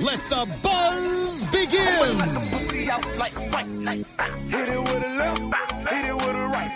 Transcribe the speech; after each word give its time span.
let 0.00 0.28
the 0.28 0.46
buzz 0.62 1.44
begin! 1.46 2.18
pussy 2.50 2.90
out 2.90 3.16
like 3.16 3.34
white 3.52 3.70
light. 3.86 4.06
Hit 4.48 4.68
it 4.68 4.80
with 4.80 5.04
a 5.04 5.12
left, 5.18 5.40
hit 5.88 6.04
it 6.06 6.14
with 6.14 6.36
a 6.36 6.46
right. 6.54 6.72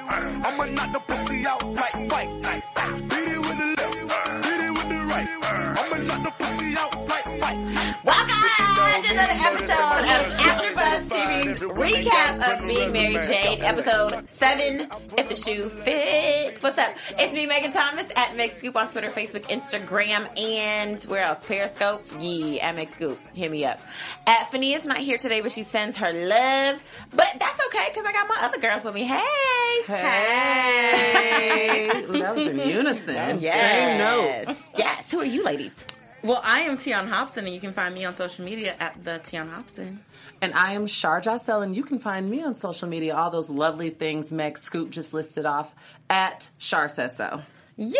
I'ma 0.46 0.64
knock 0.66 0.92
the 0.92 1.00
pussy 1.00 1.46
out 1.46 1.64
like 1.74 1.94
white 2.10 2.32
light. 2.40 2.62
Hit 3.12 3.28
it 3.28 3.40
with 3.40 3.58
the 3.58 3.68
left, 3.78 4.44
hit 4.44 4.60
it 4.66 4.72
with 4.72 4.88
the 4.88 5.00
right. 5.10 5.28
I'ma 5.80 5.96
knock 6.08 6.22
the 6.24 6.32
pussy 6.38 6.76
out 6.78 6.94
like 7.08 7.26
white. 7.42 7.60
Welcome 8.04 8.40
to 8.40 9.12
another 9.12 9.36
episode 9.48 10.04
of 10.04 10.08
AfterBuzz 10.08 10.36
TV's 10.40 10.69
recap 11.90 12.60
of 12.60 12.66
Being 12.66 12.92
Mary 12.92 13.14
Jane, 13.26 13.62
episode 13.62 14.28
seven. 14.30 14.88
If 15.18 15.28
the 15.28 15.36
shoe 15.36 15.68
fits, 15.68 16.62
what's 16.62 16.78
up? 16.78 16.90
It's 17.18 17.32
me, 17.32 17.46
Megan 17.46 17.72
Thomas 17.72 18.06
at 18.16 18.36
Meg 18.36 18.52
Scoop 18.52 18.76
on 18.76 18.88
Twitter, 18.88 19.08
Facebook, 19.08 19.42
Instagram, 19.44 20.28
and 20.38 21.00
where 21.04 21.22
else? 21.24 21.46
Periscope. 21.46 22.04
Yeah, 22.18 22.68
at 22.68 22.76
Meg 22.76 22.88
Scoop. 22.88 23.18
Hit 23.34 23.50
me 23.50 23.64
up. 23.64 23.80
At 24.26 24.50
Fania's 24.50 24.84
not 24.84 24.98
here 24.98 25.18
today, 25.18 25.40
but 25.40 25.52
she 25.52 25.62
sends 25.62 25.96
her 25.98 26.12
love. 26.12 26.82
But 27.10 27.28
that's 27.38 27.66
okay 27.66 27.88
because 27.90 28.04
I 28.06 28.12
got 28.12 28.28
my 28.28 28.38
other 28.42 28.58
girls 28.58 28.84
with 28.84 28.94
me. 28.94 29.04
Hey, 29.04 29.82
Hey, 29.86 31.90
Ooh, 32.08 32.18
that 32.18 32.34
was 32.36 32.46
in 32.48 32.58
unison. 32.60 33.40
Yes. 33.40 34.46
Same 34.46 34.46
note. 34.46 34.56
Yes. 34.76 35.10
Who 35.10 35.20
are 35.20 35.24
you, 35.24 35.42
ladies? 35.44 35.84
Well, 36.22 36.40
I 36.44 36.60
am 36.60 36.78
Tion 36.78 37.08
Hobson, 37.08 37.46
and 37.46 37.54
you 37.54 37.60
can 37.60 37.72
find 37.72 37.94
me 37.94 38.04
on 38.04 38.14
social 38.14 38.44
media 38.44 38.76
at 38.78 39.02
the 39.02 39.18
Tion 39.22 39.48
Hobson. 39.48 40.00
And 40.42 40.54
I 40.54 40.72
am 40.72 40.86
Shar 40.86 41.20
Jossel, 41.20 41.62
and 41.62 41.76
you 41.76 41.82
can 41.82 41.98
find 41.98 42.30
me 42.30 42.42
on 42.42 42.56
social 42.56 42.88
media. 42.88 43.14
All 43.14 43.30
those 43.30 43.50
lovely 43.50 43.90
things 43.90 44.32
Meg 44.32 44.56
Scoop 44.56 44.88
just 44.88 45.12
listed 45.12 45.44
off 45.44 45.74
at 46.08 46.48
Shar 46.56 46.88
Says 46.88 47.14
So. 47.14 47.42
Yay! 47.76 47.94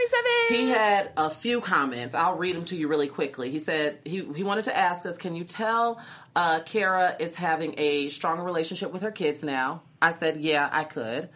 27. 0.50 0.66
He 0.66 0.70
had 0.70 1.12
a 1.18 1.30
few 1.32 1.60
comments. 1.60 2.14
I'll 2.14 2.38
read 2.38 2.56
them 2.56 2.66
to 2.66 2.76
you 2.76 2.88
really 2.88 3.08
quickly. 3.08 3.50
He 3.50 3.60
said 3.60 4.00
he, 4.04 4.24
he 4.36 4.44
wanted 4.44 4.66
to 4.66 4.78
ask 4.78 5.06
us, 5.06 5.18
can 5.18 5.36
you 5.36 5.44
tell 5.44 6.00
uh, 6.36 6.60
Kara 6.66 7.16
is 7.20 7.36
having 7.36 7.74
a 7.78 8.10
stronger 8.10 8.44
relationship 8.44 8.94
with 8.94 9.02
her 9.02 9.12
kids 9.12 9.44
now? 9.44 9.82
I 10.02 10.12
said, 10.12 10.38
yeah, 10.38 10.70
I 10.72 10.84
could. 10.84 11.30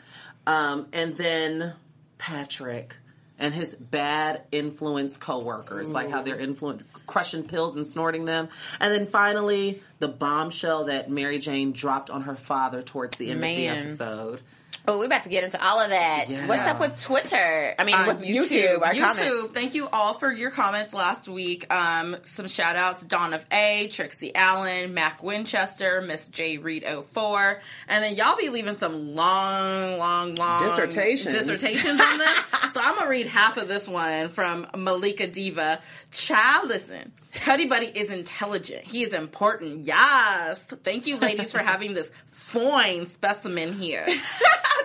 Um, 0.45 0.87
and 0.93 1.17
then 1.17 1.73
Patrick 2.19 2.95
and 3.39 3.53
his 3.53 3.73
bad 3.73 4.43
influence 4.51 5.17
coworkers, 5.17 5.89
like 5.89 6.11
how 6.11 6.21
they're 6.21 6.39
influence 6.39 6.83
crushing 7.07 7.43
pills 7.43 7.75
and 7.75 7.87
snorting 7.87 8.25
them. 8.25 8.49
And 8.79 8.93
then 8.93 9.07
finally, 9.07 9.81
the 9.99 10.09
bombshell 10.09 10.85
that 10.85 11.09
Mary 11.09 11.39
Jane 11.39 11.71
dropped 11.71 12.09
on 12.09 12.23
her 12.23 12.35
father 12.35 12.81
towards 12.83 13.17
the 13.17 13.31
end 13.31 13.39
Man. 13.39 13.51
of 13.51 13.57
the 13.57 13.67
episode. 13.67 14.41
Oh, 14.89 14.97
we're 14.97 15.05
about 15.05 15.21
to 15.25 15.29
get 15.29 15.43
into 15.43 15.63
all 15.63 15.79
of 15.79 15.91
that. 15.91 16.25
Yeah. 16.29 16.47
What's 16.47 16.67
up 16.67 16.79
with 16.79 16.99
Twitter? 16.99 17.75
I 17.77 17.83
mean, 17.83 17.93
On 17.93 18.07
with 18.07 18.23
YouTube. 18.23 18.79
YouTube. 18.81 18.99
comments. 18.99 19.51
Thank 19.51 19.75
you 19.75 19.87
all 19.87 20.15
for 20.15 20.33
your 20.33 20.49
comments 20.49 20.95
last 20.95 21.27
week. 21.27 21.71
Um, 21.71 22.17
some 22.23 22.47
shout 22.47 22.75
outs 22.75 23.03
Dawn 23.03 23.35
of 23.35 23.45
A, 23.51 23.87
Trixie 23.91 24.33
Allen, 24.33 24.95
Mac 24.95 25.21
Winchester, 25.21 26.01
Miss 26.01 26.27
J 26.29 26.57
Reed 26.57 26.83
04. 27.13 27.61
And 27.87 28.03
then 28.03 28.15
y'all 28.15 28.35
be 28.35 28.49
leaving 28.49 28.77
some 28.77 29.13
long, 29.13 29.99
long, 29.99 30.33
long 30.33 30.63
Dissertations. 30.63 31.35
dissertations 31.35 32.01
on 32.01 32.17
this. 32.17 32.35
so 32.73 32.81
I'm 32.81 32.95
gonna 32.95 33.07
read 33.11 33.27
half 33.27 33.57
of 33.57 33.67
this 33.67 33.87
one 33.87 34.29
from 34.29 34.65
Malika 34.75 35.27
Diva. 35.27 35.81
Child, 36.09 36.67
listen. 36.67 37.11
Cuddy 37.31 37.67
Buddy 37.67 37.85
is 37.85 38.09
intelligent. 38.09 38.83
He 38.83 39.03
is 39.03 39.13
important. 39.13 39.85
Yes. 39.85 40.59
Thank 40.83 41.05
you, 41.05 41.17
ladies, 41.17 41.51
for 41.51 41.59
having 41.59 41.93
this 41.93 42.11
fine 42.25 43.05
specimen 43.05 43.73
here. 43.73 44.07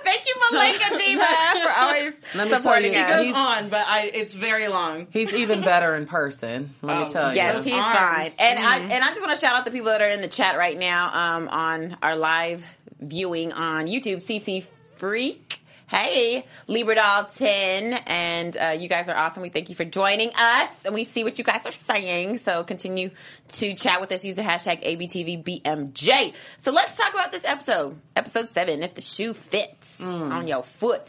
Thank 0.05 0.25
you, 0.27 0.35
Malika 0.53 0.99
Diva, 0.99 1.25
for 1.63 1.73
always 1.81 2.21
Let 2.35 2.45
me 2.45 2.51
tell 2.51 2.61
supporting 2.61 2.93
you, 2.93 2.99
It 2.99 3.05
us. 3.05 3.17
goes 3.17 3.25
He's- 3.27 3.37
on, 3.37 3.69
but 3.69 3.85
I, 3.87 4.11
it's 4.13 4.35
very 4.35 4.69
long. 4.69 5.07
He's 5.11 5.33
even 5.35 5.61
better 5.63 5.95
in 5.97 6.07
person. 6.07 6.75
Let 6.83 6.99
me 6.99 7.05
Oh, 7.05 7.09
tell 7.13 7.31
you. 7.31 7.37
Yes, 7.37 7.65
he's 7.65 7.75
arms. 7.75 7.99
fine. 7.99 8.33
And 8.39 8.59
I 8.59 8.81
Mhm. 8.81 8.91
and 8.91 9.05
I 9.05 9.09
just 9.09 9.21
want 9.21 9.33
to 9.39 9.45
shout 9.45 9.55
out 9.57 9.65
the 9.65 9.71
people 9.71 9.87
that 9.89 10.03
are 10.03 10.09
in 10.09 10.21
the 10.21 10.29
chat 10.29 10.57
right 10.59 10.79
now 10.79 11.11
um, 11.37 11.49
on 11.49 11.97
our 12.03 12.17
live 12.17 12.65
viewing 13.01 13.53
on 13.53 13.87
YouTube. 13.87 14.17
CC 14.23 14.67
Freak. 14.97 15.61
Hey, 15.95 16.45
Liberdall 16.67 17.27
10, 17.37 17.93
and 18.09 18.57
uh, 18.57 18.77
you 18.77 18.89
guys 18.89 19.09
are 19.09 19.17
awesome. 19.17 19.43
We 19.43 19.49
thank 19.49 19.69
you 19.69 19.77
for 19.77 19.85
joining 19.85 20.31
us, 20.37 20.85
and 20.85 20.93
we 20.93 21.05
see 21.05 21.23
what 21.23 21.39
you 21.39 21.45
guys 21.45 21.65
are 21.67 21.71
saying. 21.71 22.39
So 22.39 22.65
continue 22.65 23.13
to 23.47 23.75
chat 23.77 24.01
with 24.01 24.11
us. 24.11 24.25
Use 24.25 24.35
the 24.35 24.43
hashtag 24.43 24.83
ABTVBMJ. 24.83 26.35
So 26.59 26.73
let's 26.73 26.97
talk 26.97 27.15
about 27.15 27.31
this 27.31 27.45
episode, 27.45 27.97
episode 28.17 28.53
seven. 28.53 28.83
If 28.83 28.95
the 28.95 29.03
shoe 29.03 29.35
fits 29.35 30.01
on 30.01 30.49
your 30.49 30.65
foot. 30.65 31.09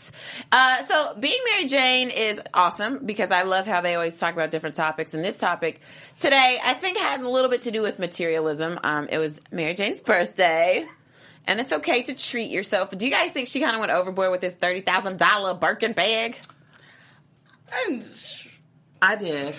Uh, 0.51 0.83
so 0.85 1.15
being 1.19 1.39
Mary 1.51 1.65
Jane 1.65 2.11
is 2.11 2.39
awesome 2.53 3.07
because 3.07 3.31
I 3.31 3.41
love 3.41 3.65
how 3.65 3.81
they 3.81 3.95
always 3.95 4.19
talk 4.19 4.35
about 4.35 4.51
different 4.51 4.75
topics. 4.75 5.15
And 5.15 5.25
this 5.25 5.39
topic 5.39 5.81
today, 6.19 6.59
I 6.63 6.73
think, 6.73 6.99
had 6.99 7.21
a 7.21 7.29
little 7.29 7.49
bit 7.49 7.63
to 7.63 7.71
do 7.71 7.81
with 7.81 7.97
materialism. 7.97 8.79
Um, 8.83 9.07
it 9.09 9.17
was 9.17 9.41
Mary 9.51 9.73
Jane's 9.73 9.99
birthday. 9.99 10.85
And 11.47 11.59
it's 11.59 11.71
okay 11.71 12.03
to 12.03 12.15
treat 12.15 12.49
yourself. 12.49 12.89
Do 12.89 13.05
you 13.05 13.11
guys 13.11 13.31
think 13.31 13.47
she 13.47 13.61
kind 13.61 13.75
of 13.75 13.79
went 13.79 13.91
overboard 13.91 14.31
with 14.31 14.41
this 14.41 14.53
thirty 14.53 14.81
thousand 14.81 15.19
dollar 15.19 15.53
Birkin 15.53 15.93
bag? 15.93 16.39
And 17.87 18.03
I 19.01 19.15
did. 19.15 19.55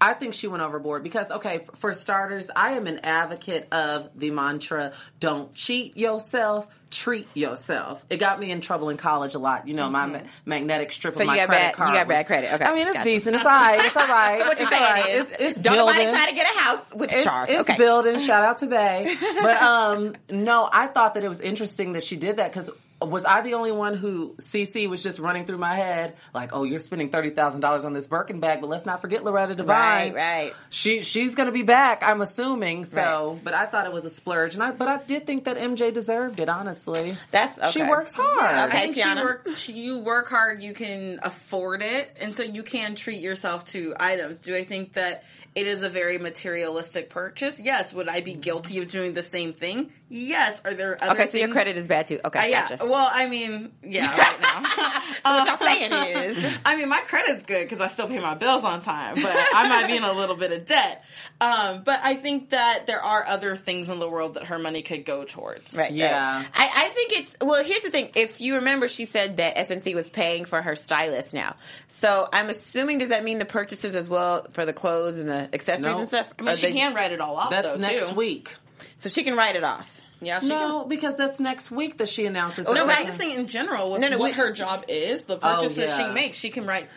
I 0.00 0.14
think 0.14 0.34
she 0.34 0.46
went 0.46 0.62
overboard 0.62 1.02
because, 1.02 1.30
okay, 1.30 1.66
for 1.76 1.92
starters, 1.92 2.50
I 2.54 2.72
am 2.72 2.86
an 2.86 3.00
advocate 3.00 3.66
of 3.72 4.10
the 4.14 4.30
mantra 4.30 4.92
"Don't 5.18 5.52
cheat 5.54 5.96
yourself, 5.96 6.68
treat 6.90 7.26
yourself." 7.34 8.04
It 8.10 8.18
got 8.18 8.38
me 8.40 8.50
in 8.50 8.60
trouble 8.60 8.88
in 8.90 8.96
college 8.96 9.34
a 9.34 9.38
lot. 9.38 9.66
You 9.68 9.74
know, 9.74 9.88
my 9.90 10.06
ma- 10.06 10.20
magnetic 10.44 10.92
strip 10.92 11.14
So 11.14 11.20
of 11.20 11.26
my 11.26 11.34
you 11.34 11.40
got 11.40 11.48
credit 11.48 11.62
bad- 11.64 11.74
card. 11.74 11.88
you 11.90 11.94
got 11.96 12.06
was- 12.06 12.14
bad 12.14 12.26
credit. 12.26 12.52
Okay, 12.54 12.64
I 12.64 12.74
mean, 12.74 12.86
it's 12.86 12.92
gotcha. 12.94 13.04
decent. 13.08 13.36
It's 13.36 13.44
all 13.44 13.50
right. 13.50 13.84
It's 13.84 13.96
all 13.96 14.08
right. 14.08 14.38
so 14.40 14.46
what 14.48 14.58
you're 14.60 14.70
saying 14.70 14.82
right. 14.82 15.08
is, 15.10 15.30
it's, 15.32 15.40
it's 15.40 15.58
don't 15.58 15.76
nobody 15.76 15.98
building. 15.98 16.14
try 16.14 16.28
to 16.28 16.34
get 16.34 16.46
a 16.54 16.58
house 16.58 16.94
with 16.94 17.12
It's, 17.12 17.24
Char. 17.24 17.46
it's 17.48 17.60
okay. 17.68 17.76
building. 17.76 18.18
Shout 18.18 18.44
out 18.44 18.58
to 18.58 18.66
Bay. 18.66 19.14
But 19.42 19.62
um, 19.62 20.14
no, 20.30 20.68
I 20.72 20.86
thought 20.88 21.14
that 21.14 21.24
it 21.24 21.28
was 21.28 21.40
interesting 21.40 21.92
that 21.92 22.02
she 22.02 22.16
did 22.16 22.36
that 22.38 22.50
because 22.52 22.70
was 23.00 23.24
I 23.24 23.42
the 23.42 23.54
only 23.54 23.70
one 23.72 23.94
who 23.96 24.34
CC 24.38 24.88
was 24.88 25.02
just 25.02 25.20
running 25.20 25.44
through 25.44 25.58
my 25.58 25.74
head 25.74 26.16
like, 26.34 26.50
oh, 26.52 26.64
you're 26.64 26.80
spending 26.80 27.10
thirty 27.10 27.30
thousand 27.30 27.60
dollars 27.60 27.84
on 27.84 27.92
this 27.92 28.06
Birkin 28.06 28.40
bag, 28.40 28.60
but 28.60 28.68
let's 28.68 28.86
not 28.86 29.00
forget 29.00 29.22
Loretta 29.24 29.54
Devine. 29.54 30.12
Right, 30.12 30.14
right. 30.14 30.52
She 30.70 31.02
she's 31.02 31.34
gonna 31.36 31.52
be 31.52 31.62
back. 31.62 32.02
I'm 32.02 32.20
assuming 32.20 32.84
so. 32.84 33.32
Right. 33.34 33.44
But 33.44 33.54
I 33.54 33.66
thought 33.66 33.86
it 33.86 33.92
was 33.92 34.04
a 34.04 34.10
splurge, 34.10 34.54
and 34.54 34.62
I 34.62 34.72
but 34.72 34.88
I 34.88 34.96
did 35.04 35.26
think 35.26 35.44
that 35.44 35.56
MJ 35.56 35.94
deserved 35.94 36.40
it. 36.40 36.48
Honestly, 36.48 37.16
That's 37.30 37.70
she 37.72 37.82
works 37.82 38.14
hard. 38.16 38.68
Okay, 38.70 38.78
I 38.78 38.92
think 38.92 38.96
Tiana. 38.96 39.14
she 39.16 39.22
work, 39.24 39.48
she, 39.56 39.72
you 39.74 39.98
work 40.00 40.28
hard, 40.28 40.62
you 40.62 40.74
can 40.74 41.20
afford 41.22 41.82
it, 41.82 42.16
and 42.20 42.34
so 42.36 42.42
you 42.42 42.62
can 42.62 42.94
treat 42.96 43.20
yourself 43.20 43.64
to 43.66 43.94
items. 44.00 44.40
Do 44.40 44.56
I 44.56 44.64
think 44.64 44.94
that 44.94 45.22
it 45.54 45.66
is 45.66 45.82
a 45.82 45.88
very 45.88 46.18
materialistic 46.18 47.10
purchase? 47.10 47.60
Yes. 47.60 47.92
Would 47.94 48.08
I 48.08 48.20
be 48.20 48.34
guilty 48.34 48.78
of 48.82 48.88
doing 48.88 49.12
the 49.12 49.22
same 49.22 49.52
thing? 49.52 49.92
Yes. 50.08 50.60
Are 50.64 50.74
there 50.74 50.96
other 51.02 51.12
Okay, 51.20 51.30
so 51.30 51.38
your 51.38 51.48
credit 51.48 51.76
is 51.76 51.86
bad 51.88 52.06
too. 52.06 52.18
Okay, 52.24 52.38
Uh, 52.40 52.44
yeah. 52.46 52.68
gotcha. 52.68 52.84
Well, 52.88 53.08
I 53.12 53.26
mean, 53.28 53.72
yeah, 53.82 54.06
right 54.16 54.40
now. 54.40 54.62
So 55.18 55.34
what 55.34 55.46
y'all 55.46 55.56
saying 55.58 55.92
is, 56.36 56.54
I 56.64 56.76
mean, 56.76 56.88
my 56.88 57.00
credit's 57.00 57.42
good 57.42 57.64
because 57.68 57.80
I 57.80 57.88
still 57.88 58.06
pay 58.08 58.18
my 58.20 58.34
bills 58.34 58.62
on 58.64 58.80
time, 58.80 59.16
but 59.16 59.36
I 59.54 59.68
might 59.68 59.86
be 59.88 59.96
in 59.96 60.04
a 60.04 60.12
little 60.12 60.36
bit 60.36 60.52
of 60.52 60.64
debt. 60.64 61.04
Um, 61.40 61.82
but 61.84 62.00
I 62.02 62.14
think 62.14 62.50
that 62.50 62.86
there 62.86 63.02
are 63.02 63.26
other 63.26 63.54
things 63.56 63.90
in 63.90 63.98
the 63.98 64.08
world 64.08 64.34
that 64.34 64.44
her 64.44 64.58
money 64.58 64.80
could 64.80 65.04
go 65.04 65.24
towards. 65.24 65.74
right? 65.74 65.90
Yeah. 65.90 66.38
right. 66.38 66.48
I, 66.54 66.70
I 66.86 66.88
think 66.90 67.12
it's 67.12 67.36
well. 67.42 67.62
Here's 67.62 67.82
the 67.82 67.90
thing: 67.90 68.10
if 68.14 68.40
you 68.40 68.54
remember, 68.56 68.88
she 68.88 69.04
said 69.04 69.36
that 69.38 69.56
SNC 69.56 69.94
was 69.94 70.08
paying 70.08 70.44
for 70.46 70.62
her 70.62 70.76
stylist 70.76 71.34
now. 71.34 71.56
So 71.88 72.26
I'm 72.32 72.48
assuming 72.48 72.98
does 72.98 73.10
that 73.10 73.22
mean 73.24 73.38
the 73.38 73.44
purchases 73.44 73.96
as 73.96 74.08
well 74.08 74.46
for 74.52 74.64
the 74.64 74.72
clothes 74.72 75.16
and 75.16 75.28
the 75.28 75.52
accessories 75.52 75.94
No. 75.96 75.98
and 76.00 76.08
stuff? 76.08 76.32
I 76.38 76.42
mean, 76.42 76.54
Or 76.54 76.56
she 76.56 76.68
they- 76.68 76.72
can 76.72 76.94
write 76.94 77.12
it 77.12 77.20
all 77.20 77.36
off 77.36 77.50
That's 77.50 77.66
though 77.66 77.76
next 77.76 78.10
too. 78.10 78.14
week. 78.14 78.54
so 78.96 79.08
she 79.10 79.24
can 79.24 79.36
write 79.36 79.56
it 79.56 79.64
off. 79.64 80.00
Yeah, 80.20 80.40
she 80.40 80.48
No, 80.48 80.84
because 80.84 81.14
that's 81.16 81.38
next 81.38 81.70
week 81.70 81.98
that 81.98 82.08
she 82.08 82.26
announces. 82.26 82.66
can. 82.66 82.74
that 82.74 82.80
No, 82.80 82.86
but 82.86 82.98
I'm 82.98 83.06
just 83.06 83.18
saying 83.18 83.38
in 83.38 83.46
general, 83.46 83.92
with 83.92 84.00
No, 84.00 84.08
no, 84.08 84.18
what 84.18 84.30
we- 84.30 84.32
her 84.32 84.50
job 84.52 84.84
is, 84.88 85.24
the 85.24 85.36
Oh, 85.36 85.38
purchases 85.38 85.78
yeah. 85.78 86.08
she 86.08 86.12
makes, 86.12 86.36
she 86.38 86.50
can 86.50 86.66
write. 86.66 86.88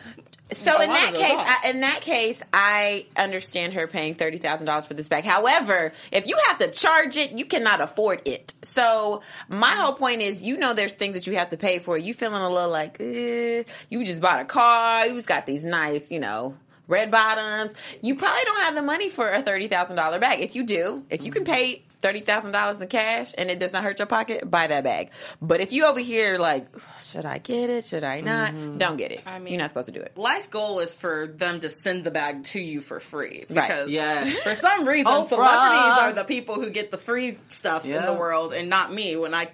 So 0.50 0.76
a 0.76 0.82
in 0.82 0.90
lot 0.90 0.94
that 0.96 1.08
of 1.08 1.14
those 1.14 1.22
case. 1.22 1.46
I, 1.64 1.70
in 1.70 1.80
that 1.80 2.00
case, 2.02 2.42
I 2.52 3.06
understand 3.16 3.72
her 3.72 3.86
paying 3.86 4.14
thirty 4.14 4.36
thousand 4.36 4.66
dollars 4.66 4.86
for 4.86 4.92
this 4.92 5.08
bag. 5.08 5.24
However, 5.24 5.92
if 6.10 6.26
you 6.26 6.36
have 6.48 6.58
to 6.58 6.68
charge 6.68 7.16
it, 7.16 7.32
you 7.38 7.46
cannot 7.46 7.80
afford 7.80 8.20
it. 8.28 8.52
So 8.62 9.22
my 9.48 9.70
whole 9.70 9.94
point 9.94 10.20
is, 10.20 10.42
you 10.42 10.58
know, 10.58 10.74
there's 10.74 10.92
things 10.92 11.14
that 11.14 11.26
you 11.26 11.38
have 11.38 11.50
to 11.50 11.56
pay 11.56 11.78
for. 11.78 11.96
You 11.96 12.12
feeling 12.12 12.42
a 12.42 12.50
little 12.50 12.68
like, 12.68 12.98
eh, 13.00 13.62
you 13.88 14.04
just 14.04 14.20
bought 14.20 14.40
a 14.40 14.44
car, 14.44 15.06
you 15.06 15.14
just 15.14 15.26
got 15.26 15.46
these 15.46 15.64
nice, 15.64 16.10
you 16.10 16.20
know. 16.20 16.54
Red 16.86 17.10
bottoms. 17.10 17.72
You 18.02 18.16
probably 18.16 18.42
don't 18.44 18.60
have 18.62 18.74
the 18.74 18.82
money 18.82 19.08
for 19.08 19.30
a 19.30 19.40
thirty 19.40 19.68
thousand 19.68 19.96
dollar 19.96 20.18
bag. 20.18 20.40
If 20.40 20.54
you 20.54 20.64
do, 20.64 21.02
if 21.08 21.24
you 21.24 21.30
can 21.32 21.44
pay 21.44 21.82
thirty 22.02 22.20
thousand 22.20 22.52
dollars 22.52 22.80
in 22.80 22.88
cash 22.88 23.32
and 23.38 23.50
it 23.50 23.58
does 23.58 23.72
not 23.72 23.82
hurt 23.84 23.98
your 23.98 24.06
pocket, 24.06 24.50
buy 24.50 24.66
that 24.66 24.84
bag. 24.84 25.10
But 25.40 25.60
if 25.60 25.72
you 25.72 25.86
over 25.86 26.00
here 26.00 26.36
like, 26.38 26.66
should 27.00 27.24
I 27.24 27.38
get 27.38 27.70
it? 27.70 27.84
Should 27.86 28.04
I 28.04 28.20
not? 28.20 28.52
Mm-hmm. 28.52 28.78
Don't 28.78 28.96
get 28.96 29.12
it. 29.12 29.22
I 29.24 29.38
mean- 29.38 29.54
You're 29.54 29.62
not 29.62 29.70
supposed 29.70 29.86
to 29.86 29.92
do 29.92 30.00
it. 30.00 30.18
Life 30.18 30.50
goal 30.50 30.80
is 30.80 30.92
for 30.92 31.26
them 31.28 31.60
to 31.60 31.70
send 31.70 32.04
the 32.04 32.10
bag 32.10 32.44
to 32.44 32.60
you 32.60 32.80
for 32.80 33.00
free 33.00 33.46
Right. 33.48 33.68
because 33.68 33.90
Yes. 33.90 34.28
for 34.42 34.54
some 34.54 34.86
reason 34.86 35.06
Oprah. 35.10 35.28
celebrities 35.28 35.98
are 35.98 36.12
the 36.12 36.24
people 36.24 36.56
who 36.56 36.70
get 36.70 36.90
the 36.90 36.98
free 36.98 37.38
stuff 37.48 37.86
in 37.86 38.04
the 38.04 38.12
world 38.12 38.52
and 38.52 38.68
not 38.68 38.92
me 38.92 39.16
when 39.16 39.32
I 39.34 39.48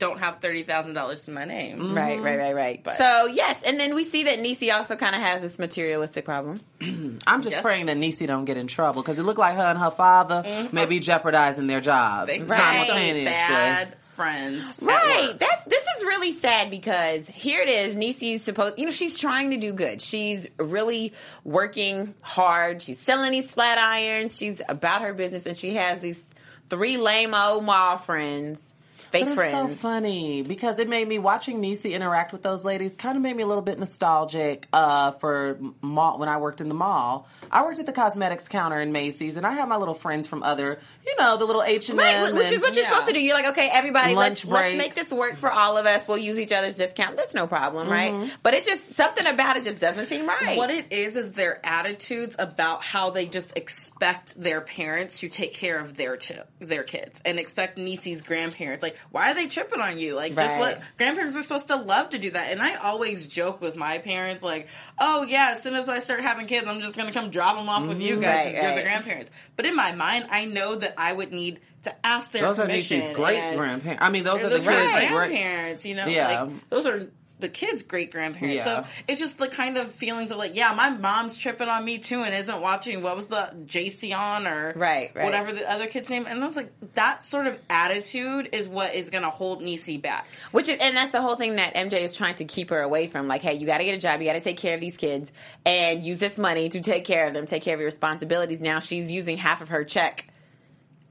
don't 0.00 0.18
have 0.18 0.40
thirty 0.40 0.64
thousand 0.64 0.94
dollars 0.94 1.22
to 1.26 1.30
my 1.30 1.44
name. 1.44 1.94
Right, 1.94 2.20
right, 2.20 2.36
right, 2.38 2.54
right. 2.54 2.82
But- 2.82 2.98
so 2.98 3.26
yes, 3.26 3.62
and 3.62 3.78
then 3.78 3.94
we 3.94 4.02
see 4.02 4.24
that 4.24 4.40
Niecy 4.40 4.74
also 4.74 4.96
kind 4.96 5.14
of 5.14 5.20
has 5.20 5.42
this 5.42 5.58
materialistic 5.60 6.24
problem. 6.24 6.60
I'm 6.80 7.42
just 7.42 7.54
Yes. 7.54 7.62
praying 7.62 7.86
that 7.86 7.96
Niecy 7.98 8.26
don't 8.26 8.46
get 8.46 8.56
in 8.56 8.66
trouble 8.66 9.02
because 9.02 9.18
it 9.20 9.22
looked 9.22 9.38
like 9.38 9.54
her 9.54 9.62
and 9.62 9.78
her 9.78 9.90
father 9.92 10.42
Mm-hmm. 10.44 10.74
may 10.74 10.86
be 10.86 10.98
jeopardizing 10.98 11.68
their 11.68 11.80
jobs 11.80 12.32
They 12.32 12.40
Right. 12.42 12.58
simultaneously. 12.58 13.24
bad 13.26 13.94
friends. 14.12 14.78
Right. 14.82 15.34
That's 15.38 15.64
this 15.64 15.84
is 15.96 16.02
really 16.04 16.32
sad 16.32 16.70
because 16.70 17.26
here 17.28 17.62
it 17.62 17.68
is. 17.68 17.96
Niecy's 17.96 18.42
supposed, 18.42 18.78
you 18.78 18.84
know, 18.86 18.90
she's 18.90 19.18
trying 19.18 19.50
to 19.50 19.56
do 19.56 19.72
good. 19.72 20.02
She's 20.02 20.46
really 20.58 21.12
working 21.44 22.14
hard. 22.22 22.82
She's 22.82 23.00
selling 23.00 23.32
these 23.32 23.52
flat 23.52 23.78
irons. 23.78 24.36
She's 24.36 24.60
about 24.68 25.02
her 25.02 25.12
business, 25.14 25.46
and 25.46 25.56
she 25.56 25.74
has 25.74 26.00
these 26.00 26.22
three 26.68 26.96
lame 26.98 27.34
old 27.34 27.64
mall 27.64 27.96
friends, 27.98 28.62
fake 29.10 29.24
But 29.24 29.28
it's 29.28 29.34
friends. 29.34 29.70
so 29.70 29.76
funny 29.76 30.42
because 30.42 30.78
it 30.78 30.88
made 30.88 31.06
me 31.08 31.18
watching 31.18 31.60
Niecy 31.60 31.92
interact 31.92 32.32
with 32.32 32.42
those 32.42 32.64
ladies 32.64 32.96
kind 32.96 33.16
of 33.16 33.22
made 33.22 33.36
me 33.36 33.42
a 33.42 33.46
little 33.46 33.62
bit 33.62 33.78
nostalgic 33.78 34.66
uh, 34.72 35.12
for 35.12 35.58
mall 35.80 36.18
when 36.18 36.28
I 36.28 36.38
worked 36.38 36.60
in 36.60 36.68
the 36.68 36.74
mall. 36.74 37.28
I 37.50 37.64
worked 37.64 37.78
at 37.80 37.86
the 37.86 37.92
cosmetics 37.92 38.48
counter 38.48 38.80
in 38.80 38.92
Macy's, 38.92 39.36
and 39.36 39.46
I 39.46 39.52
had 39.52 39.68
my 39.68 39.76
little 39.76 39.94
friends 39.94 40.26
from 40.28 40.42
other, 40.42 40.78
you 41.06 41.16
know, 41.18 41.36
the 41.36 41.44
little 41.44 41.62
H 41.62 41.88
and 41.88 41.98
Right, 41.98 42.14
M, 42.16 42.36
which 42.36 42.50
is 42.52 42.60
what 42.62 42.74
you're 42.74 42.84
yeah. 42.84 42.90
supposed 42.90 43.08
to 43.08 43.14
do. 43.14 43.20
You're 43.20 43.34
like, 43.34 43.48
okay, 43.52 43.68
everybody, 43.72 44.14
Lunch 44.14 44.44
let's 44.44 44.62
let's 44.62 44.76
make 44.78 44.94
this 44.94 45.12
work 45.12 45.36
for 45.36 45.50
all 45.50 45.76
of 45.76 45.86
us. 45.86 46.06
We'll 46.08 46.18
use 46.18 46.38
each 46.38 46.52
other's 46.52 46.76
discount. 46.76 47.16
That's 47.16 47.34
no 47.34 47.46
problem, 47.46 47.88
Mm-hmm. 47.88 48.20
right? 48.20 48.32
But 48.42 48.54
it 48.54 48.64
just 48.64 48.94
something 48.94 49.26
about 49.26 49.56
it 49.56 49.64
just 49.64 49.78
doesn't 49.80 50.06
seem 50.06 50.26
right. 50.28 50.56
What 50.56 50.70
it 50.70 50.92
is 50.92 51.16
is 51.16 51.32
their 51.32 51.64
attitudes 51.64 52.36
about 52.38 52.82
how 52.82 53.10
they 53.10 53.26
just 53.26 53.56
expect 53.56 54.40
their 54.40 54.60
parents 54.60 55.20
to 55.20 55.28
take 55.28 55.54
care 55.54 55.78
of 55.78 55.96
their 55.96 56.16
chi- 56.16 56.42
their 56.60 56.82
kids 56.84 57.20
and 57.24 57.38
expect 57.38 57.78
Niecy's 57.78 58.22
grandparents. 58.22 58.82
Like, 58.82 58.96
why 59.10 59.30
are 59.30 59.34
they 59.34 59.46
tripping 59.46 59.80
on 59.80 59.98
you? 59.98 60.14
Like, 60.14 60.34
just 60.34 60.52
Right. 60.52 60.60
let 60.60 60.82
grandparents 60.98 61.36
are 61.36 61.42
supposed 61.42 61.68
to 61.68 61.76
love 61.76 62.10
to 62.10 62.18
do 62.18 62.30
that. 62.30 62.52
And 62.52 62.62
I 62.62 62.74
always 62.76 63.26
joke 63.26 63.60
with 63.60 63.76
my 63.76 63.98
parents, 63.98 64.42
like, 64.42 64.68
oh 64.98 65.24
yeah, 65.24 65.50
as 65.52 65.62
soon 65.62 65.74
as 65.74 65.88
I 65.88 66.00
start 66.00 66.20
having 66.20 66.46
kids, 66.46 66.66
I'm 66.66 66.80
just 66.80 66.96
gonna 66.96 67.12
come 67.12 67.30
drop 67.30 67.56
them 67.56 67.68
off 67.68 67.86
with 67.86 68.00
you 68.00 68.14
mm-hmm. 68.14 68.22
guys 68.22 68.46
Right, 68.46 68.54
as 68.54 68.62
you're 68.62 68.74
the 68.76 68.82
grandparents. 68.82 69.30
But 69.56 69.66
in 69.66 69.74
my 69.76 69.92
mind, 69.92 70.26
I 70.30 70.44
know 70.44 70.76
that 70.76 70.94
I 70.96 71.12
would 71.12 71.32
need 71.32 71.60
to 71.82 72.06
ask 72.06 72.30
their 72.32 72.42
those 72.42 72.58
are 72.58 72.66
permission. 72.66 72.98
Niecy's 72.98 73.16
great 73.16 73.56
grandparents. 73.56 74.02
I 74.02 74.10
mean, 74.10 74.24
those 74.24 74.40
are 74.40 74.48
the 74.48 74.58
those 74.58 74.66
are 74.66 74.70
kids' 74.70 74.92
great. 74.92 75.08
grandparents, 75.08 75.86
you 75.86 75.94
know, 75.94 76.06
Yeah. 76.06 76.42
like 76.42 76.68
those 76.68 76.86
are 76.86 77.08
the 77.40 77.48
kids' 77.48 77.82
great 77.82 78.10
grandparents. 78.12 78.66
Yeah. 78.66 78.82
So 78.82 78.88
it's 79.08 79.20
just 79.20 79.38
the 79.38 79.48
kind 79.48 79.76
of 79.76 79.90
feelings 79.92 80.30
of 80.30 80.38
like, 80.38 80.54
yeah, 80.54 80.72
my 80.74 80.90
mom's 80.90 81.36
tripping 81.36 81.68
on 81.68 81.84
me 81.84 81.98
too 81.98 82.22
and 82.22 82.34
isn't 82.34 82.60
watching 82.60 83.02
what 83.02 83.16
was 83.16 83.28
the 83.28 83.50
JC 83.66 84.16
on 84.16 84.46
or 84.46 84.72
Right, 84.76 85.10
right. 85.14 85.24
whatever 85.24 85.52
the 85.52 85.70
other 85.70 85.86
kid's 85.86 86.08
name. 86.10 86.26
And 86.26 86.42
I 86.42 86.46
was 86.46 86.56
like, 86.56 86.72
that 86.94 87.22
sort 87.22 87.46
of 87.46 87.58
attitude 87.68 88.50
is 88.52 88.68
what 88.68 88.94
is 88.94 89.10
going 89.10 89.24
to 89.24 89.30
hold 89.30 89.62
Niecy 89.62 90.00
back. 90.00 90.26
Which 90.52 90.68
is, 90.68 90.78
and 90.80 90.96
that's 90.96 91.12
the 91.12 91.20
whole 91.20 91.36
thing 91.36 91.56
that 91.56 91.74
MJ 91.74 92.02
is 92.02 92.16
trying 92.16 92.36
to 92.36 92.44
keep 92.44 92.70
her 92.70 92.80
away 92.80 93.06
from. 93.06 93.28
Like, 93.28 93.42
hey, 93.42 93.54
you 93.54 93.66
got 93.66 93.78
to 93.78 93.84
get 93.84 93.96
a 93.96 94.00
job, 94.00 94.20
you 94.20 94.26
got 94.26 94.34
to 94.34 94.40
take 94.40 94.58
care 94.58 94.74
of 94.74 94.80
these 94.80 94.96
kids, 94.96 95.30
and 95.64 96.04
use 96.04 96.18
this 96.18 96.38
money 96.38 96.68
to 96.68 96.80
take 96.80 97.04
care 97.04 97.26
of 97.26 97.34
them, 97.34 97.46
take 97.46 97.62
care 97.62 97.74
of 97.74 97.80
your 97.80 97.86
responsibilities. 97.86 98.60
Now 98.60 98.80
she's 98.80 99.10
using 99.10 99.36
half 99.36 99.62
of 99.62 99.70
her 99.70 99.84
check 99.84 100.26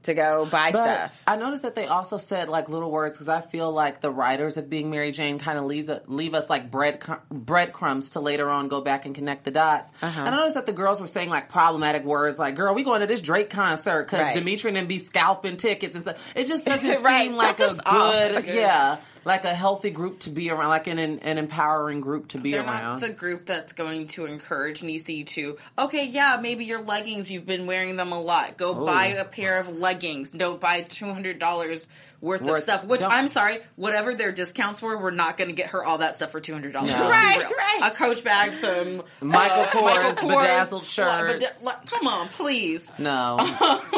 to 0.04 0.14
go 0.14 0.46
buy 0.46 0.72
But 0.72 0.82
stuff. 0.82 1.22
I 1.26 1.36
noticed 1.36 1.62
that 1.62 1.74
they 1.74 1.86
also 1.86 2.16
said 2.16 2.48
like 2.48 2.68
little 2.68 2.90
words 2.90 3.14
because 3.14 3.28
I 3.28 3.40
feel 3.40 3.70
like 3.70 4.00
the 4.00 4.10
writers 4.10 4.56
of 4.56 4.70
Being 4.70 4.90
Mary 4.90 5.12
Jane 5.12 5.38
kind 5.38 5.58
of 5.58 5.64
leaves 5.66 5.88
it, 5.88 6.08
leave 6.08 6.34
us 6.34 6.48
like 6.48 6.70
bread 6.70 7.02
breadcrumbs 7.30 8.10
to 8.10 8.20
later 8.20 8.48
on 8.48 8.68
go 8.68 8.80
back 8.80 9.06
and 9.06 9.14
connect 9.14 9.44
the 9.44 9.50
dots. 9.50 9.90
Uh-huh. 10.02 10.20
And 10.20 10.34
I 10.34 10.38
noticed 10.38 10.54
that 10.54 10.66
the 10.66 10.72
girls 10.72 11.00
were 11.00 11.06
saying 11.06 11.28
like 11.28 11.48
problematic 11.48 12.04
words 12.04 12.38
like 12.38 12.54
"girl, 12.56 12.74
we 12.74 12.82
going 12.84 13.00
to 13.00 13.06
this 13.06 13.20
Drake 13.20 13.50
concert 13.50 14.04
because 14.04 14.20
Right. 14.20 14.34
Dimitri 14.34 14.74
and 14.76 14.88
be 14.88 14.98
scalping 14.98 15.56
tickets 15.56 15.94
and 15.94 16.04
stuff." 16.04 16.32
It 16.34 16.46
just 16.46 16.64
doesn't 16.66 17.02
Right, 17.02 17.28
seem 17.28 17.36
like 17.36 17.60
a 17.60 17.74
good, 17.74 18.44
Good. 18.44 18.46
yeah, 18.54 18.98
like 19.24 19.44
a 19.44 19.54
healthy 19.54 19.90
group 19.90 20.20
to 20.20 20.30
be 20.30 20.50
around, 20.50 20.68
like 20.68 20.86
an 20.86 20.98
an 20.98 21.38
empowering 21.38 22.00
group 22.00 22.28
to 22.28 22.38
be 22.38 22.52
They're 22.52 22.64
around. 22.64 23.00
the 23.00 23.10
group 23.10 23.46
that's 23.46 23.72
going 23.72 24.06
to 24.08 24.26
encourage 24.26 24.80
Niecy 24.80 25.26
to, 25.28 25.56
okay, 25.78 26.06
yeah, 26.06 26.38
maybe 26.40 26.64
your 26.64 26.82
leggings, 26.82 27.30
you've 27.30 27.46
been 27.46 27.66
wearing 27.66 27.96
them 27.96 28.12
a 28.12 28.20
lot. 28.20 28.56
Go 28.56 28.74
oh. 28.74 28.86
buy 28.86 29.06
a 29.06 29.24
pair 29.24 29.58
of 29.58 29.68
leggings. 29.68 30.30
Don't 30.30 30.60
buy 30.60 30.82
$200 30.82 31.86
worth, 32.20 32.46
of 32.46 32.58
stuff, 32.60 32.84
which 32.84 33.00
don't- 33.00 33.10
I'm 33.12 33.28
sorry, 33.28 33.58
whatever 33.76 34.14
their 34.14 34.32
discounts 34.32 34.82
were, 34.82 34.98
we're 34.98 35.10
not 35.10 35.36
going 35.36 35.48
to 35.48 35.54
get 35.54 35.70
her 35.70 35.84
all 35.84 35.98
that 35.98 36.16
stuff 36.16 36.30
for 36.32 36.40
$200. 36.40 36.72
No. 36.72 36.80
Right, 36.82 37.38
right. 37.38 37.80
A 37.82 37.90
coach 37.94 38.22
bag, 38.22 38.54
some 38.54 39.02
Michael 39.20 39.62
uh, 39.62 39.66
Kors, 39.68 40.14
Kors, 40.16 40.28
bedazzled 40.28 40.82
like, 40.82 40.88
shirts. 40.90 41.44
beda- 41.44 41.64
like, 41.64 41.86
come 41.86 42.06
on, 42.06 42.28
please. 42.28 42.90
no, 42.98 43.36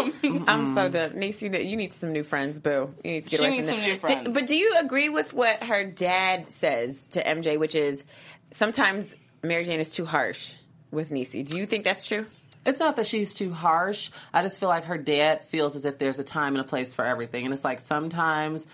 I'm 0.46 0.74
so 0.74 0.88
done. 0.88 1.12
Niecy, 1.12 1.64
you 1.68 1.76
need 1.76 1.92
some 1.92 2.12
new 2.12 2.22
friends, 2.22 2.60
boo. 2.60 2.94
You 3.04 3.10
need 3.12 3.24
to 3.24 3.30
get 3.30 3.40
She 3.40 3.46
away 3.46 3.56
needs 3.56 3.68
from 3.70 3.78
some 3.78 3.80
that. 3.80 3.92
new 3.92 3.98
friends. 3.98 4.24
Do- 4.26 4.32
but 4.32 4.46
do 4.46 4.56
you 4.56 4.76
agree 4.82 5.08
with 5.08 5.32
what 5.34 5.64
her 5.64 5.84
dad 5.84 6.50
says 6.52 7.08
to 7.08 7.22
MJ, 7.22 7.58
which 7.58 7.74
is 7.74 8.04
sometimes 8.50 9.14
Mary 9.42 9.64
Jane 9.64 9.80
is 9.80 9.90
too 9.90 10.04
harsh 10.04 10.54
with 10.90 11.10
Niecy? 11.10 11.44
Do 11.44 11.56
you 11.56 11.66
think 11.66 11.84
that's 11.84 12.06
true? 12.06 12.26
It's 12.64 12.80
not 12.80 12.96
that 12.96 13.06
she's 13.06 13.34
too 13.34 13.52
harsh. 13.52 14.10
I 14.32 14.42
just 14.42 14.60
feel 14.60 14.68
like 14.68 14.84
her 14.84 14.98
dad 14.98 15.44
feels 15.48 15.76
as 15.76 15.84
if 15.84 15.98
there's 15.98 16.18
a 16.18 16.24
time 16.24 16.54
and 16.54 16.64
a 16.64 16.68
place 16.68 16.94
for 16.94 17.04
everything. 17.04 17.44
And 17.44 17.52
it's 17.52 17.64
like 17.64 17.80
sometimes 17.80 18.66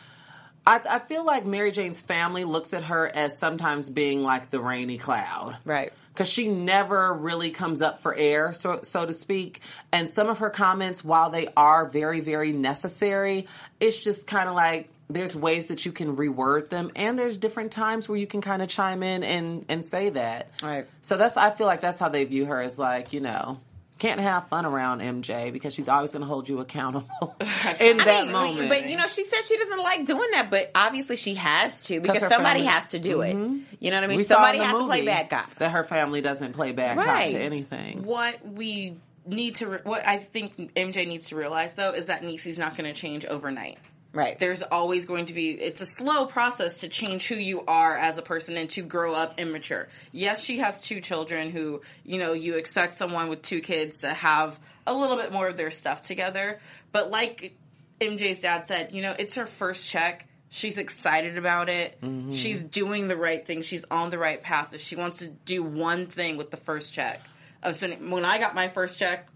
I, 0.68 0.80
I 0.86 0.98
feel 0.98 1.24
like 1.24 1.46
Mary 1.46 1.70
Jane's 1.70 2.02
family 2.02 2.44
looks 2.44 2.74
at 2.74 2.84
her 2.84 3.08
as 3.08 3.38
sometimes 3.38 3.88
being 3.88 4.22
like 4.22 4.50
the 4.50 4.60
rainy 4.60 4.98
cloud. 4.98 5.56
Right. 5.64 5.92
Because 6.12 6.28
she 6.28 6.48
never 6.48 7.14
really 7.14 7.50
comes 7.50 7.80
up 7.80 8.02
for 8.02 8.14
air, 8.14 8.52
so, 8.52 8.80
so 8.82 9.06
to 9.06 9.14
speak. 9.14 9.62
And 9.92 10.10
some 10.10 10.28
of 10.28 10.40
her 10.40 10.50
comments, 10.50 11.02
while 11.02 11.30
they 11.30 11.48
are 11.56 11.86
very, 11.86 12.20
very 12.20 12.52
necessary, 12.52 13.46
it's 13.80 13.96
just 13.96 14.26
kind 14.26 14.48
of 14.48 14.54
like 14.54 14.90
there's 15.08 15.34
ways 15.34 15.68
that 15.68 15.86
you 15.86 15.92
can 15.92 16.16
reword 16.16 16.68
them, 16.68 16.90
and 16.94 17.18
there's 17.18 17.38
different 17.38 17.72
times 17.72 18.08
where 18.08 18.18
you 18.18 18.26
can 18.26 18.42
kind 18.42 18.60
of 18.60 18.68
chime 18.68 19.02
in 19.02 19.22
and, 19.22 19.64
and 19.68 19.84
say 19.84 20.10
that. 20.10 20.50
Right. 20.62 20.86
So 21.00 21.16
that's 21.16 21.36
I 21.38 21.50
feel 21.50 21.66
like 21.66 21.80
that's 21.80 21.98
how 21.98 22.10
they 22.10 22.24
view 22.24 22.44
her 22.44 22.60
as 22.60 22.78
like 22.78 23.12
you 23.14 23.20
know 23.20 23.58
can't 23.98 24.20
have 24.20 24.48
fun 24.48 24.64
around 24.64 25.00
MJ 25.00 25.52
because 25.52 25.74
she's 25.74 25.88
always 25.88 26.12
going 26.12 26.20
to 26.22 26.26
hold 26.26 26.48
you 26.48 26.60
accountable 26.60 27.36
in 27.80 27.96
that 27.98 28.08
I 28.08 28.22
mean, 28.22 28.32
moment. 28.32 28.68
But 28.68 28.88
you 28.88 28.96
know, 28.96 29.06
she 29.06 29.24
said 29.24 29.40
she 29.46 29.56
doesn't 29.56 29.78
like 29.82 30.06
doing 30.06 30.28
that, 30.32 30.50
but 30.50 30.70
obviously 30.74 31.16
she 31.16 31.34
has 31.34 31.80
to 31.86 32.00
because 32.00 32.20
somebody 32.20 32.60
family- 32.60 32.66
has 32.66 32.90
to 32.92 32.98
do 32.98 33.20
it. 33.22 33.34
Mm-hmm. 33.36 33.58
You 33.80 33.90
know 33.90 33.96
what 33.96 34.04
I 34.04 34.06
mean? 34.06 34.16
we 34.16 34.22
somebody 34.24 34.58
has 34.58 34.72
to 34.72 34.86
play 34.86 34.98
movie 35.00 35.06
bad 35.06 35.30
cop. 35.30 35.54
That 35.56 35.70
her 35.72 35.84
family 35.84 36.20
doesn't 36.20 36.52
play 36.54 36.72
bad 36.72 36.96
Right. 36.96 37.30
cop 37.30 37.38
to 37.38 37.42
anything. 37.42 38.04
what 38.04 38.46
we 38.46 38.96
need 39.26 39.56
to, 39.56 39.66
re- 39.68 39.80
what 39.84 40.06
I 40.06 40.18
think 40.18 40.74
MJ 40.74 41.06
needs 41.06 41.28
to 41.28 41.36
realize 41.36 41.72
though 41.74 41.92
is 41.92 42.06
that 42.06 42.22
Niecy's 42.24 42.56
not 42.58 42.76
going 42.76 42.92
to 42.92 42.98
change 42.98 43.26
overnight. 43.26 43.78
Right. 44.12 44.38
There's 44.38 44.62
always 44.62 45.04
going 45.04 45.26
to 45.26 45.34
be, 45.34 45.50
it's 45.50 45.82
a 45.82 45.86
slow 45.86 46.26
process 46.26 46.80
to 46.80 46.88
change 46.88 47.26
who 47.26 47.34
you 47.34 47.62
are 47.66 47.96
as 47.96 48.16
a 48.16 48.22
person 48.22 48.56
and 48.56 48.70
to 48.70 48.82
grow 48.82 49.14
up 49.14 49.34
and 49.38 49.52
mature. 49.52 49.88
Yes, 50.12 50.42
she 50.42 50.58
has 50.58 50.82
two 50.82 51.00
children 51.00 51.50
who, 51.50 51.82
you 52.04 52.18
know, 52.18 52.32
you 52.32 52.54
expect 52.54 52.94
someone 52.94 53.28
with 53.28 53.42
two 53.42 53.60
kids 53.60 54.00
to 54.00 54.14
have 54.14 54.58
a 54.86 54.94
little 54.94 55.16
bit 55.16 55.30
more 55.30 55.46
of 55.46 55.58
their 55.58 55.70
stuff 55.70 56.00
together. 56.00 56.58
But 56.90 57.10
like 57.10 57.54
MJ's 58.00 58.40
dad 58.40 58.66
said, 58.66 58.92
you 58.92 59.02
know, 59.02 59.14
it's 59.18 59.34
her 59.34 59.46
first 59.46 59.86
check. 59.86 60.26
She's 60.48 60.78
excited 60.78 61.36
about 61.36 61.68
it. 61.68 62.00
Mm-hmm. 62.00 62.32
She's 62.32 62.62
doing 62.62 63.08
the 63.08 63.16
right 63.16 63.46
thing. 63.46 63.60
She's 63.60 63.84
on 63.90 64.08
the 64.08 64.18
right 64.18 64.42
path. 64.42 64.72
If 64.72 64.80
she 64.80 64.96
wants 64.96 65.18
to 65.18 65.28
do 65.28 65.62
one 65.62 66.06
thing 66.06 66.38
with 66.38 66.50
the 66.50 66.56
first 66.56 66.94
check 66.94 67.20
of 67.62 67.76
spending, 67.76 68.10
when 68.10 68.24
I 68.24 68.38
got 68.38 68.54
my 68.54 68.68
first 68.68 68.98
check, 68.98 69.28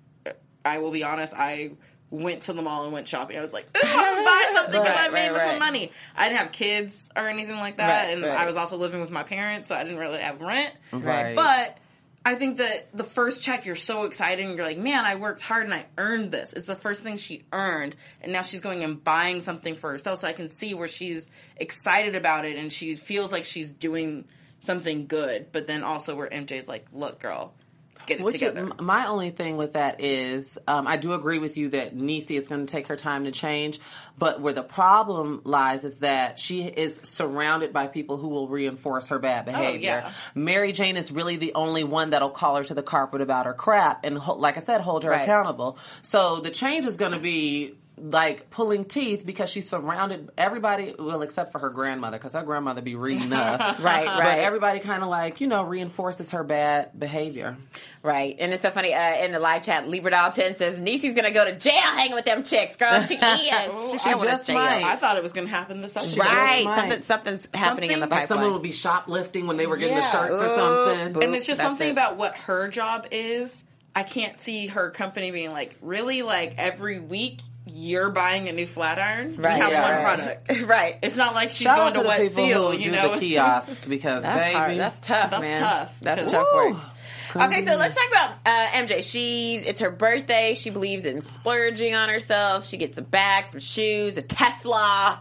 I 0.64 0.78
will 0.78 0.92
be 0.92 1.04
honest, 1.04 1.34
I 1.36 1.72
went 2.12 2.42
to 2.42 2.52
the 2.52 2.62
mall 2.62 2.84
and 2.84 2.92
went 2.92 3.08
shopping. 3.08 3.38
I 3.38 3.40
was 3.40 3.52
like, 3.52 3.66
I'm 3.82 3.90
gonna 3.90 4.24
buy 4.24 4.50
something 4.52 4.82
because 4.82 4.96
I 4.98 5.08
made 5.08 5.22
right, 5.28 5.32
with 5.32 5.40
right. 5.40 5.50
some 5.50 5.58
money. 5.58 5.90
I 6.14 6.28
didn't 6.28 6.40
have 6.40 6.52
kids 6.52 7.10
or 7.16 7.26
anything 7.26 7.56
like 7.56 7.78
that, 7.78 8.04
Right, 8.04 8.12
and 8.12 8.22
right. 8.22 8.38
I 8.38 8.46
was 8.46 8.56
also 8.56 8.76
living 8.76 9.00
with 9.00 9.10
my 9.10 9.22
parents, 9.22 9.68
so 9.68 9.74
I 9.74 9.82
didn't 9.82 9.98
really 9.98 10.20
have 10.20 10.40
rent. 10.42 10.74
Right. 10.92 11.34
But 11.34 11.78
I 12.24 12.34
think 12.34 12.58
that 12.58 12.94
the 12.96 13.02
first 13.02 13.42
check, 13.42 13.64
you're 13.64 13.74
so 13.74 14.04
excited, 14.04 14.44
and 14.44 14.56
you're 14.56 14.66
like, 14.66 14.78
man, 14.78 15.04
I 15.04 15.14
worked 15.16 15.40
hard 15.40 15.64
and 15.64 15.74
I 15.74 15.86
earned 15.96 16.30
this. 16.30 16.52
It's 16.52 16.66
the 16.66 16.76
first 16.76 17.02
thing 17.02 17.16
she 17.16 17.44
earned, 17.50 17.96
and 18.20 18.30
now 18.30 18.42
she's 18.42 18.60
going 18.60 18.84
and 18.84 19.02
buying 19.02 19.40
something 19.40 19.74
for 19.74 19.90
herself. 19.90 20.20
So 20.20 20.28
I 20.28 20.32
can 20.32 20.50
see 20.50 20.74
where 20.74 20.88
she's 20.88 21.28
excited 21.56 22.14
about 22.14 22.44
it, 22.44 22.58
and 22.58 22.72
she 22.72 22.94
feels 22.94 23.32
like 23.32 23.46
she's 23.46 23.70
doing 23.70 24.26
something 24.60 25.06
good. 25.06 25.46
But 25.50 25.66
then 25.66 25.82
also 25.82 26.14
where 26.14 26.28
MJ's 26.28 26.68
like, 26.68 26.86
look, 26.92 27.20
girl, 27.20 27.54
get 28.06 28.18
it 28.18 28.24
Which 28.24 28.34
together. 28.40 28.68
my 28.80 29.06
only 29.06 29.30
thing 29.30 29.56
with 29.56 29.74
that 29.74 30.00
is, 30.00 30.58
um, 30.66 30.86
I 30.88 30.96
do 30.96 31.12
agree 31.12 31.38
with 31.38 31.56
you 31.56 31.68
that 31.70 31.96
Niecy 31.96 32.36
is 32.36 32.48
going 32.48 32.66
to 32.66 32.70
take 32.70 32.88
her 32.88 32.96
time 32.96 33.24
to 33.24 33.30
change, 33.30 33.78
but 34.18 34.40
where 34.40 34.52
the 34.52 34.62
problem 34.64 35.40
lies 35.44 35.84
is 35.84 35.98
that 35.98 36.38
she 36.40 36.64
is 36.64 36.98
surrounded 37.04 37.72
by 37.72 37.86
people 37.86 38.16
who 38.16 38.28
will 38.28 38.48
reinforce 38.48 39.08
her 39.08 39.18
bad 39.20 39.44
behavior. 39.44 40.02
yeah. 40.04 40.12
Mary 40.34 40.72
Jane 40.72 40.96
is 40.96 41.12
really 41.12 41.36
the 41.36 41.54
only 41.54 41.84
one 41.84 42.10
that'll 42.10 42.30
call 42.30 42.56
her 42.56 42.64
to 42.64 42.74
the 42.74 42.82
carpet 42.82 43.20
about 43.20 43.46
her 43.46 43.54
crap 43.54 44.04
and, 44.04 44.18
like 44.18 44.56
I 44.56 44.60
said, 44.60 44.80
hold 44.80 45.04
her 45.04 45.10
Right. 45.10 45.22
accountable. 45.22 45.78
So 46.02 46.40
the 46.40 46.50
change 46.50 46.86
is 46.86 46.96
going 46.96 47.12
to 47.12 47.20
be 47.20 47.74
like 47.98 48.48
pulling 48.50 48.84
teeth 48.86 49.24
because 49.24 49.50
she's 49.50 49.68
surrounded 49.68 50.30
everybody 50.38 50.94
well 50.98 51.20
except 51.22 51.52
for 51.52 51.58
her 51.58 51.68
grandmother 51.70 52.16
because 52.18 52.32
her 52.32 52.42
grandmother 52.42 52.80
be 52.80 52.94
reading 52.94 53.32
up 53.34 53.60
Right, 53.80 54.06
but 54.06 54.18
right. 54.20 54.38
everybody 54.38 54.80
kind 54.80 55.02
of 55.02 55.08
like 55.10 55.40
you 55.40 55.46
know 55.46 55.62
reinforces 55.64 56.30
her 56.30 56.42
bad 56.42 56.98
behavior 56.98 57.56
Right. 58.04 58.34
And 58.40 58.52
it's 58.52 58.62
so 58.64 58.70
funny, 58.72 58.92
uh, 58.92 59.24
in 59.24 59.30
the 59.30 59.38
live 59.38 59.62
chat, 59.62 59.86
Liberdal 59.86 60.34
10 60.34 60.56
says, 60.56 60.80
Niecy's 60.82 61.14
gonna 61.14 61.30
go 61.30 61.44
to 61.44 61.56
jail 61.56 61.72
hanging 61.72 62.14
with 62.16 62.24
them 62.24 62.42
chicks, 62.42 62.74
girl. 62.74 63.00
She 63.00 63.14
is. 63.16 63.90
She's 63.92 64.04
I 64.04 64.14
going 64.14 64.28
just 64.28 64.48
jail. 64.48 64.56
might. 64.56 64.82
I 64.82 64.96
thought 64.96 65.16
it 65.16 65.22
was 65.22 65.32
going 65.32 65.46
to 65.46 65.52
happen 65.54 65.80
this 65.80 65.94
episode. 65.96 66.18
Right. 66.18 66.64
Something, 66.64 67.02
something's 67.02 67.48
happening 67.54 67.92
in 67.92 68.00
the 68.00 68.06
Something- 68.06 68.18
Like 68.18 68.26
someone 68.26 68.38
pipeline. 68.46 68.52
would 68.54 68.62
be 68.64 68.72
shoplifting 68.72 69.46
when 69.46 69.56
they 69.56 69.68
were 69.68 69.76
getting 69.76 69.94
the 69.94 70.02
Yeah. 70.02 70.10
shirts 70.10 70.40
or 70.42 70.48
something. 70.48 71.12
boo. 71.12 71.20
and 71.20 71.34
it's 71.36 71.46
just 71.46 71.60
something 71.60 71.88
it. 71.90 71.92
about 71.92 72.16
what 72.16 72.34
her 72.38 72.66
job 72.66 73.06
is. 73.12 73.62
I 73.94 74.02
can't 74.02 74.36
see 74.36 74.66
her 74.66 74.90
company 74.90 75.30
being 75.30 75.52
like, 75.52 75.76
really, 75.80 76.22
like 76.22 76.54
every 76.58 76.98
week 76.98 77.38
you're 77.74 78.10
buying 78.10 78.48
a 78.48 78.52
new 78.52 78.66
flat 78.66 78.98
iron. 78.98 79.36
Right. 79.36 79.54
We 79.54 79.60
have 79.60 79.70
Yeah, 79.70 79.82
one 79.82 80.04
right. 80.04 80.44
product. 80.44 80.62
right. 80.68 80.98
It's 81.02 81.16
not 81.16 81.34
like 81.34 81.50
she's 81.50 81.62
Shout 81.62 81.78
going 81.78 81.92
to, 81.94 82.00
to 82.02 82.06
wet 82.06 82.32
seal, 82.32 82.70
who 82.72 82.78
you 82.78 82.84
do 82.84 82.90
know. 82.92 83.14
the 83.14 83.20
kiosks 83.20 83.86
because 83.86 84.22
That's 84.22 84.42
baby, 84.44 84.54
hard. 84.56 84.78
That's 84.78 84.98
tough, 85.06 85.30
That's 85.30 85.42
man. 85.42 85.58
tough, 85.58 85.96
That's 86.00 86.32
tough 86.32 86.46
work. 86.52 86.76
Okay, 87.34 87.64
so 87.64 87.76
let's 87.76 87.94
talk 87.94 88.08
about 88.10 88.30
uh, 88.44 88.66
MJ. 88.74 89.02
She 89.10 89.54
it's 89.56 89.80
her 89.80 89.90
birthday. 89.90 90.54
She 90.54 90.68
believes 90.68 91.06
in 91.06 91.22
splurging 91.22 91.94
on 91.94 92.10
herself. 92.10 92.66
She 92.66 92.76
gets 92.76 92.98
a 92.98 93.02
bag, 93.02 93.48
some 93.48 93.60
shoes, 93.60 94.18
a 94.18 94.22
Tesla. 94.22 95.18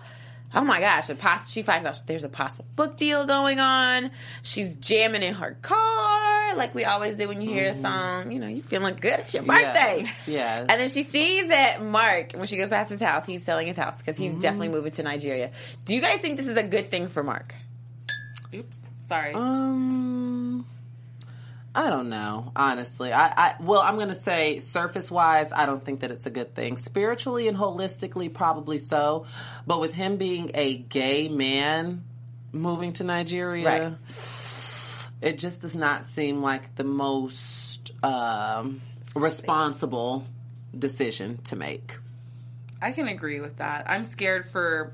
Oh 0.54 0.60
my 0.66 0.82
gosh! 0.82 1.08
A 1.08 1.16
poss- 1.16 1.50
she 1.50 1.62
finds 1.62 1.88
out 1.88 2.02
there's 2.08 2.26
a 2.26 2.30
possible 2.30 2.66
book 2.76 2.98
deal 2.98 3.26
going 3.26 3.62
on. 3.62 4.12
She's 4.42 4.76
jamming 4.76 5.24
in 5.24 5.36
her 5.36 5.58
car, 5.62 5.78
like 6.56 6.76
we 6.76 6.86
always 6.86 7.16
do 7.16 7.28
when 7.28 7.42
you 7.42 7.50
hear 7.50 7.70
a 7.70 7.74
song. 7.74 8.32
You 8.32 8.40
know, 8.40 8.48
you're 8.48 8.64
feeling 8.64 8.96
good. 9.00 9.20
It's 9.20 9.34
your 9.34 9.44
birthday. 9.44 10.04
Yes, 10.04 10.28
yes. 10.28 10.66
And 10.70 10.82
then 10.82 10.90
she 10.90 11.04
sees 11.04 11.48
that 11.48 11.82
Mark, 11.82 12.34
when 12.34 12.48
she 12.48 12.58
goes 12.58 12.70
past 12.70 12.90
his 12.90 13.02
house, 13.02 13.26
he's 13.26 13.44
selling 13.44 13.68
his 13.68 13.78
house 13.78 13.98
because 13.98 14.18
he's 14.18 14.34
definitely 14.34 14.70
moving 14.70 14.92
to 14.94 15.04
Nigeria. 15.04 15.52
Do 15.86 15.96
you 15.96 16.02
guys 16.02 16.20
think 16.20 16.38
this 16.38 16.48
is 16.48 16.58
a 16.58 16.64
good 16.64 16.92
thing 16.92 17.08
for 17.08 17.24
Mark? 17.24 17.56
Oops, 18.54 18.90
sorry. 19.06 19.34
Um, 19.34 20.66
I 21.74 21.90
don't 21.90 22.10
know. 22.10 22.52
Honestly, 22.56 23.14
I, 23.14 23.28
I 23.28 23.56
well, 23.62 23.82
I'm 23.82 23.98
gonna 23.98 24.14
say 24.14 24.60
surface 24.60 25.10
wise, 25.10 25.54
I 25.54 25.66
don't 25.66 25.84
think 25.84 26.02
that 26.02 26.12
it's 26.12 26.26
a 26.26 26.30
good 26.30 26.54
thing. 26.54 26.76
Spiritually 26.78 27.48
and 27.48 27.58
holistically, 27.58 28.34
probably 28.34 28.78
so. 28.78 29.26
But 29.66 29.80
with 29.80 29.94
him 29.94 30.18
being 30.18 30.52
a 30.54 30.76
gay 30.76 31.30
man 31.30 32.04
moving 32.52 32.92
to 32.94 33.06
Nigeria, 33.06 33.98
it 35.22 35.38
just 35.40 35.62
does 35.62 35.76
not 35.76 36.06
seem 36.06 36.42
like 36.42 36.76
the 36.76 36.84
most 36.84 37.92
um, 38.04 38.82
responsible 39.16 40.26
decision 40.78 41.40
to 41.46 41.56
make. 41.56 41.98
I 42.82 42.92
can 42.92 43.08
agree 43.08 43.40
with 43.40 43.58
that. 43.58 43.86
I'm 43.88 44.04
scared 44.06 44.46
for 44.48 44.92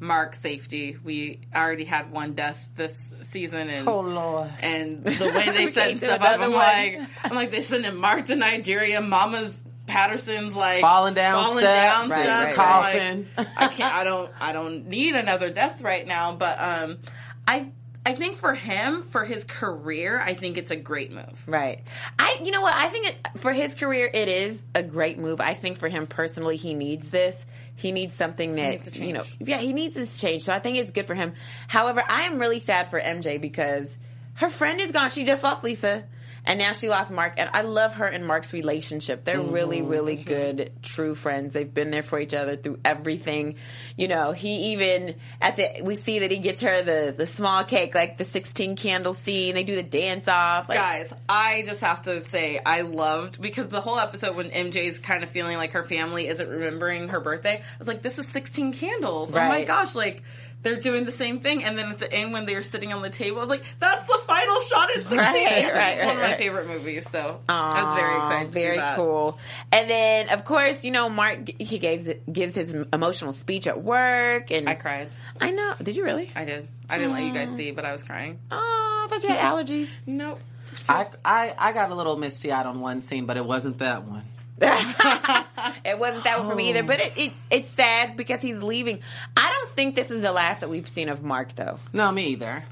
Mark's 0.00 0.40
safety. 0.40 0.96
We 1.04 1.40
already 1.54 1.84
had 1.84 2.10
one 2.10 2.32
death 2.34 2.58
this 2.74 2.92
season, 3.22 3.68
and 3.68 3.86
Oh 3.88 4.00
Lord. 4.00 4.50
and 4.60 5.02
the 5.04 5.32
way 5.34 5.50
they 5.50 5.66
We 5.66 5.70
set 5.70 5.88
can't 5.88 6.00
do 6.00 6.06
stuff 6.06 6.22
up, 6.22 6.40
I'm 6.40 6.50
one. 6.52 6.52
like, 6.52 7.00
I'm 7.24 7.36
like, 7.36 7.50
they 7.50 7.60
sending 7.60 7.96
Mark 7.96 8.24
to 8.26 8.34
Nigeria. 8.36 9.00
Mama's 9.00 9.64
Patterson's 9.86 10.54
like 10.56 10.80
Falling 10.82 11.14
down 11.14 11.44
falling 11.44 11.58
steps, 11.60 11.74
down 11.74 12.10
right, 12.10 12.22
steps. 12.22 12.56
right, 12.56 13.00
I'm 13.00 13.26
like, 13.36 13.48
I 13.56 13.68
can't. 13.68 13.94
I 13.94 14.04
don't. 14.04 14.30
I 14.40 14.52
don't 14.52 14.86
need 14.86 15.14
another 15.16 15.50
death 15.50 15.82
right 15.82 16.06
now. 16.06 16.32
But 16.34 16.60
um, 16.60 16.98
I. 17.46 17.68
I 18.04 18.14
think 18.14 18.38
for 18.38 18.54
him, 18.54 19.02
for 19.02 19.24
his 19.24 19.44
career, 19.44 20.18
I 20.18 20.32
think 20.32 20.56
it's 20.56 20.70
a 20.70 20.76
great 20.76 21.12
move. 21.12 21.44
Right. 21.46 21.82
I, 22.18 22.40
you 22.42 22.50
know 22.50 22.62
what? 22.62 22.74
I 22.74 22.88
think 22.88 23.08
it, 23.08 23.28
for 23.36 23.52
his 23.52 23.74
career, 23.74 24.10
it 24.12 24.28
is 24.28 24.64
a 24.74 24.82
great 24.82 25.18
move. 25.18 25.40
I 25.40 25.52
think 25.52 25.76
for 25.76 25.88
him 25.88 26.06
personally, 26.06 26.56
he 26.56 26.72
needs 26.72 27.10
this. 27.10 27.44
He 27.76 27.92
needs 27.92 28.14
something 28.14 28.56
that, 28.56 28.86
needs 28.86 28.98
you 28.98 29.12
know, 29.12 29.24
yeah, 29.38 29.58
he 29.58 29.74
needs 29.74 29.94
this 29.94 30.18
change. 30.18 30.44
So 30.44 30.54
I 30.54 30.60
think 30.60 30.78
it's 30.78 30.92
good 30.92 31.04
for 31.04 31.14
him. 31.14 31.34
However, 31.68 32.02
I 32.08 32.22
am 32.22 32.38
really 32.38 32.58
sad 32.58 32.88
for 32.88 32.98
MJ 32.98 33.38
because 33.40 33.98
her 34.34 34.48
friend 34.48 34.80
is 34.80 34.92
gone. 34.92 35.10
She 35.10 35.24
just 35.24 35.42
lost 35.42 35.62
Lisa. 35.62 36.04
And 36.44 36.58
now 36.58 36.72
she 36.72 36.88
lost 36.88 37.10
Mark, 37.10 37.34
and 37.36 37.50
I 37.52 37.62
love 37.62 37.94
her 37.94 38.06
and 38.06 38.26
Mark's 38.26 38.52
relationship. 38.52 39.24
They're 39.24 39.38
mm-hmm, 39.38 39.52
really, 39.52 39.82
really 39.82 40.16
good, 40.16 40.72
true 40.82 41.14
friends. 41.14 41.52
They've 41.52 41.72
been 41.72 41.90
there 41.90 42.02
for 42.02 42.18
each 42.18 42.34
other 42.34 42.56
through 42.56 42.80
everything. 42.84 43.56
You 43.96 44.08
know, 44.08 44.32
he 44.32 44.72
even 44.72 45.16
at 45.40 45.56
the 45.56 45.82
we 45.82 45.96
see 45.96 46.20
that 46.20 46.30
he 46.30 46.38
gets 46.38 46.62
her 46.62 46.82
the 46.82 47.14
the 47.16 47.26
small 47.26 47.64
cake, 47.64 47.94
like 47.94 48.18
the 48.18 48.24
sixteen 48.24 48.76
candle 48.76 49.12
scene. 49.12 49.54
They 49.54 49.64
do 49.64 49.76
the 49.76 49.82
dance 49.82 50.28
off. 50.28 50.68
Like, 50.68 50.78
Guys, 50.78 51.12
I 51.28 51.62
just 51.66 51.82
have 51.82 52.02
to 52.02 52.22
say 52.22 52.60
I 52.64 52.82
loved 52.82 53.40
because 53.40 53.68
the 53.68 53.80
whole 53.80 53.98
episode 53.98 54.36
when 54.36 54.50
MJ's 54.50 54.98
kind 54.98 55.22
of 55.22 55.30
feeling 55.30 55.56
like 55.56 55.72
her 55.72 55.84
family 55.84 56.26
isn't 56.28 56.48
remembering 56.48 57.08
her 57.08 57.20
birthday, 57.20 57.56
I 57.58 57.78
was 57.78 57.88
like, 57.88 58.02
this 58.02 58.18
is 58.18 58.26
16 58.28 58.72
candles. 58.74 59.34
Oh 59.34 59.38
my 59.38 59.64
gosh, 59.64 59.94
like 59.94 60.22
they're 60.62 60.80
doing 60.80 61.04
the 61.04 61.12
same 61.12 61.40
thing. 61.40 61.64
And 61.64 61.78
then 61.78 61.90
at 61.90 61.98
the 61.98 62.12
end 62.12 62.32
when 62.32 62.46
they're 62.46 62.62
sitting 62.62 62.92
on 62.92 63.02
the 63.02 63.10
table, 63.10 63.38
I 63.38 63.40
was 63.40 63.48
like, 63.48 63.64
that's 63.78 64.06
the 64.06 64.18
final 64.26 64.60
shot 64.60 64.90
in 64.94 65.02
16. 65.04 65.18
Right, 65.18 65.36
it's 65.64 65.74
right, 65.74 66.06
one 66.06 66.16
of 66.16 66.22
my 66.22 66.34
favorite 66.36 66.66
movies. 66.68 67.08
So 67.10 67.40
I 67.48 67.82
was 67.82 67.94
very 67.94 68.16
excited 68.16 68.46
to 68.48 68.52
Very 68.52 68.74
see 68.76 68.80
that. 68.80 68.96
cool. 68.96 69.38
And 69.72 69.88
then, 69.88 70.28
of 70.30 70.44
course, 70.44 70.84
you 70.84 70.90
know, 70.90 71.08
Mark 71.08 71.50
he 71.58 71.78
gives 71.78 72.08
gives 72.30 72.54
his 72.54 72.72
emotional 72.92 73.32
speech 73.32 73.66
at 73.66 73.82
work, 73.82 74.50
and 74.50 74.68
I 74.68 74.74
cried. 74.74 75.08
I 75.40 75.50
know. 75.50 75.74
Did 75.82 75.96
you 75.96 76.04
really? 76.04 76.30
I 76.36 76.44
did. 76.44 76.68
I 76.88 76.98
didn't 76.98 77.12
let 77.14 77.22
you 77.24 77.32
guys 77.32 77.56
see, 77.56 77.70
but 77.70 77.84
I 77.84 77.92
was 77.92 78.02
crying. 78.02 78.38
Oh, 78.50 79.02
I 79.04 79.08
thought 79.08 79.22
you 79.22 79.28
had 79.30 79.38
allergies. 79.38 80.00
Nope. 80.06 80.40
I, 80.88 81.06
I 81.24 81.54
I 81.58 81.72
got 81.72 81.90
a 81.90 81.94
little 81.94 82.16
misty 82.16 82.52
eyed 82.52 82.66
on 82.66 82.80
one 82.80 83.00
scene, 83.00 83.26
but 83.26 83.36
it 83.36 83.44
wasn't 83.44 83.78
that 83.78 84.04
one. 84.04 84.24
it 85.84 85.98
wasn't 85.98 86.24
that 86.24 86.38
one 86.40 86.48
for 86.48 86.54
me 86.54 86.70
either. 86.70 86.82
But 86.82 87.00
it, 87.00 87.18
it 87.18 87.32
it's 87.50 87.70
sad 87.70 88.16
because 88.16 88.42
he's 88.42 88.62
leaving. 88.62 89.00
I 89.36 89.48
don't 89.58 89.70
think 89.70 89.94
this 89.94 90.10
is 90.10 90.22
the 90.22 90.32
last 90.32 90.60
that 90.60 90.68
we've 90.70 90.88
seen 90.88 91.08
of 91.08 91.22
Mark, 91.22 91.54
though. 91.54 91.78
No, 91.92 92.10
me 92.12 92.26
either. 92.28 92.64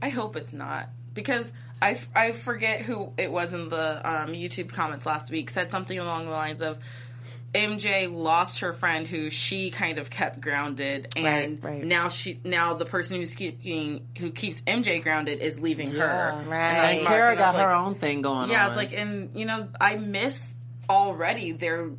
I 0.00 0.08
hope 0.08 0.36
it's 0.36 0.52
not 0.52 0.88
because 1.14 1.52
I, 1.80 1.98
I 2.14 2.32
forget 2.32 2.82
who 2.82 3.12
it 3.16 3.30
was 3.30 3.52
in 3.52 3.68
the 3.68 3.96
um, 4.08 4.28
YouTube 4.32 4.70
comments 4.70 5.06
last 5.06 5.30
week 5.30 5.50
said 5.50 5.70
something 5.70 5.98
along 5.98 6.26
the 6.26 6.30
lines 6.32 6.60
of 6.62 6.78
MJ 7.54 8.10
lost 8.12 8.60
her 8.60 8.72
friend 8.72 9.06
who 9.06 9.28
she 9.28 9.70
kind 9.70 9.98
of 9.98 10.08
kept 10.08 10.40
grounded 10.40 11.12
and 11.16 11.62
Right, 11.62 11.72
right. 11.74 11.84
now 11.84 12.08
she 12.08 12.40
now 12.44 12.72
the 12.74 12.86
person 12.86 13.16
who's 13.18 13.34
keeping 13.34 14.06
who 14.18 14.30
keeps 14.30 14.62
MJ 14.62 15.02
grounded 15.02 15.40
is 15.40 15.60
leaving 15.60 15.90
her. 15.92 16.42
Right. 16.48 16.70
And 16.72 16.98
And 16.98 17.06
Kara 17.06 17.32
and 17.32 17.40
I 17.40 17.46
was 17.48 17.56
got 17.56 17.62
her 17.68 17.74
own 17.74 17.94
thing 17.96 18.22
going 18.22 18.50
Yeah, 18.50 18.62
on. 18.64 18.68
it's 18.68 18.76
like 18.76 18.92
and 18.94 19.30
you 19.36 19.44
know 19.44 19.68
I 19.78 19.96
miss 19.96 20.54
already 20.92 21.52
they're 21.52 21.90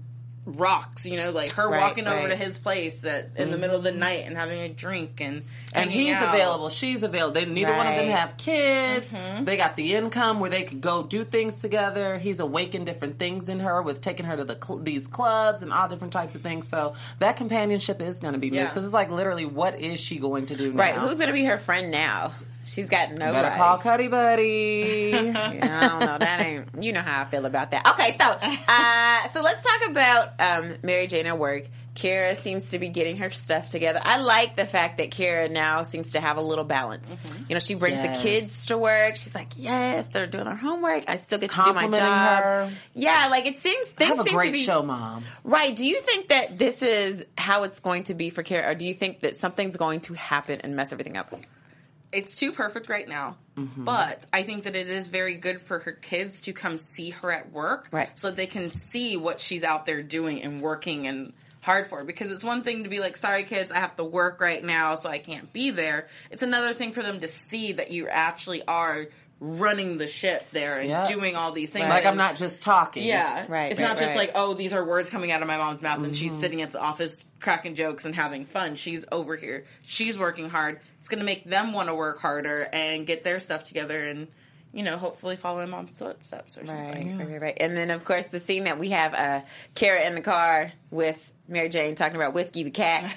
rocks, 0.46 1.06
you 1.06 1.16
know, 1.16 1.32
like 1.32 1.52
her 1.52 1.70
Right, 1.70 1.80
walking 1.80 2.06
over 2.06 2.28
to 2.28 2.36
his 2.36 2.58
place 2.58 3.06
at, 3.06 3.30
in 3.38 3.50
the 3.50 3.58
middle 3.58 3.78
of 3.78 3.84
the 3.84 3.94
night 3.94 4.26
and 4.26 4.36
having 4.36 4.60
a 4.60 4.68
drink 4.68 5.22
and 5.22 5.44
and 5.72 5.90
he's 5.90 6.14
out. 6.16 6.36
available. 6.36 6.68
She's 6.68 7.02
available. 7.02 7.34
They 7.34 7.46
neither 7.46 7.74
one 7.74 7.88
of 7.88 7.96
them 7.96 8.10
have 8.10 8.36
kids. 8.36 9.06
Mm-hmm. 9.08 9.46
They 9.46 9.56
got 9.56 9.78
the 9.78 9.94
income 9.94 10.42
where 10.42 10.50
they 10.50 10.64
could 10.64 10.82
go 10.82 11.04
do 11.04 11.24
things 11.24 11.56
together. 11.62 12.18
He's 12.18 12.42
awakened 12.42 12.86
different 12.86 13.20
things 13.20 13.48
in 13.48 13.62
her 13.62 13.82
with 13.82 14.02
taking 14.02 14.26
her 14.26 14.36
to 14.36 14.44
the 14.44 14.58
cl- 14.62 14.80
these 14.80 15.08
clubs 15.08 15.64
and 15.64 15.72
all 15.72 15.88
different 15.88 16.12
types 16.12 16.36
of 16.36 16.42
things. 16.42 16.68
So 16.68 16.96
that 17.20 17.38
companionship 17.38 18.02
is 18.02 18.18
going 18.18 18.34
to 18.34 18.40
be 18.40 18.52
missed 18.52 18.60
Yeah. 18.64 18.68
because 18.70 18.84
it's 18.84 18.94
like 18.94 19.12
literally, 19.12 19.46
what 19.46 19.80
is 19.80 19.98
she 19.98 20.18
going 20.18 20.48
to 20.48 20.58
do 20.58 20.74
now? 20.74 20.80
Right. 20.80 20.94
Who's 20.96 21.16
going 21.20 21.28
to 21.28 21.34
be 21.34 21.46
her 21.46 21.58
friend 21.58 21.90
now? 21.90 22.34
She's 22.66 22.88
got 22.90 23.10
nobody. 23.12 23.32
Better 23.34 23.56
call 23.56 23.78
Cuddy 23.78 24.08
Buddy. 24.08 25.12
Yeah, 25.24 25.80
I 25.82 25.88
don't 25.90 26.00
know. 26.00 26.18
That 26.18 26.40
ain't. 26.42 26.84
You 26.84 26.94
know 26.94 27.02
how 27.02 27.22
I 27.22 27.26
feel 27.26 27.46
about 27.46 27.72
that. 27.72 27.86
Okay, 27.90 28.16
so 28.18 28.26
uh, 28.68 29.30
so 29.34 29.42
let's 29.42 29.64
talk 29.64 29.90
about 29.90 30.30
um, 30.40 30.76
Mary 30.84 31.08
Jane 31.08 31.26
at 31.28 31.38
work. 31.38 31.66
Kara 31.96 32.36
seems 32.36 32.72
to 32.72 32.80
be 32.80 32.90
getting 32.90 33.18
her 33.18 33.30
stuff 33.30 33.70
together. 33.70 34.00
I 34.04 34.18
like 34.18 34.56
the 34.56 34.66
fact 34.66 34.98
that 34.98 35.12
Kara 35.12 35.48
now 35.48 35.84
seems 35.84 36.12
to 36.12 36.20
have 36.20 36.38
a 36.38 36.42
little 36.42 36.64
balance. 36.64 37.08
You 37.48 37.54
know, 37.56 37.60
she 37.60 37.76
brings 37.76 38.00
Yes. 38.00 38.18
the 38.24 38.24
kids 38.30 38.66
to 38.68 38.78
work. 38.80 39.16
She's 39.18 39.36
like, 39.36 39.50
yes, 39.58 40.08
they're 40.12 40.26
doing 40.26 40.46
their 40.46 40.56
homework. 40.56 41.04
I 41.08 41.18
still 41.18 41.38
get 41.38 41.52
to 41.52 41.64
do 41.64 41.74
my 41.74 41.88
job. 41.88 42.44
her. 42.44 42.70
Yeah, 42.96 43.28
like 43.30 43.46
it 43.46 43.60
seems 43.60 43.92
I 43.92 43.96
things 44.06 44.18
have 44.18 44.20
a 44.26 44.30
seem 44.30 44.38
great 44.38 44.46
to 44.48 44.52
be 44.54 44.64
show, 44.64 44.82
Mom. 44.82 45.24
right. 45.44 45.76
Do 45.76 45.86
you 45.86 46.02
think 46.02 46.30
that 46.30 46.58
this 46.58 46.82
is 46.82 47.26
how 47.38 47.64
it's 47.64 47.80
going 47.80 48.04
to 48.06 48.16
be 48.16 48.32
for 48.32 48.42
Kara, 48.42 48.72
or 48.72 48.76
do 48.76 48.86
you 48.86 48.96
think 48.96 49.20
that 49.20 49.38
something's 49.38 49.78
going 49.78 50.00
to 50.02 50.14
happen 50.16 50.62
and 50.62 50.76
mess 50.76 50.92
everything 50.92 51.16
up? 51.18 51.32
It's 52.14 52.36
too 52.36 52.52
perfect 52.52 52.90
right 52.90 53.08
now. 53.08 53.38
Mm-hmm. 53.58 53.84
But 53.84 54.26
I 54.32 54.44
think 54.44 54.64
that 54.64 54.76
it 54.76 54.88
is 54.88 55.08
very 55.08 55.36
good 55.36 55.62
for 55.62 55.80
her 55.80 55.92
kids 55.92 56.42
to 56.42 56.54
come 56.54 56.78
see 56.78 57.12
her 57.12 57.32
at 57.32 57.52
work, 57.52 57.90
Right. 57.92 58.10
So 58.16 58.32
they 58.32 58.48
can 58.48 58.72
see 58.72 59.18
what 59.18 59.40
she's 59.40 59.64
out 59.64 59.86
there 59.86 60.02
doing 60.02 60.42
and 60.42 60.62
working 60.62 61.08
and 61.08 61.34
hard 61.62 61.88
for. 61.88 62.04
Because 62.04 62.32
it's 62.32 62.44
one 62.44 62.64
thing 62.64 62.84
to 62.84 62.90
be 62.90 63.00
like, 63.00 63.16
"Sorry, 63.16 63.44
kids, 63.44 63.72
I 63.72 63.80
have 63.80 63.96
to 63.98 64.04
work 64.04 64.42
right 64.42 64.64
now, 64.64 64.96
so 64.96 65.10
I 65.10 65.20
can't 65.20 65.52
be 65.54 65.70
there." 65.70 66.08
It's 66.32 66.44
another 66.44 66.74
thing 66.74 66.92
for 66.92 67.02
them 67.02 67.20
to 67.22 67.28
see 67.28 67.74
that 67.74 67.92
you 67.92 68.08
actually 68.08 68.66
are 68.68 69.08
running 69.46 69.98
the 69.98 70.08
ship 70.08 70.42
there 70.54 70.78
and 70.80 70.90
Yeah. 70.90 71.04
doing 71.06 71.36
all 71.36 71.52
these 71.52 71.70
things. 71.70 71.90
Like 71.90 72.06
I'm 72.06 72.16
not 72.16 72.38
just 72.38 72.64
talking. 72.64 73.04
yeah, 73.04 73.46
Right, 73.50 73.72
It's 73.72 73.80
right, 73.82 73.88
not 73.90 73.98
just 73.98 74.10
right. 74.16 74.30
like, 74.30 74.32
oh, 74.36 74.54
these 74.54 74.72
are 74.72 74.84
words 74.86 75.10
coming 75.10 75.34
out 75.34 75.42
of 75.42 75.48
my 75.50 75.58
mom's 75.58 75.82
mouth, 75.82 75.98
and 75.98 76.06
Mm-hmm. 76.08 76.14
she's 76.14 76.40
sitting 76.40 76.62
at 76.62 76.72
the 76.72 76.80
office 76.80 77.26
cracking 77.42 77.76
jokes 77.76 78.06
and 78.06 78.16
having 78.16 78.46
fun. 78.46 78.76
She's 78.76 79.04
over 79.12 79.36
here. 79.36 79.66
She's 79.82 80.18
working 80.18 80.50
hard. 80.50 80.80
It's 81.00 81.10
going 81.10 81.20
to 81.20 81.26
make 81.26 81.44
them 81.44 81.74
want 81.74 81.90
to 81.90 81.96
work 81.96 82.22
harder 82.22 82.68
and 82.72 83.06
get 83.06 83.26
their 83.26 83.42
stuff 83.42 83.66
together, 83.66 84.02
and 84.02 84.30
you 84.72 84.82
know, 84.82 84.98
hopefully 84.98 85.36
follow 85.36 85.60
in 85.60 85.70
mom's 85.70 86.00
footsteps 86.00 86.58
or 86.58 86.66
something. 86.66 87.10
Right, 87.18 87.18
right, 87.20 87.30
right, 87.34 87.42
right. 87.42 87.58
And 87.60 87.76
then, 87.78 87.92
of 87.92 88.04
course, 88.06 88.26
the 88.26 88.40
scene 88.40 88.64
that 88.64 88.80
we 88.80 88.90
have 88.90 89.14
uh, 89.14 89.42
Kara 89.76 90.08
in 90.08 90.16
the 90.16 90.22
car 90.22 90.72
with 90.90 91.32
Mary 91.48 91.68
Jane 91.70 91.96
talking 91.96 92.16
about 92.16 92.34
whiskey 92.34 92.64
the 92.64 92.72
cat. 92.72 93.14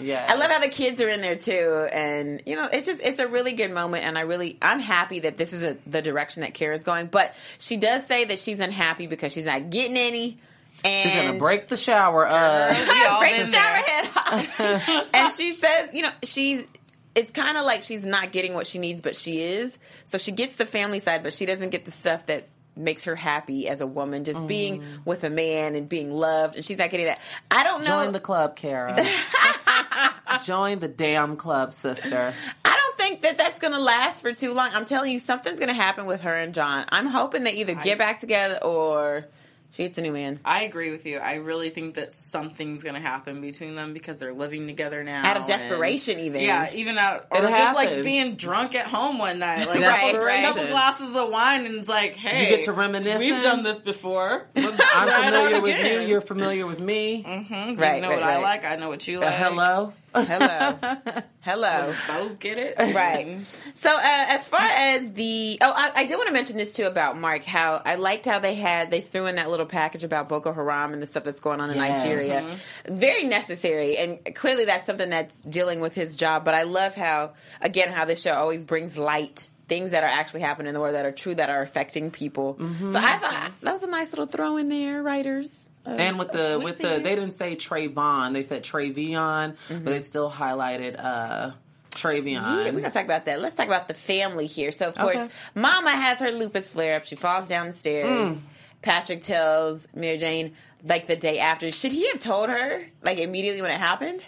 Yeah. 0.00 0.26
I 0.30 0.34
love 0.34 0.50
how 0.50 0.58
the 0.58 0.68
kids 0.68 1.00
are 1.00 1.08
in 1.08 1.20
there 1.20 1.36
too, 1.36 1.86
and 1.92 2.42
you 2.44 2.56
know, 2.56 2.68
it's 2.72 2.86
just 2.86 3.00
it's 3.02 3.20
a 3.20 3.28
really 3.28 3.52
good 3.52 3.70
moment, 3.70 4.04
and 4.04 4.18
I 4.18 4.22
really 4.22 4.58
I'm 4.60 4.80
happy 4.80 5.20
that 5.20 5.36
this 5.36 5.52
is 5.52 5.62
a, 5.62 5.76
the 5.86 6.02
direction 6.02 6.42
that 6.42 6.54
Kara's 6.54 6.82
going. 6.82 7.06
But 7.06 7.34
she 7.58 7.76
does 7.76 8.06
say 8.06 8.24
that 8.26 8.38
she's 8.38 8.60
unhappy 8.60 9.06
because 9.06 9.32
she's 9.32 9.44
not 9.44 9.70
getting 9.70 9.96
any. 9.96 10.38
And 10.84 11.10
She's 11.10 11.22
gonna 11.22 11.38
break 11.38 11.66
the 11.68 11.76
shower. 11.76 12.26
Uh, 12.26 12.32
all 13.10 13.20
break 13.20 13.44
the 13.44 13.50
there. 13.50 13.60
head 13.60 14.10
off. 14.16 15.06
and 15.14 15.32
she 15.32 15.52
says, 15.52 15.90
you 15.92 16.02
know, 16.02 16.12
she's 16.22 16.66
it's 17.14 17.32
kind 17.32 17.56
of 17.56 17.64
like 17.64 17.82
she's 17.82 18.06
not 18.06 18.30
getting 18.30 18.54
what 18.54 18.66
she 18.66 18.78
needs, 18.78 19.00
but 19.00 19.16
she 19.16 19.42
is. 19.42 19.76
So 20.04 20.18
she 20.18 20.30
gets 20.30 20.54
the 20.56 20.66
family 20.66 21.00
side, 21.00 21.22
but 21.24 21.32
she 21.32 21.46
doesn't 21.46 21.70
get 21.70 21.84
the 21.84 21.90
stuff 21.90 22.26
that 22.26 22.46
makes 22.78 23.04
her 23.04 23.16
happy 23.16 23.68
as 23.68 23.80
a 23.80 23.86
woman, 23.86 24.24
just 24.24 24.46
being 24.46 24.80
mm. 24.80 24.84
with 25.04 25.24
a 25.24 25.30
man 25.30 25.74
and 25.74 25.88
being 25.88 26.12
loved, 26.12 26.56
and 26.56 26.64
she's 26.64 26.78
not 26.78 26.90
getting 26.90 27.06
that. 27.06 27.20
I 27.50 27.64
don't 27.64 27.84
know. 27.84 28.04
join 28.04 28.12
the 28.12 28.20
club, 28.20 28.56
Kara. 28.56 28.96
join 30.44 30.78
the 30.78 30.88
damn 30.88 31.36
club, 31.36 31.74
sister. 31.74 32.32
I 32.64 32.76
don't 32.76 32.96
think 32.96 33.22
that 33.22 33.38
that's 33.38 33.58
going 33.58 33.72
to 33.72 33.80
last 33.80 34.22
for 34.22 34.32
too 34.32 34.54
long. 34.54 34.70
I'm 34.72 34.84
telling 34.84 35.12
you, 35.12 35.18
something's 35.18 35.58
going 35.58 35.68
to 35.68 35.74
happen 35.74 36.06
with 36.06 36.22
her 36.22 36.34
and 36.34 36.54
John. 36.54 36.84
I'm 36.90 37.06
hoping 37.06 37.44
they 37.44 37.54
either 37.54 37.74
get 37.74 37.98
back 37.98 38.20
together 38.20 38.58
or 38.62 39.26
she 39.70 39.82
gets 39.84 39.98
a 39.98 40.00
new 40.00 40.12
man. 40.12 40.40
I 40.44 40.62
agree 40.62 40.90
with 40.90 41.04
you. 41.04 41.18
I 41.18 41.34
really 41.34 41.70
think 41.70 41.96
that 41.96 42.14
something's 42.14 42.82
going 42.82 42.94
to 42.94 43.00
happen 43.00 43.40
between 43.40 43.74
them 43.74 43.92
because 43.92 44.18
they're 44.18 44.32
living 44.32 44.66
together 44.66 45.04
now. 45.04 45.22
Out 45.26 45.36
of 45.36 45.42
and- 45.42 45.46
desperation, 45.46 46.18
even. 46.20 46.40
Yeah, 46.42 46.70
even 46.72 46.96
out 46.98 47.26
or 47.30 47.44
It 47.44 47.48
just 47.50 47.74
like 47.74 48.02
being 48.02 48.36
drunk 48.36 48.74
at 48.74 48.86
home 48.86 49.18
one 49.18 49.38
night, 49.38 49.66
like 49.68 49.80
Right, 49.80 50.14
a 50.14 50.46
couple, 50.48 50.66
glasses 50.68 51.14
of 51.14 51.28
wine, 51.30 51.66
and 51.66 51.74
it's 51.76 51.88
like, 51.88 52.14
hey, 52.14 52.44
You 52.50 52.56
get 52.56 52.64
to 52.64 52.72
reminisce. 52.72 53.18
We've 53.20 53.42
done 53.42 53.62
this 53.62 53.78
before. 53.80 54.48
I'm 54.56 54.62
try 54.62 54.72
it 54.74 54.80
out 54.80 55.24
familiar 55.24 55.60
with 55.62 55.84
you. 55.92 56.00
You're 56.00 56.20
familiar 56.22 56.66
with 56.66 56.80
me. 56.80 57.22
Mm-hmm. 57.26 57.78
Right, 57.80 57.96
You 57.96 58.02
know 58.02 58.08
right, 58.08 58.14
what 58.20 58.22
I 58.22 58.38
like. 58.40 58.64
I 58.64 58.76
know 58.76 58.88
what 58.88 59.06
you 59.06 59.18
Uh, 59.18 59.26
like. 59.26 59.34
hello. 59.34 59.92
Hello. 60.14 60.78
Hello. 61.40 61.94
Both 62.08 62.38
get 62.38 62.58
it 62.58 62.74
Right. 62.94 63.40
So, 63.74 63.90
uh, 63.94 64.00
as 64.02 64.48
far 64.48 64.60
as 64.60 65.12
the 65.12 65.58
oh, 65.60 65.72
I, 65.74 65.90
I 65.96 66.06
did 66.06 66.16
want 66.16 66.26
to 66.28 66.32
mention 66.32 66.56
this 66.56 66.74
too 66.74 66.84
about 66.84 67.18
Mark. 67.18 67.44
How 67.44 67.80
I 67.84 67.94
liked 67.96 68.24
how 68.26 68.38
they 68.38 68.54
had 68.54 68.90
they 68.90 69.00
threw 69.00 69.26
in 69.26 69.36
that 69.36 69.50
little 69.50 69.66
package 69.66 70.04
about 70.04 70.28
Boko 70.28 70.52
Haram 70.52 70.92
and 70.92 71.02
the 71.02 71.06
stuff 71.06 71.24
that's 71.24 71.40
going 71.40 71.60
on 71.60 71.70
in 71.70 71.76
Yes. 71.76 72.04
Nigeria. 72.04 72.44
Very 72.86 73.24
necessary, 73.24 73.96
and 73.96 74.18
clearly 74.34 74.64
that's 74.64 74.86
something 74.86 75.10
that's 75.10 75.42
dealing 75.42 75.80
with 75.80 75.94
his 75.94 76.16
job. 76.16 76.44
But 76.44 76.54
I 76.54 76.62
love 76.62 76.94
how 76.94 77.34
again 77.60 77.90
how 77.92 78.04
this 78.04 78.20
show 78.22 78.32
always 78.32 78.64
brings 78.64 78.96
light. 78.96 79.50
Things 79.68 79.90
that 79.90 80.02
are 80.02 80.06
actually 80.06 80.40
happening 80.40 80.68
in 80.68 80.74
the 80.74 80.80
world 80.80 80.94
that 80.94 81.04
are 81.04 81.12
true 81.12 81.34
that 81.34 81.50
are 81.50 81.60
affecting 81.60 82.10
people. 82.10 82.56
So 82.58 82.96
I 82.98 83.18
thought 83.18 83.50
that 83.60 83.72
was 83.74 83.82
a 83.82 83.86
nice 83.90 84.10
little 84.10 84.24
throw 84.24 84.56
in 84.56 84.70
there, 84.70 85.02
writers. 85.02 85.67
Uh, 85.86 85.90
And 85.90 86.18
with 86.18 86.32
the 86.32 86.60
with 86.62 86.78
the 86.78 86.96
he? 86.96 87.02
they 87.02 87.14
didn't 87.14 87.32
say 87.32 87.56
Trayvon, 87.56 88.32
they 88.34 88.42
said 88.42 88.62
Travion, 88.64 89.56
but 89.68 89.84
they 89.84 90.00
still 90.00 90.30
highlighted 90.30 91.02
uh 91.02 91.52
Travion. 91.92 92.32
Yeah, 92.34 92.64
we're 92.70 92.80
gonna 92.80 92.90
talk 92.90 93.04
about 93.04 93.24
that. 93.26 93.40
Let's 93.40 93.56
talk 93.56 93.66
about 93.66 93.88
the 93.88 93.94
family 93.94 94.46
here. 94.46 94.70
So, 94.72 94.88
of 94.88 94.94
course, 94.96 95.16
Okay. 95.18 95.28
Mama 95.54 95.90
has 95.90 96.20
her 96.20 96.30
lupus 96.30 96.72
flare 96.72 96.96
up. 96.96 97.04
She 97.04 97.16
falls 97.16 97.48
down 97.48 97.68
the 97.68 97.72
stairs. 97.72 98.28
Mm. 98.38 98.42
Patrick 98.82 99.22
tells 99.22 99.88
Mary 99.94 100.18
Jane 100.18 100.52
like 100.84 101.06
the 101.08 101.16
day 101.16 101.38
after. 101.40 101.70
Should 101.72 101.92
he 101.92 102.06
have 102.08 102.20
told 102.20 102.50
her 102.50 102.84
like 103.04 103.18
immediately 103.18 103.62
when 103.62 103.70
it 103.70 103.78
happened? 103.80 104.22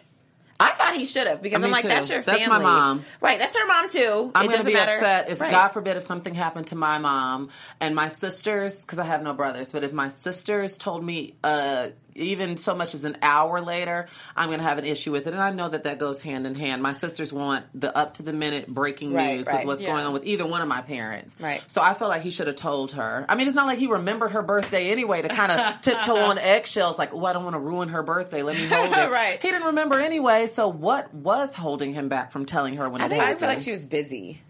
I 0.61 0.73
thought 0.73 0.94
he 0.94 1.07
should 1.07 1.27
have 1.27 1.40
because 1.42 1.62
I'm 1.64 1.70
like, 1.70 1.83
too. 1.83 1.88
that's 1.88 2.11
your 2.11 2.23
family. 2.23 2.40
That's 2.40 2.51
my 2.51 2.59
mom. 2.59 3.05
right? 3.20 3.38
That's 3.38 3.57
her 3.57 3.66
mom 3.66 3.88
too. 3.88 4.31
I'm 4.35 4.46
going 4.46 4.59
to 4.59 4.64
be 4.64 4.75
matter. 4.75 4.92
upset 4.94 5.31
if, 5.31 5.40
Right. 5.40 5.51
God 5.51 5.68
forbid, 5.68 5.96
if 5.96 6.03
something 6.05 6.35
happened 6.35 6.66
to 6.68 6.77
my 6.77 6.99
mom 6.99 7.49
and 7.81 7.94
my 7.94 8.09
sisters, 8.09 8.83
because 8.83 8.99
I 8.99 9.05
have 9.05 9.23
no 9.23 9.33
brothers, 9.33 9.73
but 9.73 9.85
if 9.85 9.92
my 9.94 10.11
sisters 10.11 10.77
told 10.77 11.03
me, 11.03 11.35
uh, 11.42 11.88
even 12.20 12.56
so 12.56 12.74
much 12.74 12.94
as 12.94 13.04
an 13.04 13.16
hour 13.22 13.61
later, 13.61 14.06
I'm 14.37 14.48
going 14.48 14.59
to 14.61 14.64
have 14.64 14.78
an 14.78 14.85
issue 14.85 15.11
with 15.12 15.26
it. 15.26 15.33
And 15.33 15.42
I 15.42 15.50
know 15.50 15.68
that 15.68 15.85
that 15.85 15.98
goes 15.98 16.20
hand 16.20 16.46
in 16.46 16.54
hand. 16.54 16.83
My 16.83 16.92
sisters 16.92 17.33
want 17.33 17.64
the 17.74 17.96
up 17.96 18.14
to 18.14 18.22
the 18.22 18.33
minute 18.33 18.68
breaking 18.68 19.12
Right, 19.12 19.37
news 19.37 19.46
right. 19.46 19.61
of 19.61 19.66
what's 19.66 19.83
Yeah. 19.83 19.90
going 19.92 20.04
on 20.06 20.12
with 20.12 20.24
either 20.26 20.46
one 20.46 20.62
of 20.62 20.68
my 20.68 20.83
parents. 20.83 21.35
Right. 21.40 21.62
So 21.68 21.80
I 21.83 21.94
feel 21.94 22.09
like 22.09 22.22
he 22.22 22.30
should 22.30 22.46
have 22.46 22.56
told 22.56 22.92
her. 22.92 23.24
I 23.28 23.35
mean, 23.35 23.46
it's 23.46 23.56
not 23.56 23.66
like 23.66 23.78
he 23.78 23.87
remembered 23.87 24.33
her 24.33 24.42
birthday 24.42 24.90
anyway 24.90 25.22
to 25.22 25.28
kind 25.28 25.50
of 25.52 25.80
tiptoe 25.83 26.16
on 26.16 26.38
eggshells, 26.38 26.98
like, 26.98 27.12
oh, 27.14 27.24
I 27.24 27.33
don't 27.33 27.44
want 27.44 27.54
to 27.54 27.61
ruin 27.61 27.88
her 27.90 28.02
birthday. 28.02 28.42
Let 28.42 28.56
me 28.56 28.66
hold 28.66 28.92
it. 28.92 29.11
Right. 29.11 29.40
He 29.40 29.50
didn't 29.50 29.66
remember 29.68 29.98
anyway. 29.98 30.46
So 30.46 30.68
what 30.68 31.12
was 31.14 31.54
holding 31.54 31.92
him 31.94 32.09
back 32.09 32.30
from 32.33 32.46
telling 32.46 32.76
her 32.76 32.88
when 32.88 33.00
I 33.00 33.06
it 33.06 33.09
think 33.09 33.22
I 33.24 33.35
feel 33.35 33.48
like 33.48 33.59
she 33.59 33.72
was 33.72 33.87
busy. 33.87 34.40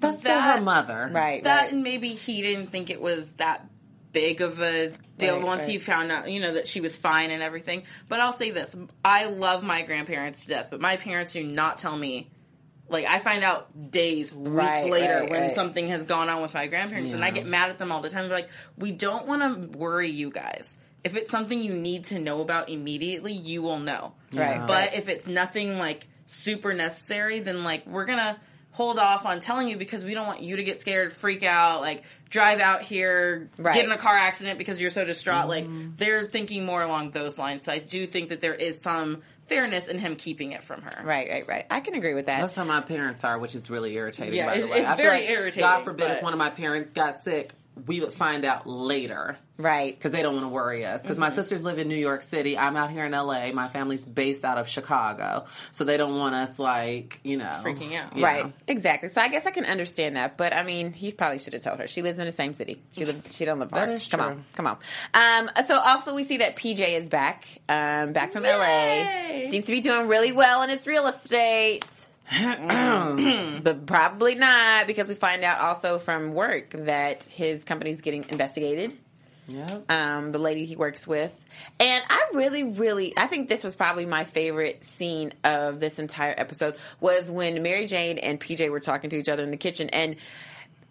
That's 0.00 0.20
still 0.20 0.34
That- 0.34 0.58
her 0.58 0.64
mother. 0.64 1.10
Right. 1.12 1.42
that 1.44 1.62
right. 1.62 1.72
and 1.72 1.82
maybe 1.82 2.10
he 2.10 2.42
didn't 2.42 2.66
think 2.66 2.90
it 2.90 3.00
was 3.00 3.30
that 3.32 3.66
big 4.12 4.40
of 4.40 4.60
a 4.60 4.92
deal 5.16 5.36
Right, 5.36 5.44
once 5.44 5.62
right. 5.62 5.72
he 5.72 5.78
found 5.78 6.10
out 6.12 6.30
you 6.30 6.40
know 6.40 6.54
that 6.54 6.66
she 6.66 6.80
was 6.80 6.96
fine 6.96 7.30
and 7.30 7.42
everything. 7.42 7.84
But 8.08 8.20
i'll 8.20 8.36
say 8.36 8.50
this. 8.50 8.76
I 9.04 9.26
love 9.26 9.62
my 9.62 9.82
grandparents 9.82 10.42
to 10.42 10.48
death 10.48 10.68
but 10.70 10.80
my 10.80 10.96
parents 10.96 11.32
do 11.32 11.42
not 11.44 11.78
tell 11.78 11.96
me. 11.96 12.30
Like 12.88 13.04
i 13.06 13.18
find 13.18 13.44
out 13.44 13.90
days 13.90 14.32
weeks 14.32 14.48
Right, 14.50 14.90
later 14.90 15.26
when 15.28 15.50
something 15.50 15.88
has 15.88 16.04
gone 16.04 16.28
on 16.30 16.40
with 16.40 16.54
my 16.54 16.66
grandparents 16.68 17.12
and 17.14 17.22
i 17.24 17.30
get 17.30 17.46
mad 17.46 17.68
at 17.70 17.78
them 17.78 17.92
all 17.92 18.00
the 18.00 18.10
time. 18.10 18.28
They're 18.28 18.38
like 18.38 18.50
we 18.76 18.92
don't 18.92 19.26
want 19.26 19.42
to 19.72 19.78
worry 19.78 20.10
you 20.10 20.30
guys. 20.30 20.78
If 21.04 21.16
it's 21.16 21.30
something 21.30 21.60
you 21.60 21.74
need 21.74 22.04
to 22.04 22.18
know 22.18 22.40
about 22.40 22.70
immediately 22.70 23.32
you 23.32 23.62
will 23.62 23.78
know. 23.78 24.14
Right, 24.32 24.66
but 24.66 24.94
if 24.94 25.08
it's 25.08 25.26
nothing 25.26 25.78
like 25.78 26.06
super 26.26 26.74
necessary, 26.74 27.40
then 27.40 27.62
like 27.64 27.86
we're 27.86 28.04
gonna 28.04 28.38
hold 28.72 28.98
off 28.98 29.26
on 29.26 29.40
telling 29.40 29.68
you 29.68 29.76
because 29.76 30.04
we 30.04 30.14
don't 30.14 30.26
want 30.26 30.42
you 30.42 30.56
to 30.56 30.62
get 30.62 30.80
scared, 30.80 31.12
freak 31.12 31.42
out, 31.42 31.80
like 31.80 32.04
drive 32.30 32.60
out 32.60 32.82
here, 32.82 33.50
Right. 33.58 33.74
get 33.74 33.84
in 33.84 33.90
a 33.92 33.96
car 33.98 34.14
accident 34.16 34.58
because 34.58 34.80
you're 34.80 34.90
so 34.90 35.04
distraught. 35.04 35.48
Mm-hmm. 35.48 35.78
Like 35.86 35.96
they're 35.96 36.24
thinking 36.26 36.64
more 36.64 36.82
along 36.82 37.10
those 37.10 37.38
lines. 37.38 37.64
So 37.64 37.72
I 37.72 37.78
do 37.78 38.06
think 38.06 38.28
that 38.28 38.40
there 38.40 38.54
is 38.54 38.80
some 38.80 39.22
fairness 39.46 39.88
in 39.88 39.98
him 39.98 40.14
keeping 40.14 40.52
it 40.52 40.62
from 40.62 40.82
her. 40.82 41.02
Right, 41.02 41.28
right, 41.28 41.48
right. 41.48 41.66
I 41.70 41.80
can 41.80 41.94
agree 41.94 42.14
with 42.14 42.26
that. 42.26 42.40
That's 42.42 42.54
how 42.54 42.64
my 42.64 42.82
parents 42.82 43.24
are, 43.24 43.38
which 43.38 43.54
is 43.54 43.70
really 43.70 43.94
irritating. 43.94 44.34
Yeah, 44.34 44.46
by 44.46 44.60
the 44.60 44.68
way, 44.68 44.80
it's 44.82 44.90
I 44.90 44.96
feel 44.96 45.06
very 45.06 45.20
like, 45.22 45.30
irritating, 45.30 45.62
God 45.68 45.84
forbid 45.84 46.06
but- 46.06 46.16
if 46.18 46.22
one 46.22 46.32
of 46.34 46.38
my 46.38 46.50
parents 46.50 46.92
got 46.92 47.18
sick, 47.18 47.52
we 47.86 48.00
would 48.00 48.12
find 48.12 48.44
out 48.44 48.66
later. 48.66 49.38
right. 49.56 49.94
because 49.96 50.12
they 50.12 50.22
don't 50.22 50.34
want 50.34 50.44
to 50.44 50.48
worry 50.50 50.84
us. 50.84 51.02
Because 51.02 51.16
Mm-hmm. 51.16 51.20
my 51.22 51.30
sisters 51.30 51.64
live 51.64 51.78
in 51.78 51.88
New 51.88 51.96
York 51.96 52.22
City. 52.22 52.56
I'm 52.56 52.76
out 52.76 52.90
here 52.90 53.04
in 53.04 53.12
LA. 53.12 53.50
My 53.52 53.68
family's 53.68 54.04
based 54.06 54.44
out 54.44 54.56
of 54.58 54.68
Chicago, 54.68 55.46
so 55.72 55.84
they 55.84 55.96
don't 55.96 56.16
want 56.18 56.34
us 56.34 56.58
like 56.58 57.20
you 57.24 57.36
know 57.36 57.60
Freaking 57.64 57.94
out. 57.94 58.18
Right, 58.20 58.44
know. 58.46 58.52
exactly. 58.66 59.08
So 59.08 59.20
I 59.20 59.28
guess 59.28 59.46
I 59.46 59.50
can 59.50 59.64
understand 59.64 60.16
that, 60.16 60.36
but 60.36 60.54
I 60.54 60.62
mean, 60.62 60.92
he 60.92 61.12
probably 61.12 61.38
should 61.38 61.52
have 61.54 61.62
told 61.62 61.78
her. 61.80 61.88
She 61.88 62.02
lives 62.02 62.18
in 62.18 62.26
the 62.26 62.32
same 62.32 62.52
city. 62.52 62.80
She 62.92 63.04
live, 63.04 63.22
she 63.30 63.44
don't 63.44 63.58
live 63.58 63.70
far. 63.70 63.86
That 63.86 63.94
is 63.94 64.06
come 64.08 64.20
true. 64.20 64.28
on, 64.30 64.44
come 64.54 64.66
on. 64.66 64.78
Um, 65.14 65.50
so 65.66 65.78
also 65.78 66.14
we 66.14 66.24
see 66.24 66.38
that 66.38 66.56
PJ 66.56 66.80
is 66.96 67.08
back, 67.08 67.46
um, 67.68 68.12
back 68.12 68.32
from 68.32 68.44
LA. 68.44 69.48
Seems 69.50 69.64
to 69.64 69.72
be 69.72 69.80
doing 69.80 70.06
really 70.08 70.32
well 70.32 70.62
in 70.62 70.70
its 70.70 70.86
real 70.86 71.06
estate. 71.06 71.84
Mm. 72.28 73.62
but 73.62 73.86
probably 73.86 74.34
not 74.34 74.86
because 74.86 75.08
we 75.08 75.14
find 75.14 75.44
out 75.44 75.60
also 75.60 75.98
from 75.98 76.34
work 76.34 76.70
that 76.70 77.24
his 77.24 77.64
company's 77.64 78.00
getting 78.02 78.26
investigated 78.28 78.92
Yep. 79.48 79.90
um, 79.90 80.30
the 80.32 80.38
lady 80.38 80.66
he 80.66 80.76
works 80.76 81.06
with. 81.06 81.32
And 81.80 82.04
I 82.10 82.30
really, 82.34 82.64
really, 82.64 83.14
I 83.16 83.26
think 83.26 83.48
this 83.48 83.64
was 83.64 83.74
probably 83.74 84.04
my 84.04 84.24
favorite 84.24 84.84
scene 84.84 85.32
of 85.42 85.80
this 85.80 85.98
entire 85.98 86.34
episode 86.36 86.76
was 87.00 87.30
when 87.30 87.62
Mary 87.62 87.86
Jane 87.86 88.18
and 88.18 88.38
PJ 88.38 88.70
were 88.70 88.80
talking 88.80 89.08
to 89.10 89.16
each 89.16 89.28
other 89.28 89.42
in 89.42 89.50
the 89.50 89.56
kitchen 89.56 89.88
and 89.88 90.16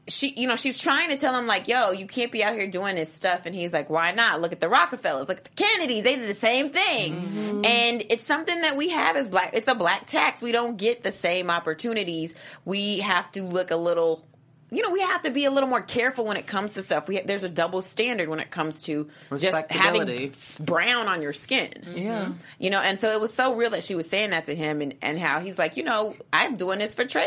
she, 0.07 0.33
you 0.39 0.47
know, 0.47 0.55
she's 0.55 0.79
trying 0.79 1.09
to 1.09 1.17
tell 1.17 1.37
him 1.37 1.47
like, 1.47 1.67
yo, 1.67 1.91
you 1.91 2.07
can't 2.07 2.31
be 2.31 2.43
out 2.43 2.53
here 2.53 2.67
doing 2.67 2.95
this 2.95 3.13
stuff. 3.13 3.45
And 3.45 3.53
he's 3.53 3.73
like, 3.73 3.89
why 3.89 4.11
not? 4.11 4.41
Look 4.41 4.51
at 4.51 4.59
the 4.59 4.69
Rockefellers, 4.69 5.27
look 5.27 5.39
at 5.39 5.43
the 5.43 5.63
Kennedys. 5.63 6.03
They 6.03 6.15
did 6.15 6.29
the 6.29 6.35
same 6.35 6.69
thing. 6.69 7.15
Mm-hmm. 7.15 7.65
And 7.65 8.03
it's 8.09 8.25
something 8.25 8.61
that 8.61 8.77
we 8.77 8.89
have 8.89 9.15
as 9.15 9.29
black, 9.29 9.51
it's 9.53 9.67
a 9.67 9.75
black 9.75 10.07
tax. 10.07 10.41
We 10.41 10.51
don't 10.51 10.77
get 10.77 11.03
the 11.03 11.11
same 11.11 11.49
opportunities. 11.49 12.33
We 12.65 12.99
have 12.99 13.31
to 13.33 13.43
look 13.43 13.71
a 13.71 13.75
little 13.75 14.25
you 14.69 14.83
know, 14.83 14.89
we 14.89 14.99
have 14.99 15.21
to 15.21 15.31
be 15.31 15.45
a 15.45 15.51
little 15.51 15.69
more 15.69 15.81
careful 15.81 16.25
when 16.25 16.35
it 16.35 16.45
comes 16.45 16.73
to 16.73 16.81
stuff. 16.81 17.07
We 17.07 17.21
there's 17.21 17.45
a 17.45 17.49
double 17.49 17.81
standard 17.81 18.27
when 18.27 18.39
it 18.39 18.51
comes 18.51 18.81
to 18.83 19.07
just 19.37 19.71
having 19.71 20.33
brown 20.59 21.07
on 21.07 21.21
your 21.21 21.31
skin. 21.31 21.69
Mm-hmm. 21.69 21.97
Yeah. 21.97 22.31
You 22.59 22.69
know, 22.69 22.81
and 22.81 22.99
so 22.99 23.13
it 23.13 23.21
was 23.21 23.33
so 23.33 23.55
real 23.55 23.69
that 23.69 23.83
she 23.83 23.95
was 23.95 24.09
saying 24.09 24.31
that 24.31 24.45
to 24.45 24.55
him 24.55 24.81
and, 24.81 24.95
and 25.01 25.17
how 25.17 25.39
he's 25.39 25.57
like, 25.57 25.77
you 25.77 25.83
know, 25.83 26.15
I'm 26.33 26.57
doing 26.57 26.79
this 26.79 26.93
for 26.93 27.05
Tra- 27.05 27.23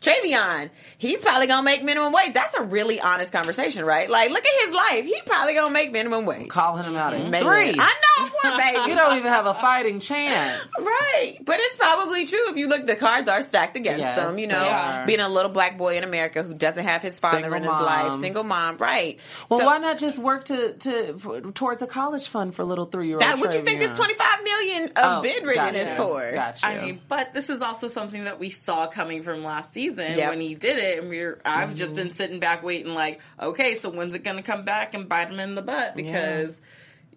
Travion. 0.00 0.70
He's 0.96 1.20
probably 1.20 1.48
gonna 1.48 1.64
make 1.64 1.82
minimum 1.82 2.12
wage. 2.12 2.32
That's 2.32 2.54
a 2.54 2.62
really 2.62 3.00
honest 3.00 3.32
conversation, 3.32 3.84
right? 3.84 4.08
Like, 4.08 4.30
look 4.30 4.44
at 4.44 4.66
his 4.66 4.74
life. 4.74 5.04
He 5.04 5.20
probably 5.26 5.54
gonna 5.54 5.74
make 5.74 5.90
minimum 5.90 6.26
wage. 6.26 6.48
Calling 6.48 6.84
him 6.84 6.94
out 6.94 7.12
at 7.12 7.22
mm-hmm. 7.22 7.30
Man. 7.30 7.42
three. 7.42 7.74
I 7.76 7.94
know, 8.18 8.30
poor 8.42 8.56
baby. 8.56 8.90
You 8.90 8.94
don't 8.94 9.18
even 9.18 9.32
have 9.32 9.46
a 9.46 9.54
fighting 9.54 9.98
chance. 10.00 10.64
Right. 10.84 11.38
But 11.42 11.56
it's 11.60 11.76
probably 11.76 12.26
true 12.26 12.50
if 12.50 12.56
you 12.56 12.68
look, 12.68 12.86
the 12.86 12.96
cards 12.96 13.28
are 13.28 13.42
stacked 13.42 13.76
against 13.76 14.00
Yes, 14.00 14.18
him, 14.18 14.38
you 14.38 14.46
know, 14.46 15.04
being 15.06 15.20
a 15.20 15.28
little 15.28 15.50
black 15.50 15.78
boy 15.78 15.96
in 15.96 16.04
America 16.04 16.42
who 16.42 16.52
doesn't 16.52 16.83
have 16.84 17.02
his 17.02 17.18
father 17.18 17.42
Single 17.42 17.54
in 17.54 17.62
his 17.62 17.70
mom. 17.70 17.84
life, 17.84 18.20
single 18.20 18.44
mom, 18.44 18.76
right. 18.78 19.18
Well, 19.48 19.60
So- 19.60 19.66
why 19.66 19.78
not 19.78 19.98
just 19.98 20.18
work 20.18 20.44
to, 20.44 20.74
to 20.74 21.18
for, 21.18 21.40
towards 21.40 21.82
a 21.82 21.86
college 21.86 22.28
fund 22.28 22.54
for 22.54 22.64
little 22.64 22.86
three 22.86 23.08
year 23.08 23.16
old? 23.16 23.22
That, 23.22 23.38
what 23.38 23.54
you 23.54 23.62
think 23.62 23.80
this 23.80 23.96
25 23.96 24.44
million 24.44 24.84
of 24.84 24.90
oh, 24.96 25.22
bid 25.22 25.44
rigging 25.44 25.74
is 25.74 25.96
for? 25.96 26.32
Gotcha. 26.32 26.66
I 26.66 26.80
mean, 26.80 27.00
but 27.08 27.34
this 27.34 27.50
is 27.50 27.62
also 27.62 27.88
something 27.88 28.24
that 28.24 28.38
we 28.38 28.50
saw 28.50 28.86
coming 28.86 29.22
from 29.22 29.42
last 29.42 29.72
season 29.72 30.18
Yep. 30.18 30.28
when 30.28 30.40
he 30.40 30.54
did 30.54 30.78
it, 30.78 31.00
and 31.00 31.08
we're 31.08 31.40
I've 31.44 31.74
just 31.74 31.92
mm-hmm. 31.92 32.02
been 32.02 32.10
sitting 32.10 32.40
back 32.40 32.62
waiting, 32.62 32.94
like, 32.94 33.20
okay, 33.40 33.74
so 33.74 33.90
when's 33.90 34.14
it 34.14 34.24
going 34.24 34.36
to 34.36 34.42
come 34.42 34.64
back 34.64 34.94
and 34.94 35.08
bite 35.08 35.30
him 35.30 35.40
in 35.40 35.54
the 35.54 35.62
butt? 35.62 35.96
Because 35.96 36.60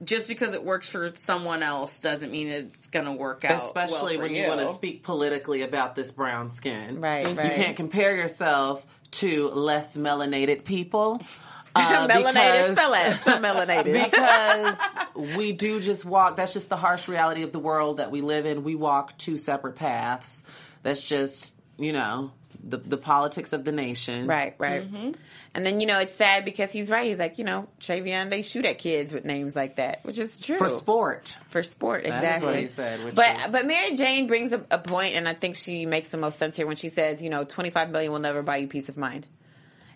just 0.03 0.27
because 0.27 0.53
it 0.53 0.63
works 0.63 0.89
for 0.89 1.11
someone 1.15 1.63
else 1.63 2.01
doesn't 2.01 2.31
mean 2.31 2.49
it's 2.49 2.87
going 2.87 3.05
to 3.05 3.11
work 3.11 3.43
out. 3.45 3.65
Especially 3.65 4.17
well 4.17 4.27
for 4.27 4.33
when 4.33 4.35
you, 4.35 4.47
want 4.47 4.61
to 4.61 4.73
speak 4.73 5.03
politically 5.03 5.61
about 5.61 5.95
this 5.95 6.11
brown 6.11 6.49
skin. 6.49 7.01
Right, 7.01 7.27
You 7.27 7.35
can't 7.35 7.75
compare 7.75 8.15
yourself 8.15 8.85
to 9.11 9.49
less 9.49 9.97
melanated 9.97 10.63
people. 10.63 11.21
uh, 11.75 12.07
melanated, 12.07 12.71
spell 12.71 12.93
it, 12.93 13.19
spell 13.19 13.39
melanated. 13.39 13.93
because 14.11 15.35
we 15.35 15.53
do 15.53 15.79
just 15.79 16.05
walk 16.05 16.35
that's 16.35 16.53
just 16.53 16.69
the 16.69 16.77
harsh 16.77 17.07
reality 17.07 17.43
of 17.43 17.51
the 17.51 17.59
world 17.59 17.97
that 17.97 18.11
we 18.11 18.21
live 18.21 18.45
in 18.45 18.63
we 18.63 18.75
walk 18.75 19.17
two 19.17 19.37
separate 19.37 19.75
paths 19.75 20.43
that's 20.83 21.01
just 21.01 21.53
you 21.77 21.93
know 21.93 22.31
the 22.63 22.77
the 22.77 22.97
politics 22.97 23.53
of 23.53 23.63
the 23.63 23.71
nation 23.71 24.27
Right, 24.27 24.55
right. 24.57 24.85
Mm-hmm. 24.85 25.11
And 25.53 25.65
then, 25.65 25.79
you 25.79 25.87
know, 25.87 25.99
it's 25.99 26.15
sad 26.15 26.45
because 26.45 26.71
he's 26.71 26.89
right. 26.89 27.07
He's 27.07 27.19
like, 27.19 27.37
you 27.37 27.43
know, 27.43 27.67
Travion, 27.79 28.29
they 28.29 28.41
shoot 28.41 28.65
at 28.65 28.77
kids 28.77 29.13
with 29.13 29.25
names 29.25 29.55
like 29.55 29.77
that, 29.77 30.03
which 30.03 30.19
is 30.19 30.39
true. 30.39 30.57
for 30.57 30.69
sport 30.69 31.37
For 31.49 31.63
sport, 31.63 32.05
is 32.05 32.11
exactly. 32.11 32.47
what 32.47 32.59
he 32.59 32.67
said, 32.67 33.03
which 33.03 33.15
but 33.15 33.37
is- 33.37 33.51
but 33.51 33.65
Mary 33.65 33.95
Jane 33.95 34.27
brings 34.27 34.51
a, 34.51 34.63
a 34.69 34.77
point, 34.77 35.15
and 35.15 35.27
I 35.27 35.33
think 35.33 35.55
she 35.55 35.85
makes 35.85 36.09
the 36.09 36.17
most 36.17 36.37
sense 36.37 36.57
here 36.57 36.67
when 36.67 36.75
she 36.75 36.89
says, 36.89 37.21
you 37.21 37.29
know, 37.29 37.43
twenty 37.43 37.69
five 37.69 37.89
million 37.89 38.11
will 38.11 38.19
never 38.19 38.43
buy 38.43 38.57
you 38.57 38.67
peace 38.67 38.89
of 38.89 38.97
mind. 38.97 39.25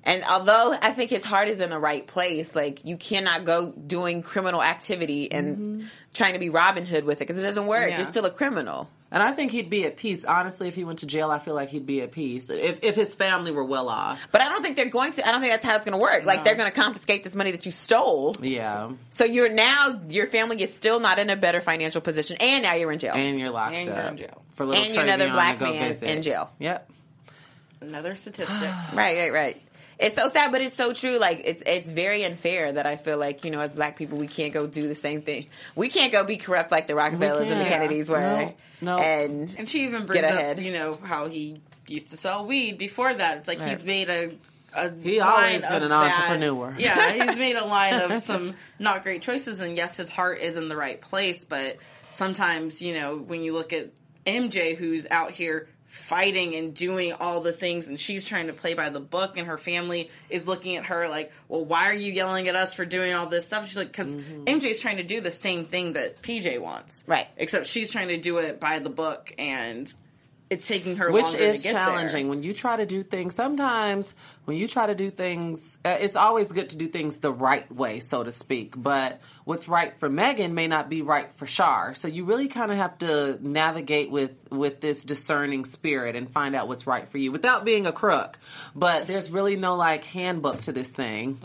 And 0.04 0.24
although 0.24 0.76
I 0.82 0.94
think 0.94 1.12
his 1.12 1.24
heart 1.24 1.48
is 1.48 1.60
in 1.60 1.70
the 1.70 1.78
right 1.78 2.06
place, 2.06 2.56
like 2.56 2.86
you 2.86 2.98
cannot 2.98 3.46
go 3.46 3.72
doing 3.72 4.24
criminal 4.24 4.64
activity 4.64 5.32
and 5.32 5.58
mm-hmm. 5.58 5.88
trying 6.14 6.34
to 6.34 6.40
be 6.40 6.50
Robin 6.50 6.86
Hood 6.86 7.04
with 7.04 7.22
it 7.22 7.28
because 7.28 7.38
it 7.38 7.44
doesn't 7.44 7.68
work. 7.68 7.90
Yeah. 7.90 7.98
You're 7.98 8.06
still 8.06 8.26
a 8.26 8.32
criminal. 8.32 8.90
And 9.12 9.22
i 9.22 9.32
think 9.32 9.52
he'd 9.52 9.70
be 9.70 9.86
at 9.86 9.98
peace 9.98 10.24
honestly 10.26 10.68
if 10.68 10.76
he 10.76 10.84
went 10.84 11.00
to 11.00 11.06
jail 11.06 11.30
i 11.32 11.38
feel 11.40 11.54
like 11.54 11.70
he'd 11.70 11.86
be 11.86 12.02
at 12.02 12.12
peace 12.12 12.50
if, 12.50 12.80
if 12.82 12.96
his 12.96 13.14
family 13.16 13.52
were 13.52 13.64
well 13.66 13.90
off 13.90 14.20
But 14.32 14.42
I 14.42 14.50
don't 14.50 14.62
think 14.62 14.76
they're 14.78 14.86
going 14.90 15.14
to. 15.14 15.28
I 15.28 15.32
don't 15.32 15.42
think 15.42 15.52
that's 15.54 15.66
how 15.66 15.76
it's 15.76 15.86
going 15.86 15.98
to 15.98 16.02
work. 16.02 16.26
Like 16.26 16.44
they're 16.44 16.56
going 16.56 16.72
to 16.72 16.80
confiscate 16.80 17.24
this 17.24 17.36
money 17.36 17.52
that 17.52 17.66
you 17.66 17.72
stole. 17.72 18.36
yeah 18.42 18.92
So 19.10 19.26
you're 19.26 19.50
now 19.50 20.00
your 20.10 20.28
family 20.28 20.62
is 20.64 20.74
still 20.74 21.00
not 21.00 21.20
in 21.20 21.30
a 21.30 21.36
better 21.36 21.62
financial 21.62 22.02
position, 22.02 22.38
and 22.40 22.64
now 22.64 22.74
you're 22.76 22.92
in 22.92 23.00
jail. 23.00 23.14
and 23.16 23.40
you're 23.40 23.50
locked 23.50 23.74
And 23.76 23.88
you're 23.88 23.96
up 23.98 24.12
in 24.12 24.18
jail. 24.18 24.42
for 24.56 24.66
little 24.66 24.84
And 24.84 24.94
you're 24.94 25.04
another 25.04 25.30
black 25.32 25.60
man 25.60 25.88
visit. 25.90 26.10
in 26.10 26.22
jail. 26.22 26.50
yep 26.60 26.90
Another 27.82 28.16
statistic. 28.16 28.58
Right, 28.94 29.18
right, 29.18 29.34
right. 29.34 29.62
It's 30.02 30.16
so 30.16 30.30
sad, 30.30 30.52
but 30.52 30.62
it's 30.62 30.76
so 30.76 30.94
true. 30.94 31.18
Like 31.20 31.42
it's 31.46 31.62
it's 31.66 31.90
very 31.90 32.24
unfair 32.24 32.72
that 32.74 32.86
I 32.86 32.96
feel 32.98 33.18
like 33.18 33.46
you 33.46 33.52
know 33.52 33.60
as 33.62 33.74
black 33.74 33.96
people 33.98 34.18
we 34.18 34.28
can't 34.28 34.52
go 34.54 34.66
do 34.68 34.88
the 34.88 34.96
same 34.96 35.22
thing. 35.22 35.46
We 35.76 35.90
can't 35.90 36.12
go 36.12 36.24
be 36.24 36.38
corrupt 36.38 36.72
like 36.72 36.88
the 36.88 36.96
Rockefellers 36.96 37.50
and 37.50 37.62
the. 37.62 37.66
Kennedys 37.66 38.10
were. 38.10 38.20
No, 38.20 38.54
no. 38.82 38.98
And 38.98 39.54
And 39.58 39.70
she 39.70 39.84
even 39.86 40.06
brings 40.08 40.22
Get 40.22 40.34
up, 40.34 40.40
ahead. 40.40 40.60
you 40.60 40.74
know, 40.74 40.98
how 41.04 41.28
he 41.28 41.62
used 41.88 42.10
to 42.12 42.18
sell 42.18 42.46
weed 42.46 42.78
before 42.78 43.14
that. 43.14 43.38
It's 43.38 43.48
like 43.48 43.62
he's 43.62 43.84
made 43.84 44.10
a. 44.10 44.32
A 44.74 44.90
He 44.90 45.20
always 45.20 45.66
been 45.66 45.84
an 45.84 45.90
bad- 45.90 46.14
entrepreneur. 46.14 46.74
yeah, 46.80 47.12
he's 47.12 47.36
made 47.36 47.58
a 47.58 47.66
line 47.66 47.94
of 48.10 48.24
some 48.24 48.56
not 48.80 49.04
great 49.04 49.22
choices, 49.22 49.60
and 49.60 49.76
yes, 49.76 49.98
his 49.98 50.10
heart 50.10 50.40
is 50.40 50.56
in 50.56 50.70
the 50.70 50.78
right 50.78 51.00
place. 51.02 51.44
But 51.44 51.76
sometimes, 52.12 52.82
you 52.82 52.94
know, 52.94 53.18
when 53.18 53.42
you 53.44 53.52
look 53.54 53.74
at 53.74 53.90
MJ, 54.26 54.76
who's 54.78 55.06
out 55.12 55.32
here 55.32 55.68
fighting 55.92 56.56
and 56.56 56.74
doing 56.74 57.12
all 57.12 57.42
the 57.42 57.52
things, 57.52 57.88
and 57.88 58.00
she's 58.00 58.26
trying 58.26 58.48
to 58.48 58.54
play 58.54 58.74
by 58.74 58.88
the 58.88 59.00
book, 59.02 59.36
and 59.36 59.48
her 59.48 59.58
family 59.58 60.10
is 60.30 60.48
looking 60.48 60.78
at 60.78 60.86
her 60.86 61.10
like, 61.10 61.34
"Well, 61.50 61.66
why 61.66 61.90
are 61.90 61.94
you 61.94 62.14
yelling 62.14 62.48
at 62.48 62.56
us 62.56 62.74
for 62.74 62.86
doing 62.86 63.14
all 63.14 63.26
this 63.28 63.46
stuff?" 63.48 63.68
She's 63.68 63.76
like, 63.78 63.92
"Because 63.92 64.16
Mm-hmm. 64.16 64.46
MJ's 64.46 64.80
trying 64.80 64.98
to 64.98 65.04
do 65.04 65.20
the 65.20 65.32
same 65.32 65.66
thing 65.66 65.94
that 65.94 66.22
PJ 66.22 66.60
wants, 66.60 67.04
Right. 67.08 67.28
Except 67.36 67.66
she's 67.68 67.92
trying 67.92 68.08
to 68.08 68.18
do 68.18 68.38
it 68.38 68.60
by 68.60 68.80
the 68.80 68.90
book, 68.90 69.34
and 69.38 69.94
it's 70.52 70.68
taking 70.68 70.98
her 70.98 71.10
which 71.12 71.34
is 71.34 71.64
challenging 71.64 72.26
there. 72.26 72.30
when 72.30 72.44
you 72.44 72.54
try 72.54 72.76
to 72.76 72.86
do 72.86 73.04
things 73.04 73.34
sometimes 73.34 74.14
when 74.46 74.58
you 74.58 74.68
try 74.68 74.86
to 74.86 74.94
do 74.94 75.10
things 75.10 75.78
uh, 75.86 75.98
it's 76.00 76.18
always 76.18 76.52
good 76.52 76.70
to 76.70 76.78
do 76.78 76.88
things 76.88 77.18
the 77.18 77.32
right 77.32 77.72
way 77.72 78.02
so 78.02 78.22
to 78.24 78.32
speak. 78.32 78.74
But 78.76 79.22
what's 79.46 79.68
right 79.68 79.98
for 79.98 80.10
megan 80.10 80.54
may 80.54 80.68
not 80.68 80.90
be 80.90 81.02
right 81.02 81.30
for 81.38 81.46
shar. 81.48 81.94
So 81.96 82.08
you 82.08 82.26
really 82.26 82.50
kind 82.50 82.70
of 82.72 82.78
have 82.78 82.98
to 83.00 83.40
navigate 83.42 84.12
with 84.12 84.32
with 84.50 84.82
this 84.82 85.06
discerning 85.06 85.64
spirit 85.64 86.16
and 86.16 86.30
find 86.30 86.54
out 86.56 86.68
what's 86.68 86.86
right 86.86 87.08
for 87.08 87.18
you 87.18 87.32
without 87.32 87.64
being 87.64 87.86
a 87.86 87.94
crook. 87.94 88.38
But 88.76 89.08
there's 89.08 89.32
really 89.32 89.56
no 89.56 89.76
like 89.76 90.04
handbook 90.04 90.62
to 90.62 90.74
this 90.74 90.90
thing 90.90 91.40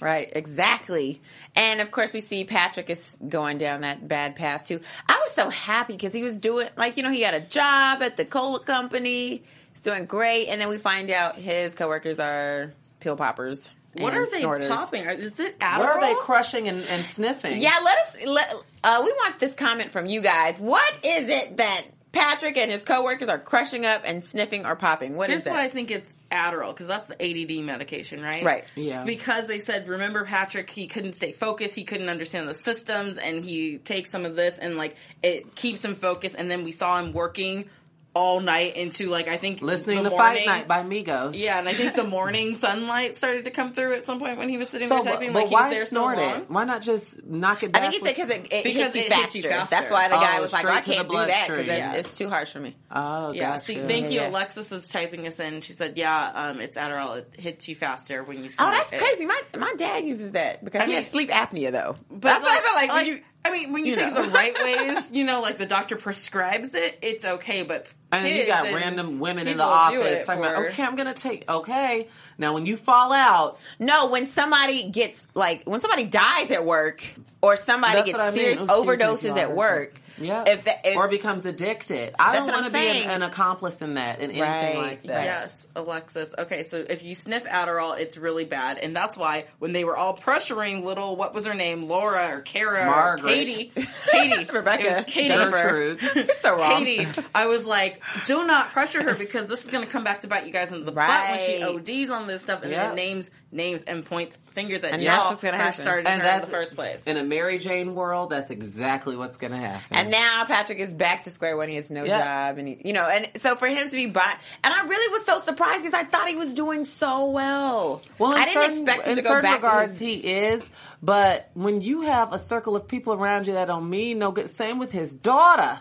right, 0.00 0.30
exactly. 0.34 1.20
And 1.54 1.80
of 1.80 1.90
course 1.90 2.12
we 2.12 2.20
see 2.20 2.44
Patrick 2.44 2.90
is 2.90 3.16
going 3.28 3.58
down 3.58 3.82
that 3.82 4.06
bad 4.06 4.36
path 4.36 4.64
too. 4.64 4.80
I 5.08 5.20
was 5.24 5.32
so 5.34 5.50
happy 5.50 5.94
because 5.94 6.12
he 6.12 6.22
was 6.22 6.36
doing 6.36 6.68
like 6.76 6.96
you 6.96 7.02
know 7.02 7.10
he 7.10 7.22
had 7.22 7.34
a 7.34 7.40
job 7.40 8.02
at 8.02 8.16
the 8.16 8.24
cola 8.24 8.60
company. 8.60 9.42
He's 9.72 9.82
doing 9.82 10.06
great, 10.06 10.48
and 10.48 10.60
then 10.60 10.68
we 10.68 10.78
find 10.78 11.10
out 11.10 11.36
his 11.36 11.74
coworkers 11.74 12.18
are 12.18 12.72
pill 13.00 13.16
poppers. 13.16 13.70
What 13.94 14.14
are 14.14 14.30
they 14.30 14.40
snorters. 14.40 14.68
popping? 14.68 15.04
Is 15.04 15.38
it 15.40 15.58
Adderall? 15.58 15.78
what 15.78 15.88
are 15.88 16.00
they 16.00 16.14
crushing 16.14 16.68
and, 16.68 16.84
and 16.84 17.04
sniffing 17.06 17.60
Yeah, 17.60 17.72
let 17.82 17.98
us. 17.98 18.26
Let, 18.26 18.54
uh, 18.84 19.00
we 19.04 19.10
want 19.10 19.38
this 19.40 19.54
comment 19.54 19.90
from 19.90 20.06
you 20.06 20.20
guys. 20.20 20.58
What 20.58 20.92
is 21.04 21.24
it 21.28 21.56
that 21.56 21.82
Patrick 22.12 22.56
and 22.56 22.70
his 22.70 22.82
coworkers 22.82 23.28
are 23.28 23.38
crushing 23.38 23.84
up 23.84 24.02
and 24.04 24.24
sniffing 24.24 24.64
or 24.64 24.76
popping? 24.76 25.16
What 25.16 25.28
Here's 25.28 25.40
is 25.40 25.44
that? 25.44 25.52
why 25.52 25.64
I 25.64 25.68
think 25.68 25.90
it's 25.90 26.16
Adderall 26.32 26.68
because 26.70 26.86
that's 26.86 27.04
the 27.04 27.14
ADD 27.20 27.64
medication, 27.64 28.22
right? 28.22 28.44
Right. 28.44 28.64
Yeah. 28.74 29.04
Because 29.04 29.46
they 29.46 29.58
said, 29.58 29.88
remember 29.88 30.24
Patrick, 30.24 30.70
he 30.70 30.86
couldn't 30.86 31.14
stay 31.14 31.32
focused, 31.32 31.74
he 31.74 31.84
couldn't 31.84 32.08
understand 32.08 32.48
the 32.48 32.54
systems, 32.54 33.18
and 33.18 33.42
he 33.42 33.78
takes 33.78 34.10
some 34.10 34.24
of 34.24 34.36
this 34.36 34.58
and 34.58 34.76
like 34.76 34.96
it 35.22 35.54
keeps 35.54 35.84
him 35.84 35.94
focused. 35.94 36.36
And 36.38 36.50
then 36.50 36.64
we 36.64 36.72
saw 36.72 36.98
him 36.98 37.12
working 37.12 37.68
all 38.14 38.40
night 38.40 38.76
into 38.76 39.06
like 39.08 39.28
I 39.28 39.36
think 39.36 39.62
Listening 39.62 40.02
the 40.02 40.10
to 40.10 40.16
morning, 40.16 40.38
Fight 40.44 40.46
Night 40.46 40.68
by 40.68 40.82
Migos. 40.82 41.32
Yeah, 41.36 41.58
and 41.58 41.68
I 41.68 41.72
think 41.72 41.94
the 41.94 42.02
morning 42.04 42.56
sunlight 42.56 43.16
started 43.16 43.44
to 43.44 43.50
come 43.52 43.70
through 43.72 43.94
at 43.94 44.06
some 44.06 44.18
point 44.18 44.38
when 44.38 44.48
he 44.48 44.56
was 44.56 44.70
sitting 44.70 44.88
So, 44.88 45.00
there 45.02 45.12
typing. 45.12 45.32
but 45.32 45.40
like 45.40 45.48
he 45.48 45.54
why 45.54 45.68
was 45.68 45.76
there 45.76 45.84
snort 45.86 46.16
so 46.16 46.22
it? 46.22 46.26
long. 46.26 46.40
Why 46.48 46.64
not 46.64 46.82
just 46.82 47.24
knock 47.24 47.62
it 47.62 47.76
I 47.76 47.80
think 47.80 47.92
he 47.92 47.98
said 48.00 48.06
with- 48.06 48.16
because 48.16 48.30
it, 48.30 48.52
it, 48.52 48.64
Because 48.64 48.94
hits, 48.94 48.96
you 48.96 49.02
it 49.02 49.12
hits 49.12 49.34
you 49.36 49.42
faster. 49.42 49.48
faster. 49.56 49.76
That's 49.76 49.90
why 49.92 50.08
the 50.08 50.16
guy 50.16 50.38
Oh, 50.38 50.42
was 50.42 50.52
like, 50.52 50.64
I 50.64 50.80
can't 50.80 51.08
do 51.08 51.16
that 51.16 51.26
because 51.46 51.66
bloodstream. 51.66 51.70
it's, 51.70 52.08
it's 52.08 52.18
too 52.18 52.28
harsh 52.28 52.52
for 52.52 52.60
me. 52.60 52.76
Oh, 52.90 53.32
Yeah, 53.32 53.52
gotcha. 53.52 53.64
see, 53.66 53.74
thank 53.82 54.06
you. 54.06 54.20
Yeah. 54.20 54.30
Alexis 54.30 54.72
is 54.72 54.88
typing 54.88 55.22
this 55.22 55.38
in. 55.38 55.60
She 55.60 55.74
said, 55.74 55.96
"Yeah, 55.96 56.32
um, 56.34 56.60
it's 56.60 56.76
Adderall. 56.76 57.18
It 57.18 57.34
hits 57.38 57.68
you 57.68 57.74
faster 57.76 58.24
when 58.24 58.42
you." 58.42 58.50
Oh, 58.58 58.70
that's 58.70 58.92
it." 58.92 58.98
crazy. 58.98 59.26
My 59.26 59.40
my 59.58 59.74
dad 59.76 60.04
uses 60.04 60.32
that 60.32 60.64
because 60.64 60.82
I 60.82 60.86
he 60.86 60.92
mean- 60.92 61.02
has 61.02 61.10
sleep 61.10 61.30
apnea 61.30 61.70
though. 61.70 61.94
But 62.10 62.22
that's 62.22 62.42
what 62.42 62.58
I 62.58 62.62
feel 62.62 62.74
like. 62.74 62.92
when 62.92 63.06
you, 63.06 63.22
I 63.44 63.50
mean, 63.50 63.72
when 63.72 63.84
you, 63.84 63.90
you 63.90 63.96
take 63.96 64.12
know. 64.12 64.20
it 64.20 64.26
the 64.26 64.30
right 64.30 64.54
ways, 64.62 65.10
you 65.12 65.24
know, 65.24 65.40
like 65.40 65.56
the 65.58 65.64
doctor 65.66 65.96
prescribes 65.96 66.74
it, 66.74 66.98
it's 67.02 67.24
okay. 67.24 67.62
But 67.62 67.86
And 68.12 68.24
then 68.26 68.36
you 68.36 68.46
got 68.46 68.66
and 68.66 68.74
random 68.74 69.20
women 69.20 69.46
in 69.48 69.56
the 69.56 69.64
office 69.64 70.20
it 70.20 70.26
talking 70.26 70.42
about, 70.44 70.56
for- 70.56 70.68
okay, 70.68 70.82
I'm 70.82 70.96
going 70.96 71.06
to 71.06 71.14
take, 71.14 71.48
okay. 71.48 72.08
Now, 72.36 72.52
when 72.52 72.66
you 72.66 72.76
fall 72.76 73.12
out, 73.12 73.58
no, 73.78 74.06
when 74.08 74.26
somebody 74.26 74.90
gets 74.90 75.26
like 75.34 75.64
when 75.64 75.80
somebody 75.80 76.04
dies 76.04 76.50
at 76.50 76.64
work 76.64 77.02
or 77.40 77.56
somebody 77.56 77.94
That's 77.94 78.06
gets 78.06 78.18
what 78.18 78.24
I 78.26 78.30
mean. 78.30 78.38
serious 78.38 78.58
Oh, 78.68 78.90
excuse 78.90 78.98
overdoses 79.32 79.36
at 79.38 79.48
Laura. 79.48 79.56
work. 79.56 80.00
Yeah. 80.20 80.44
If 80.46 80.64
that, 80.64 80.80
if, 80.84 80.96
or 80.96 81.08
becomes 81.08 81.46
addicted. 81.46 82.14
I 82.18 82.36
don't 82.36 82.48
want 82.48 82.66
to 82.66 82.72
be 82.72 82.78
an, 82.78 83.10
an 83.10 83.22
accomplice 83.22 83.82
in 83.82 83.94
that, 83.94 84.20
in 84.20 84.30
anything 84.30 84.42
Right, 84.42 84.76
like 84.76 85.02
that. 85.04 85.24
Yes, 85.24 85.66
Alexis. 85.76 86.34
Okay, 86.38 86.62
so 86.62 86.84
if 86.88 87.02
you 87.02 87.14
sniff 87.14 87.44
Adderall, 87.44 87.98
it's 87.98 88.16
really 88.16 88.44
bad, 88.44 88.78
and 88.78 88.94
that's 88.94 89.16
why 89.16 89.46
when 89.58 89.72
they 89.72 89.84
were 89.84 89.96
all 89.96 90.16
pressuring 90.16 90.84
little, 90.84 91.16
what 91.16 91.34
was 91.34 91.46
her 91.46 91.54
name, 91.54 91.84
Laura 91.88 92.36
or 92.36 92.40
Kara 92.40 92.86
Margaret. 92.86 93.30
or 93.30 93.34
Katie, 93.34 93.72
Katie, 94.10 94.44
Rebecca. 94.52 94.98
it 95.00 95.06
Katie, 95.06 95.28
Gertrude. 95.34 96.00
so 96.40 96.56
wrong. 96.56 96.84
Katie, 96.84 97.06
I 97.34 97.46
was 97.46 97.64
like, 97.64 98.00
do 98.26 98.46
not 98.46 98.70
pressure 98.70 99.02
her 99.02 99.14
because 99.14 99.46
this 99.46 99.64
is 99.64 99.70
going 99.70 99.84
to 99.84 99.90
come 99.90 100.04
back 100.04 100.20
to 100.20 100.28
bite 100.28 100.46
you 100.46 100.52
guys 100.52 100.70
in 100.70 100.84
the 100.84 100.92
butt 100.92 101.06
when 101.30 101.40
she 101.40 101.62
Right. 101.62 101.62
ODs 101.62 102.10
on 102.10 102.26
this 102.26 102.42
stuff 102.42 102.62
and 102.62 102.70
Yeah. 102.72 102.88
then 102.88 102.96
names 102.96 103.30
names 103.50 103.82
and 103.84 104.04
points 104.04 104.38
fingers 104.52 104.84
at 104.84 104.92
And 104.92 105.02
y'all 105.02 105.12
that's 105.12 105.30
what's 105.30 105.42
gonna 105.42 105.56
for 105.56 105.62
happen. 105.62 105.80
starting 105.80 106.06
And 106.06 106.20
her 106.20 106.34
in 106.34 106.40
the 106.42 106.46
first 106.46 106.74
place. 106.74 107.02
In 107.04 107.16
a 107.16 107.24
Mary 107.24 107.58
Jane 107.58 107.94
world, 107.94 108.28
that's 108.28 108.50
exactly 108.50 109.16
what's 109.16 109.36
going 109.38 109.52
to 109.52 109.58
happen. 109.58 109.96
And 109.96 110.07
now 110.10 110.44
Patrick 110.44 110.78
is 110.78 110.92
back 110.94 111.22
to 111.24 111.30
square 111.30 111.56
one. 111.56 111.68
He 111.68 111.76
has 111.76 111.90
no 111.90 112.04
Yeah. 112.04 112.18
job, 112.48 112.58
and 112.58 112.68
he, 112.68 112.80
you 112.84 112.92
know, 112.92 113.04
and 113.06 113.28
so 113.36 113.56
for 113.56 113.66
him 113.66 113.88
to 113.88 113.94
be 113.94 114.06
by, 114.06 114.34
and 114.64 114.74
I 114.74 114.86
really 114.86 115.12
was 115.12 115.24
so 115.26 115.38
surprised 115.40 115.82
because 115.84 115.94
I 115.94 116.04
thought 116.04 116.28
he 116.28 116.36
was 116.36 116.54
doing 116.54 116.84
so 116.84 117.26
well. 117.30 118.02
Well, 118.18 118.32
I 118.36 118.44
didn't 118.46 118.52
certain, 118.54 118.72
expect 118.82 119.04
him 119.06 119.10
in 119.12 119.16
to 119.16 119.22
go 119.22 119.28
certain 119.30 119.42
back. 119.42 119.60
to 119.60 119.66
regards, 119.66 119.90
his- 119.92 119.98
he 119.98 120.14
is. 120.14 120.70
But 121.02 121.50
when 121.54 121.80
you 121.80 122.02
have 122.02 122.32
a 122.32 122.38
circle 122.38 122.74
of 122.76 122.88
people 122.88 123.12
around 123.12 123.46
you 123.46 123.54
that 123.54 123.66
don't 123.66 123.88
mean 123.88 124.18
no 124.18 124.32
good, 124.32 124.50
same 124.50 124.78
with 124.78 124.90
his 124.92 125.12
daughter, 125.14 125.80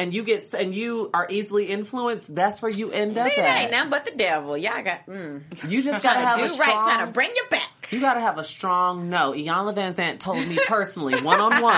and 0.00 0.14
you 0.14 0.22
get 0.22 0.52
and 0.54 0.74
you 0.74 1.10
are 1.12 1.26
easily 1.28 1.66
influenced, 1.66 2.32
that's 2.34 2.62
where 2.62 2.70
you 2.70 2.90
end 2.92 3.18
up 3.18 3.28
See, 3.28 3.40
that 3.40 3.60
ain't 3.62 3.70
nothing 3.72 3.90
but 3.90 4.04
the 4.04 4.12
devil. 4.12 4.56
Y'all 4.56 4.82
got 4.82 5.06
mm, 5.06 5.42
You 5.68 5.82
just 5.82 6.02
gotta 6.02 6.20
have 6.20 6.36
to 6.38 6.44
a 6.44 6.48
do 6.48 6.54
strong. 6.54 6.68
right, 6.68 6.80
trying 6.82 7.06
to 7.06 7.12
bring 7.12 7.30
you 7.34 7.44
back. 7.50 7.68
You 7.90 8.00
gotta 8.00 8.20
have 8.20 8.38
a 8.38 8.44
strong 8.44 9.08
no. 9.08 9.32
Iyanla 9.32 9.74
Vanzant 9.74 10.18
told 10.18 10.46
me 10.46 10.58
personally, 10.66 11.20
one 11.22 11.40
on 11.40 11.62
one, 11.62 11.72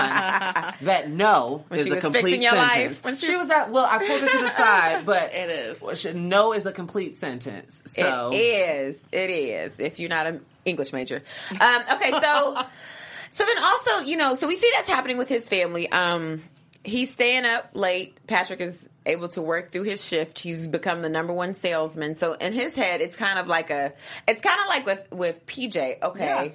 that 0.81 1.09
no 1.09 1.63
When 1.69 1.79
is 1.79 1.85
she 1.85 1.91
a 1.91 1.95
was 1.95 2.01
complete 2.03 2.23
fixing 2.23 2.41
your 2.41 2.51
sentence. 2.51 2.69
life, 2.75 3.03
when 3.05 3.15
she 3.15 3.25
she 3.27 3.35
was- 3.35 3.47
was 3.47 3.51
at 3.51 3.71
well, 3.71 3.85
I 3.89 3.97
pulled 4.05 4.21
her 4.21 4.27
to 4.27 4.37
the 4.43 4.51
side, 4.55 5.05
but 5.05 5.33
It 5.33 5.49
is. 5.49 6.05
no 6.13 6.53
is 6.53 6.65
a 6.65 6.71
complete 6.71 7.15
sentence. 7.15 7.81
So 7.85 8.29
It 8.33 8.37
is. 8.37 8.95
It 9.11 9.29
is. 9.29 9.79
If 9.79 9.99
you're 9.99 10.09
not 10.09 10.27
an 10.27 10.45
English 10.65 10.91
major. 10.93 11.23
Um, 11.59 11.81
okay, 11.93 12.11
so 12.11 12.61
so 13.31 13.45
then 13.45 13.63
also, 13.63 13.99
you 14.05 14.17
know, 14.17 14.35
so 14.35 14.47
we 14.47 14.57
see 14.57 14.69
that's 14.75 14.89
happening 14.89 15.17
with 15.17 15.29
his 15.29 15.47
family. 15.47 15.89
Um, 15.91 16.43
he's 16.83 17.11
staying 17.11 17.45
up 17.45 17.71
late. 17.73 18.17
Patrick 18.27 18.61
is 18.61 18.87
able 19.05 19.29
to 19.29 19.41
work 19.41 19.71
through 19.71 19.83
his 19.83 20.03
shift. 20.05 20.39
He's 20.39 20.67
become 20.67 21.01
the 21.01 21.09
number 21.09 21.33
one 21.33 21.53
salesman. 21.53 22.15
So 22.15 22.33
in 22.33 22.53
his 22.53 22.75
head, 22.75 23.01
it's 23.01 23.15
kind 23.15 23.39
of 23.39 23.47
like 23.47 23.69
a. 23.69 23.93
It's 24.27 24.41
kind 24.41 24.59
of 24.61 24.67
like 24.67 24.85
with 24.85 25.07
with 25.11 25.45
PJ. 25.45 26.01
Okay. 26.03 26.25
Yeah. 26.25 26.47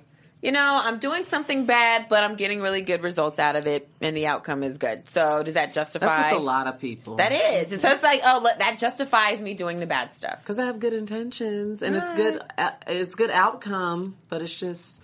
You 0.43 0.53
know, 0.53 0.81
I'm 0.85 0.99
doing 0.99 1.25
something 1.25 1.65
bad, 1.65 2.07
but 2.11 2.23
I'm 2.23 2.37
getting 2.37 2.61
really 2.61 2.83
good 2.83 3.03
results 3.03 3.39
out 3.39 3.57
of 3.57 3.67
it, 3.67 3.89
and 4.03 4.15
the 4.15 4.27
outcome 4.27 4.63
is 4.63 4.77
good. 4.77 5.09
So, 5.09 5.43
does 5.43 5.55
that 5.55 5.73
justify? 5.73 6.07
that's 6.07 6.33
with 6.35 6.43
a 6.43 6.45
lot 6.45 6.67
of 6.67 6.79
people. 6.79 7.17
That 7.17 7.33
is, 7.33 7.73
and 7.73 7.81
so 7.81 7.89
it's 7.91 8.03
like, 8.03 8.21
oh, 8.25 8.41
look, 8.43 8.59
that 8.59 8.79
justifies 8.79 9.41
me 9.41 9.55
doing 9.55 9.81
the 9.81 9.87
bad 9.87 10.15
stuff. 10.15 10.39
because 10.41 10.59
I 10.59 10.67
have 10.67 10.79
good 10.79 10.93
intentions 10.93 11.81
and 11.83 11.97
it's 11.97 12.09
good. 12.11 12.41
uh, 12.59 12.71
It's 12.87 13.15
good 13.15 13.31
outcome, 13.31 14.15
but 14.29 14.43
it's 14.43 14.55
just 14.55 15.01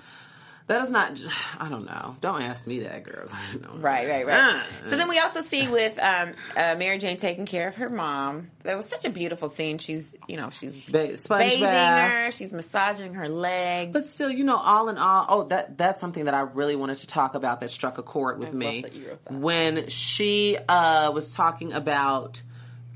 that 0.72 0.82
is 0.82 0.90
not. 0.90 1.20
I 1.58 1.68
don't 1.68 1.84
know. 1.84 2.16
Don't 2.20 2.42
ask 2.42 2.66
me 2.66 2.80
that, 2.80 3.04
girl. 3.04 3.28
Right, 3.74 4.08
right, 4.08 4.26
right. 4.26 4.62
So 4.84 4.96
then 4.96 5.08
we 5.08 5.18
also 5.18 5.40
see 5.40 5.66
with 5.68 5.98
um, 5.98 6.32
uh, 6.56 6.76
Mary 6.76 6.98
Jane 6.98 7.16
taking 7.16 7.46
care 7.46 7.68
of 7.68 7.76
her 7.76 7.88
mom. 7.90 8.50
That 8.62 8.76
was 8.76 8.88
such 8.88 9.04
a 9.04 9.10
beautiful 9.10 9.48
scene. 9.48 9.78
She's, 9.78 10.16
you 10.28 10.36
know, 10.36 10.50
she's 10.50 10.88
Ba- 10.88 11.16
bathing 11.28 11.60
bath. 11.60 12.10
her. 12.10 12.30
She's 12.32 12.52
massaging 12.52 13.14
her 13.14 13.28
leg. 13.28 13.92
But 13.92 14.04
still, 14.04 14.30
you 14.30 14.44
know, 14.44 14.56
all 14.56 14.88
in 14.88 14.98
all, 14.98 15.26
oh, 15.28 15.44
that 15.48 15.76
that's 15.76 16.00
something 16.00 16.26
that 16.26 16.34
I 16.34 16.40
really 16.40 16.76
wanted 16.76 16.98
to 16.98 17.06
talk 17.06 17.34
about 17.34 17.60
that 17.60 17.70
struck 17.70 17.98
a 17.98 18.02
chord 18.02 18.38
with 18.38 18.48
love 18.48 18.54
me 18.54 18.82
that 18.82 18.92
you 18.94 19.08
wrote 19.08 19.24
that. 19.24 19.32
when 19.34 19.88
she 19.88 20.56
uh, 20.68 21.10
was 21.12 21.34
talking 21.34 21.72
about 21.72 22.40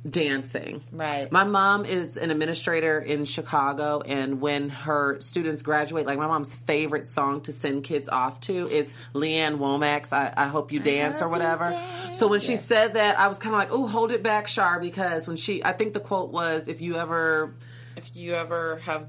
dancing. 0.09 0.83
Right. 0.92 1.31
My 1.31 1.45
mom 1.45 1.85
is 1.85 2.16
an 2.16 2.31
administrator 2.31 2.99
in 2.99 3.25
Chicago, 3.25 4.01
and 4.01 4.40
when 4.40 4.71
her 4.71 5.21
students 5.21 5.62
graduate, 5.62 6.07
like 6.07 6.19
my 6.19 6.27
mom's 6.27 6.55
favorite 6.55 7.07
song 7.07 7.40
to 7.42 7.53
send 7.53 7.85
kids 7.85 8.09
off 8.09 8.40
to 8.40 8.69
is 8.69 8.90
Lee 9.12 9.35
Ann 9.35 9.59
Womack's 9.59 10.12
"I, 10.12 10.33
I 10.37 10.47
Hope 10.47 10.73
You 10.73 10.81
Dance" 10.81 11.21
or 11.21 11.25
Hope 11.25 11.33
whatever. 11.33 11.71
Dance. 11.71 12.19
So 12.19 12.29
when 12.29 12.40
she 12.40 12.57
said 12.57 12.95
that, 12.95 13.19
I 13.19 13.29
was 13.29 13.38
kind 13.38 13.55
of 13.55 13.59
like, 13.59 13.71
"Oh, 13.71 13.87
hold 13.87 14.12
it 14.12 14.23
back, 14.23 14.49
Shar," 14.49 14.81
because 14.81 15.27
when 15.27 15.37
she, 15.37 15.64
I 15.64 15.73
think 15.73 15.92
the 15.92 16.01
quote 16.01 16.31
was, 16.31 16.69
"If 16.69 16.81
you 16.81 16.97
ever." 16.97 17.55
if 17.97 18.14
you 18.14 18.35
ever 18.35 18.77
have, 18.85 19.09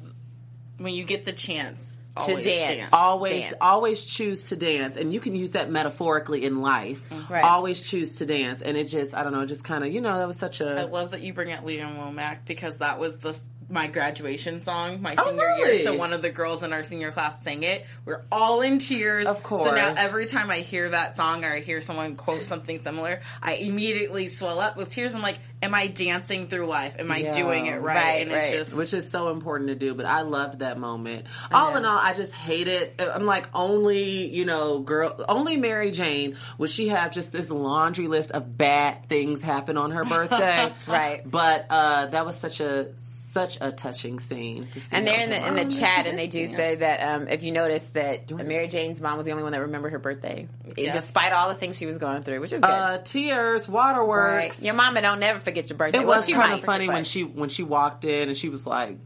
when 0.78 0.94
you 0.94 1.04
get 1.04 1.26
the 1.26 1.34
chance 1.34 1.97
To 2.26 2.32
always 2.32 2.46
dance. 2.46 2.94
always 2.94 3.32
Dance. 3.32 3.54
always 3.62 4.06
choose 4.06 4.44
to 4.44 4.56
dance 4.56 4.98
and 4.98 5.14
you 5.14 5.20
can 5.20 5.36
use 5.36 5.52
that 5.52 5.70
metaphorically 5.70 6.46
in 6.46 6.62
life 6.62 7.08
mm-hmm. 7.10 7.34
Right. 7.34 7.44
always 7.44 7.82
choose 7.82 8.16
to 8.16 8.26
dance 8.26 8.62
and 8.62 8.78
it 8.78 8.86
just 8.86 9.14
i 9.14 9.24
don't 9.24 9.34
know, 9.34 9.46
just 9.46 9.64
kind 9.64 9.84
of 9.84 9.92
you 9.92 10.02
know 10.02 10.18
that 10.18 10.28
was 10.28 10.38
such 10.38 10.62
a. 10.62 10.82
I 10.82 10.84
love 10.84 11.12
that 11.12 11.22
you 11.22 11.34
bring 11.34 11.52
up 11.52 11.64
Lee 11.64 11.80
Ann 11.80 11.96
Womack 11.98 12.46
because 12.46 12.78
that 12.78 13.00
was 13.00 13.18
the 13.20 13.40
my 13.70 13.88
graduation 13.88 14.62
song 14.62 15.02
my 15.02 15.16
Oh, 15.18 15.26
senior 15.26 15.38
really? 15.44 15.74
year. 15.76 15.84
So 15.84 15.96
one 15.98 16.14
of 16.14 16.22
the 16.22 16.30
girls 16.30 16.64
in 16.64 16.72
our 16.74 16.84
senior 16.84 17.12
class 17.12 17.44
sang 17.44 17.64
it. 17.64 17.86
We're 18.06 18.24
all 18.32 18.62
in 18.62 18.80
tears. 18.80 19.28
Of 19.28 19.44
course. 19.44 19.64
So 19.64 19.76
now 19.76 19.94
every 19.98 20.26
time 20.28 20.50
I 20.50 20.60
hear 20.60 20.90
that 20.90 21.18
song 21.18 21.44
or 21.44 21.54
I 21.54 21.60
hear 21.60 21.82
someone 21.82 22.16
quote 22.16 22.46
something 22.46 22.80
similar, 22.82 23.20
I 23.42 23.56
immediately 23.56 24.28
swell 24.28 24.60
up 24.60 24.78
with 24.78 24.90
tears. 24.90 25.14
I'm 25.16 25.22
like, 25.22 25.40
am 25.62 25.74
I 25.74 25.88
dancing 25.88 26.48
through 26.48 26.68
life? 26.68 26.96
Am 27.00 27.12
I 27.12 27.18
Yeah. 27.18 27.34
doing 27.34 27.66
it 27.66 27.82
right? 27.82 27.96
Right, 27.98 28.22
and 28.22 28.32
it's 28.32 28.46
right. 28.48 28.54
just 28.54 28.78
which 28.78 28.94
is 28.94 29.10
so 29.10 29.30
important 29.30 29.70
to 29.70 29.76
do 29.76 29.94
but 29.96 30.06
i 30.06 30.22
loved 30.22 30.60
that 30.60 30.78
moment 30.78 31.26
all 31.52 31.76
in 31.76 31.84
all 31.86 31.98
i 31.98 32.14
just 32.14 32.32
hate 32.34 32.68
it 32.68 33.00
i'm 33.00 33.26
like 33.26 33.48
only 33.54 34.28
you 34.28 34.46
know 34.46 34.80
girl 34.80 35.24
only 35.28 35.58
mary 35.58 35.92
jane 35.92 36.36
would 36.58 36.70
she 36.70 36.90
have 36.90 37.12
just 37.12 37.32
this 37.32 37.50
laundry 37.50 38.08
list 38.08 38.32
of 38.32 38.58
bad 38.58 39.08
things 39.10 39.42
happen 39.42 39.78
on 39.78 39.92
her 39.92 40.04
birthday 40.16 40.72
Right. 40.88 41.22
but 41.30 41.66
uh 41.70 42.06
that 42.08 42.26
was 42.26 42.38
such 42.38 42.60
a 42.60 42.90
such 43.38 43.58
a 43.62 43.72
touching 43.72 44.20
scene 44.20 44.68
to 44.72 44.80
see 44.80 44.96
and 44.96 45.06
they're 45.06 45.20
in 45.20 45.30
the 45.30 45.48
in 45.48 45.56
the 45.56 45.66
chat, 45.74 46.08
and 46.08 46.18
they 46.18 46.28
do 46.28 46.40
dance. 46.46 46.56
say 46.56 46.76
that 46.76 47.02
um, 47.16 47.28
if 47.28 47.44
you 47.44 47.52
notice 47.52 47.88
that 47.90 48.32
Mary 48.32 48.68
Jane's 48.68 49.00
mom 49.00 49.18
was 49.18 49.26
the 49.26 49.32
only 49.32 49.44
one 49.44 49.52
that 49.52 49.62
remembered 49.62 49.92
her 49.94 50.00
birthday, 50.00 50.48
Yes. 50.76 50.96
despite 50.96 51.34
all 51.34 51.50
the 51.50 51.56
things 51.56 51.78
she 51.78 51.86
was 51.86 51.98
going 51.98 52.24
through, 52.24 52.40
which 52.42 52.52
is 52.54 52.62
good. 52.62 52.70
uh 52.70 52.98
tears 53.04 53.68
waterworks 53.68 54.58
right. 54.58 54.64
Your 54.66 54.76
mama 54.76 55.02
don't 55.02 55.20
never 55.20 55.40
forget 55.40 55.70
your 55.70 55.78
birthday. 55.78 56.00
It 56.00 56.08
was 56.08 56.26
she 56.26 56.34
kind 56.34 56.54
of 56.54 56.62
funny 56.62 56.88
when 56.88 57.04
she 57.04 57.24
when 57.24 57.50
she 57.50 57.64
walked 57.64 58.04
in 58.06 58.30
and 58.30 58.38
she 58.38 58.50
was 58.50 58.66
like 58.66 58.98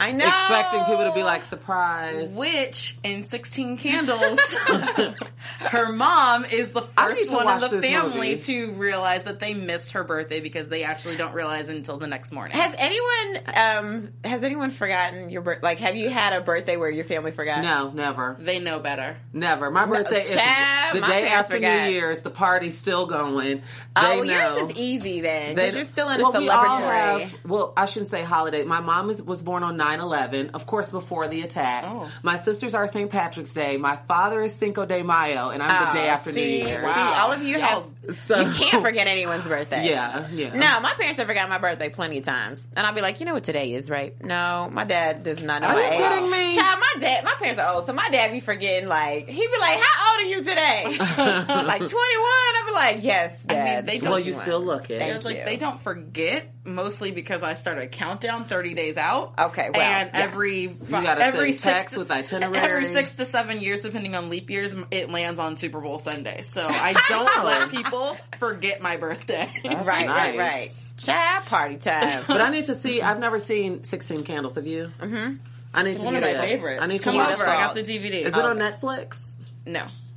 I 0.00 0.12
know 0.12 0.26
expecting 0.26 0.80
people 0.80 1.04
to 1.04 1.12
be 1.14 1.22
like 1.22 1.44
surprised. 1.44 2.34
Which 2.34 2.96
in 3.04 3.22
16 3.22 3.76
Candles, 3.78 4.40
her 5.58 5.92
mom 5.92 6.44
is 6.44 6.70
the 6.72 6.82
first 6.82 7.30
one 7.32 7.48
in 7.52 7.60
the 7.60 7.80
family 7.82 8.30
movie. 8.30 8.36
to 8.40 8.72
realize 8.72 9.24
that 9.24 9.38
they 9.38 9.54
missed 9.54 9.92
her 9.92 10.04
birthday 10.04 10.40
because 10.40 10.68
they 10.68 10.84
actually 10.84 11.16
don't 11.16 11.34
realize 11.34 11.68
until 11.68 11.96
the 11.98 12.06
next 12.06 12.32
morning. 12.32 12.56
Has 12.56 12.74
anyone 12.78 13.42
um 13.56 14.08
has 14.24 14.42
anyone 14.44 14.70
forgotten 14.70 15.30
your 15.30 15.42
birth? 15.42 15.62
Like, 15.62 15.78
have 15.78 15.96
you 15.96 16.08
had 16.10 16.32
a 16.32 16.40
birthday 16.40 16.76
where 16.76 16.90
your 16.90 17.04
family 17.04 17.32
forgot? 17.32 17.62
No, 17.62 17.90
never, 17.90 18.36
they 18.38 18.58
know 18.58 18.78
better. 18.78 19.16
never. 19.32 19.70
My 19.70 19.86
birthday 19.86 20.22
is 20.22 20.34
child, 20.34 20.96
the 20.96 21.06
day 21.06 21.28
after 21.28 21.54
forgot. 21.54 21.86
New 21.86 21.92
Year's. 21.92 22.20
The 22.20 22.30
party's 22.30 22.76
still 22.78 23.06
going. 23.06 23.62
Oh, 23.96 24.22
They 24.22 24.32
yours 24.32 24.70
is 24.70 24.76
easy 24.78 25.20
then 25.20 25.54
because 25.54 25.74
you're 25.74 25.84
still 25.84 26.08
in 26.08 26.20
a 26.20 26.22
well, 26.22 26.32
we 26.32 26.48
celebratory. 26.48 27.20
have- 27.22 27.34
well, 27.44 27.72
I 27.76 27.86
shouldn't 27.86 28.10
say 28.10 28.22
holiday. 28.22 28.64
My 28.64 28.80
mom 28.80 29.10
is, 29.10 29.20
was 29.22 29.42
born 29.42 29.62
on 29.62 29.76
9-11, 29.98 30.50
of 30.54 30.66
course, 30.66 30.90
before 30.90 31.28
the 31.28 31.42
attacks. 31.42 31.86
Oh. 31.90 32.10
My 32.22 32.36
sisters 32.36 32.74
are 32.74 32.86
St. 32.86 33.10
Patrick's 33.10 33.52
Day. 33.52 33.76
My 33.76 33.96
father 34.08 34.42
is 34.42 34.54
Cinco 34.54 34.86
de 34.86 35.02
Mayo, 35.02 35.50
and 35.50 35.62
I'm 35.62 35.68
the 35.68 35.88
ah, 35.88 35.92
day 35.92 36.06
Oh, 36.08 36.12
after 36.12 36.32
see, 36.32 36.60
New 36.62 36.66
Year's. 36.68 36.82
See, 36.94 37.00
all 37.00 37.32
of 37.32 37.42
you 37.42 37.58
have. 37.60 37.86
So- 38.26 38.40
You 38.40 38.52
can't 38.52 38.82
forget 38.82 39.06
anyone's 39.06 39.46
birthday. 39.46 39.88
Yeah, 39.88 40.28
yeah. 40.30 40.54
No, 40.54 40.80
my 40.80 40.94
parents 40.94 41.18
have 41.18 41.26
forgotten 41.26 41.50
my 41.50 41.58
birthday 41.58 41.88
plenty 41.90 42.18
of 42.18 42.24
times, 42.24 42.66
and 42.76 42.86
I'll 42.86 42.94
be 42.94 43.00
like, 43.00 43.20
you 43.20 43.26
know 43.26 43.34
what 43.34 43.44
today 43.44 43.74
is, 43.74 43.88
right? 43.90 44.14
No, 44.24 44.68
my 44.72 44.84
dad 44.84 45.22
does 45.22 45.40
not 45.42 45.62
know. 45.62 45.68
Are 45.68 45.74
my 45.74 45.80
you 45.80 45.92
age. 45.92 45.98
kidding 45.98 46.30
me? 46.30 46.52
Child, 46.56 46.78
my 46.80 47.00
dad, 47.00 47.24
my 47.24 47.34
parents 47.38 47.60
are 47.60 47.74
old, 47.74 47.86
so 47.86 47.92
my 47.92 48.08
dad 48.10 48.32
be 48.32 48.40
forgetting. 48.40 48.88
Like 48.88 49.28
he'd 49.28 49.50
be 49.50 49.58
like, 49.60 49.78
"How 49.80 50.12
old 50.12 50.20
are 50.20 50.28
you 50.28 50.38
today?" 50.38 50.84
like 51.66 51.78
twenty 51.78 52.18
one. 52.18 52.56
I'll 52.56 52.66
be 52.66 52.72
like, 52.72 52.96
"Yes, 53.00 53.46
dad." 53.46 53.86
they 53.86 53.98
don't- 53.98 54.10
Well, 54.10 54.18
you 54.18 54.32
21." 54.32 54.42
still 54.44 54.60
look 54.60 54.90
it. 54.90 54.98
Thank 54.98 55.16
It's 55.16 55.24
like 55.24 55.44
they 55.44 55.56
don't 55.56 55.80
forget. 55.80 56.52
Mostly 56.74 57.10
because 57.10 57.42
I 57.42 57.54
started 57.54 57.84
a 57.84 57.86
countdown 57.88 58.44
30 58.44 58.74
days 58.74 58.96
out. 58.96 59.34
Okay, 59.38 59.70
well, 59.72 59.80
and 59.82 60.10
yes. 60.12 60.22
every 60.28 60.66
gotta 60.68 61.22
every 61.22 61.52
send 61.52 61.74
text 61.74 61.82
six 61.82 61.92
to, 61.94 61.98
with 62.00 62.10
itinerary. 62.10 62.56
Every 62.58 62.84
six 62.86 63.14
to 63.16 63.24
seven 63.24 63.60
years, 63.60 63.82
depending 63.82 64.14
on 64.14 64.30
leap 64.30 64.50
years, 64.50 64.74
it 64.90 65.10
lands 65.10 65.38
on 65.40 65.56
Super 65.56 65.80
Bowl 65.80 65.98
Sunday. 65.98 66.42
So 66.42 66.62
I 66.68 66.94
don't 67.08 67.44
let 67.44 67.70
people 67.70 68.16
forget 68.38 68.80
my 68.80 68.96
birthday. 68.96 69.50
Right, 69.80 70.06
right, 70.08 70.36
nice. 70.36 70.94
right. 70.96 70.98
Chat 70.98 71.46
party 71.46 71.76
time. 71.76 72.24
But 72.26 72.40
I 72.40 72.50
need 72.50 72.66
to 72.66 72.74
see. 72.76 73.00
I've 73.02 73.18
never 73.18 73.38
seen 73.38 73.84
Sixteen 73.84 74.24
Candles. 74.24 74.56
Have 74.56 74.66
you? 74.66 74.92
Mm-hmm. 75.00 75.34
I 75.72 75.82
need 75.82 75.96
to 75.96 76.02
One 76.02 76.12
see 76.12 76.16
of 76.18 76.22
my 76.22 76.32
that. 76.32 76.40
favorites. 76.44 76.82
I 76.82 76.86
need 76.86 76.98
to 76.98 77.04
Come 77.04 77.16
watch 77.16 77.32
over. 77.32 77.46
I 77.46 77.56
got 77.56 77.74
the 77.74 77.82
DVD. 77.82 78.12
Is 78.22 78.26
it 78.28 78.34
Oh, 78.36 78.48
on 78.50 78.58
Netflix? 78.58 79.20
No. 79.66 79.86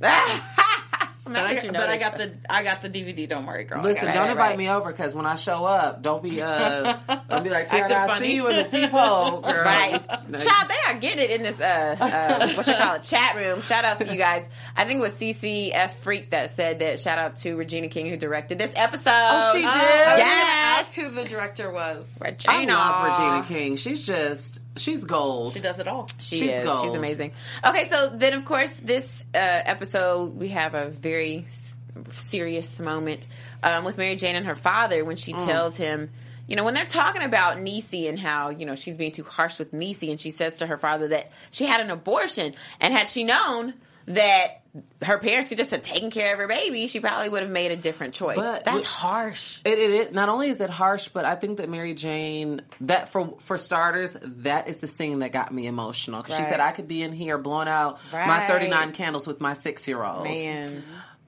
I'm 1.26 1.32
But 1.32 1.42
I, 1.46 1.52
you 1.52 1.72
but 1.72 1.88
I 1.88 1.96
got 1.96 2.16
the 2.18 2.32
I 2.50 2.62
got 2.62 2.82
the 2.82 2.90
DVD. 2.90 3.26
Don't 3.28 3.46
worry, 3.46 3.64
girl. 3.64 3.80
Listen, 3.80 4.06
don't 4.08 4.14
right, 4.16 4.30
invite 4.30 4.48
right. 4.50 4.58
me 4.58 4.68
over 4.68 4.92
because 4.92 5.14
when 5.14 5.24
I 5.24 5.36
show 5.36 5.64
up, 5.64 6.02
don't 6.02 6.22
be 6.22 6.42
uh, 6.42 6.98
don't 7.30 7.42
be 7.44 7.48
like, 7.50 7.72
Acting 7.72 7.88
Tara, 7.88 8.04
I 8.04 8.06
funny. 8.08 8.26
see 8.26 8.34
you 8.34 8.48
in 8.48 8.56
the 8.56 8.64
peephole, 8.64 9.40
girl. 9.40 9.64
Right. 9.64 10.02
No. 10.26 10.38
Child, 10.38 10.68
they 10.70 10.90
are 10.92 10.98
getting 11.00 11.24
it 11.24 11.30
in 11.32 11.42
this, 11.42 11.60
uh, 11.60 11.96
uh, 12.00 12.52
what 12.54 12.66
you 12.66 12.74
call 12.74 12.94
it, 12.96 13.02
chat 13.02 13.36
room. 13.36 13.60
Shout 13.60 13.84
out 13.84 14.00
to 14.00 14.10
you 14.10 14.16
guys. 14.16 14.48
I 14.74 14.84
think 14.84 14.98
it 14.98 15.02
was 15.02 15.12
CCF 15.14 15.90
Freak 15.92 16.30
that 16.30 16.50
said 16.50 16.78
that. 16.78 16.98
Shout 16.98 17.18
out 17.18 17.36
to 17.36 17.54
Regina 17.56 17.88
King 17.88 18.06
who 18.06 18.16
directed 18.16 18.58
this 18.58 18.72
episode. 18.74 19.10
Oh, 19.12 19.52
she 19.52 19.58
Oh, 19.58 19.60
did? 19.60 19.66
I 19.70 20.10
was 20.12 20.18
Yes. 20.18 20.80
Ask 20.80 20.92
who 20.94 21.10
the 21.10 21.24
director 21.24 21.70
was. 21.70 22.08
Regina. 22.20 22.72
I 22.74 22.74
love 22.74 23.44
Regina 23.44 23.60
King. 23.60 23.76
She's 23.76 24.06
just 24.06 24.60
she's 24.76 25.04
gold. 25.04 25.52
She 25.54 25.60
does 25.60 25.78
it 25.78 25.86
all. 25.88 26.08
She 26.18 26.38
She's 26.38 26.52
is. 26.52 26.64
gold. 26.64 26.80
She's 26.84 26.94
amazing. 26.94 27.32
Okay, 27.66 27.88
so 27.88 28.08
then 28.08 28.32
of 28.34 28.44
course 28.44 28.70
this 28.82 29.24
uh, 29.34 29.38
episode 29.38 30.36
we 30.36 30.48
have 30.48 30.74
a 30.74 30.88
very 30.90 31.44
s- 31.46 31.76
serious 32.10 32.80
moment 32.80 33.26
um, 33.62 33.84
with 33.84 33.96
Mary 33.98 34.16
Jane 34.16 34.36
and 34.36 34.46
her 34.46 34.56
father 34.56 35.04
when 35.04 35.16
she 35.16 35.32
Mm. 35.32 35.44
tells 35.44 35.76
him, 35.76 36.10
you 36.46 36.56
know, 36.56 36.64
when 36.64 36.74
they're 36.74 36.84
talking 36.84 37.22
about 37.22 37.56
Niecy 37.58 38.08
and 38.08 38.18
how 38.18 38.50
you 38.50 38.66
know 38.66 38.74
she's 38.74 38.96
being 38.98 39.12
too 39.12 39.24
harsh 39.24 39.58
with 39.58 39.72
Niecy, 39.72 40.10
and 40.10 40.20
she 40.20 40.30
says 40.30 40.58
to 40.58 40.66
her 40.66 40.76
father 40.76 41.08
that 41.08 41.30
she 41.50 41.64
had 41.64 41.80
an 41.80 41.90
abortion, 41.90 42.54
and 42.80 42.92
had 42.92 43.08
she 43.08 43.24
known 43.24 43.74
that 44.06 44.62
her 45.02 45.18
parents 45.18 45.48
could 45.48 45.58
just 45.58 45.70
have 45.70 45.82
taken 45.82 46.10
care 46.10 46.32
of 46.32 46.38
her 46.40 46.48
baby, 46.48 46.88
she 46.88 46.98
probably 46.98 47.28
would 47.28 47.42
have 47.42 47.50
made 47.50 47.70
a 47.70 47.76
different 47.76 48.14
choice. 48.14 48.36
But 48.36 48.64
That's 48.64 48.78
with- 48.78 48.86
harsh. 48.86 49.60
It, 49.64 49.78
it, 49.78 49.90
it 49.90 50.12
not 50.12 50.28
only 50.28 50.48
is 50.48 50.60
it 50.60 50.70
harsh, 50.70 51.08
but 51.08 51.24
I 51.24 51.36
think 51.36 51.58
that 51.58 51.68
Mary 51.68 51.94
Jane 51.94 52.62
that 52.82 53.10
for 53.10 53.36
for 53.40 53.56
starters, 53.56 54.16
that 54.20 54.68
is 54.68 54.80
the 54.80 54.88
scene 54.88 55.20
that 55.20 55.32
got 55.32 55.54
me 55.54 55.66
emotional 55.66 56.22
because 56.22 56.36
she 56.38 56.44
said 56.44 56.60
I 56.60 56.72
could 56.72 56.88
be 56.88 57.02
in 57.02 57.12
here 57.12 57.38
blowing 57.38 57.68
out 57.68 58.00
my 58.12 58.46
thirty 58.48 58.68
nine 58.68 58.92
candles 58.92 59.26
with 59.26 59.40
my 59.40 59.52
six 59.52 59.86
year 59.86 60.02
old. 60.02 60.24
Man, 60.24 60.82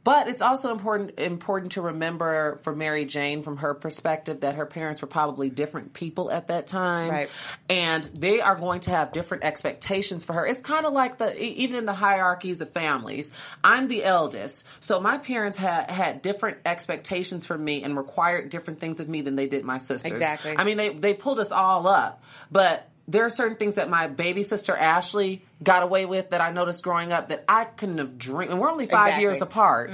But 0.07 0.29
it's 0.29 0.41
also 0.41 0.71
important 0.71 1.19
important 1.19 1.73
to 1.73 1.83
remember 1.83 2.61
for 2.63 2.73
Mary 2.73 3.07
Jane 3.07 3.43
from 3.43 3.57
her 3.57 3.75
perspective 3.75 4.43
that 4.43 4.55
her 4.55 4.65
parents 4.65 5.03
were 5.03 5.09
probably 5.09 5.51
different 5.51 5.95
people 5.95 6.31
at 6.31 6.47
that 6.47 6.69
time. 6.69 7.11
Right. 7.11 7.29
And 7.69 8.05
they 8.15 8.41
are 8.41 8.55
going 8.55 8.83
to 8.83 8.91
have 8.93 9.11
different 9.11 9.43
expectations 9.43 10.25
for 10.25 10.35
her. 10.35 10.47
It's 10.47 10.61
kind 10.61 10.87
of 10.87 10.93
like 10.93 11.19
the 11.19 11.37
even 11.37 11.75
in 11.75 11.87
the 11.87 11.93
hierarchies 11.93 12.61
of 12.61 12.71
families. 12.71 13.33
I'm 13.65 13.89
the 13.89 14.05
eldest. 14.05 14.63
So 14.79 15.01
my 15.01 15.19
parents 15.19 15.59
had 15.59 15.91
had 15.91 16.23
different 16.23 16.59
expectations 16.65 17.45
for 17.45 17.59
me 17.59 17.83
and 17.83 17.97
required 17.97 18.51
different 18.51 18.79
things 18.79 19.01
of 19.01 19.09
me 19.09 19.23
than 19.23 19.35
they 19.35 19.49
did 19.49 19.65
my 19.65 19.79
sisters. 19.79 20.13
Exactly. 20.13 20.55
I 20.57 20.63
mean 20.63 20.77
they 20.77 20.91
they 20.91 21.15
pulled 21.15 21.41
us 21.41 21.51
all 21.51 21.89
up, 21.89 22.23
but 22.53 22.89
there 23.09 23.25
are 23.25 23.31
certain 23.31 23.57
things 23.57 23.77
that 23.77 23.89
my 23.89 24.09
baby 24.09 24.43
sister 24.43 24.77
Ashley 24.77 25.45
got 25.63 25.83
away 25.83 26.07
with 26.07 26.31
that 26.31 26.41
I 26.41 26.51
noticed 26.51 26.83
growing 26.83 27.13
up 27.13 27.29
that 27.29 27.45
I 27.49 27.65
couldn't 27.65 27.99
have 27.99 28.19
dreamed. 28.19 28.51
And 28.51 28.61
we're 28.61 28.71
only 28.71 28.87
five 28.87 29.07
Exactly. 29.07 29.23
years 29.23 29.41
apart. 29.43 29.91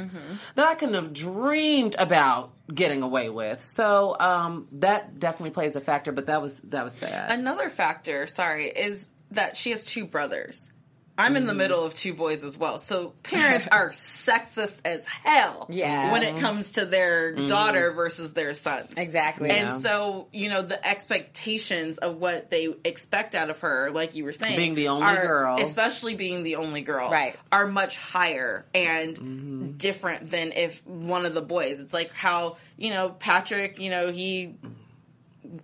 That 0.54 0.66
I 0.66 0.74
couldn't 0.74 0.94
have 0.94 1.12
dreamed 1.12 1.94
about 1.98 2.52
getting 2.72 3.02
away 3.02 3.28
with. 3.28 3.62
So 3.62 4.16
um, 4.18 4.66
that 4.72 5.18
definitely 5.18 5.50
plays 5.50 5.76
a 5.76 5.80
factor. 5.80 6.10
But 6.12 6.26
that 6.26 6.40
was 6.40 6.60
that 6.60 6.84
was 6.84 6.94
sad. 6.94 7.30
Another 7.38 7.68
factor, 7.68 8.26
sorry, 8.26 8.66
is 8.66 9.10
that 9.32 9.56
she 9.56 9.70
has 9.70 9.84
two 9.84 10.04
brothers. 10.06 10.70
I'm 11.18 11.28
Mm-hmm. 11.32 11.36
in 11.36 11.46
the 11.46 11.54
middle 11.54 11.84
of 11.84 11.94
two 11.94 12.14
boys 12.14 12.42
as 12.42 12.56
well. 12.56 12.78
So 12.78 13.12
parents 13.22 13.68
are 13.72 13.90
sexist 13.90 14.80
as 14.84 15.04
hell 15.04 15.66
Yeah. 15.70 16.10
when 16.12 16.22
it 16.22 16.36
comes 16.38 16.72
to 16.72 16.86
their 16.86 17.34
Mm-hmm. 17.34 17.46
daughter 17.48 17.92
versus 17.92 18.32
their 18.32 18.54
sons. 18.54 18.92
exactly. 18.96 19.50
And 19.50 19.80
so, 19.82 20.28
you 20.32 20.48
know, 20.48 20.62
the 20.62 20.84
expectations 20.86 21.98
of 21.98 22.16
what 22.16 22.50
they 22.50 22.68
expect 22.84 23.34
out 23.34 23.50
of 23.50 23.60
her, 23.60 23.90
like 23.90 24.14
you 24.14 24.24
were 24.24 24.32
saying, 24.32 24.56
Being 24.56 24.74
the 24.74 24.88
only 24.88 25.06
are- 25.06 25.26
girl. 25.26 25.58
especially 25.60 26.14
being 26.14 26.42
the 26.42 26.56
only 26.56 26.80
girl, 26.82 27.10
Right. 27.10 27.36
are 27.50 27.66
much 27.66 27.96
higher 27.96 28.64
and 28.74 29.16
Mm-hmm. 29.16 29.70
different 29.72 30.30
than 30.30 30.52
if 30.52 30.84
one 30.86 31.26
of 31.26 31.34
the 31.34 31.42
boys. 31.42 31.78
It's 31.80 31.94
like 31.94 32.12
how, 32.14 32.56
you 32.76 32.90
know, 32.90 33.10
Patrick, 33.10 33.78
you 33.78 33.90
know, 33.90 34.10
he 34.10 34.54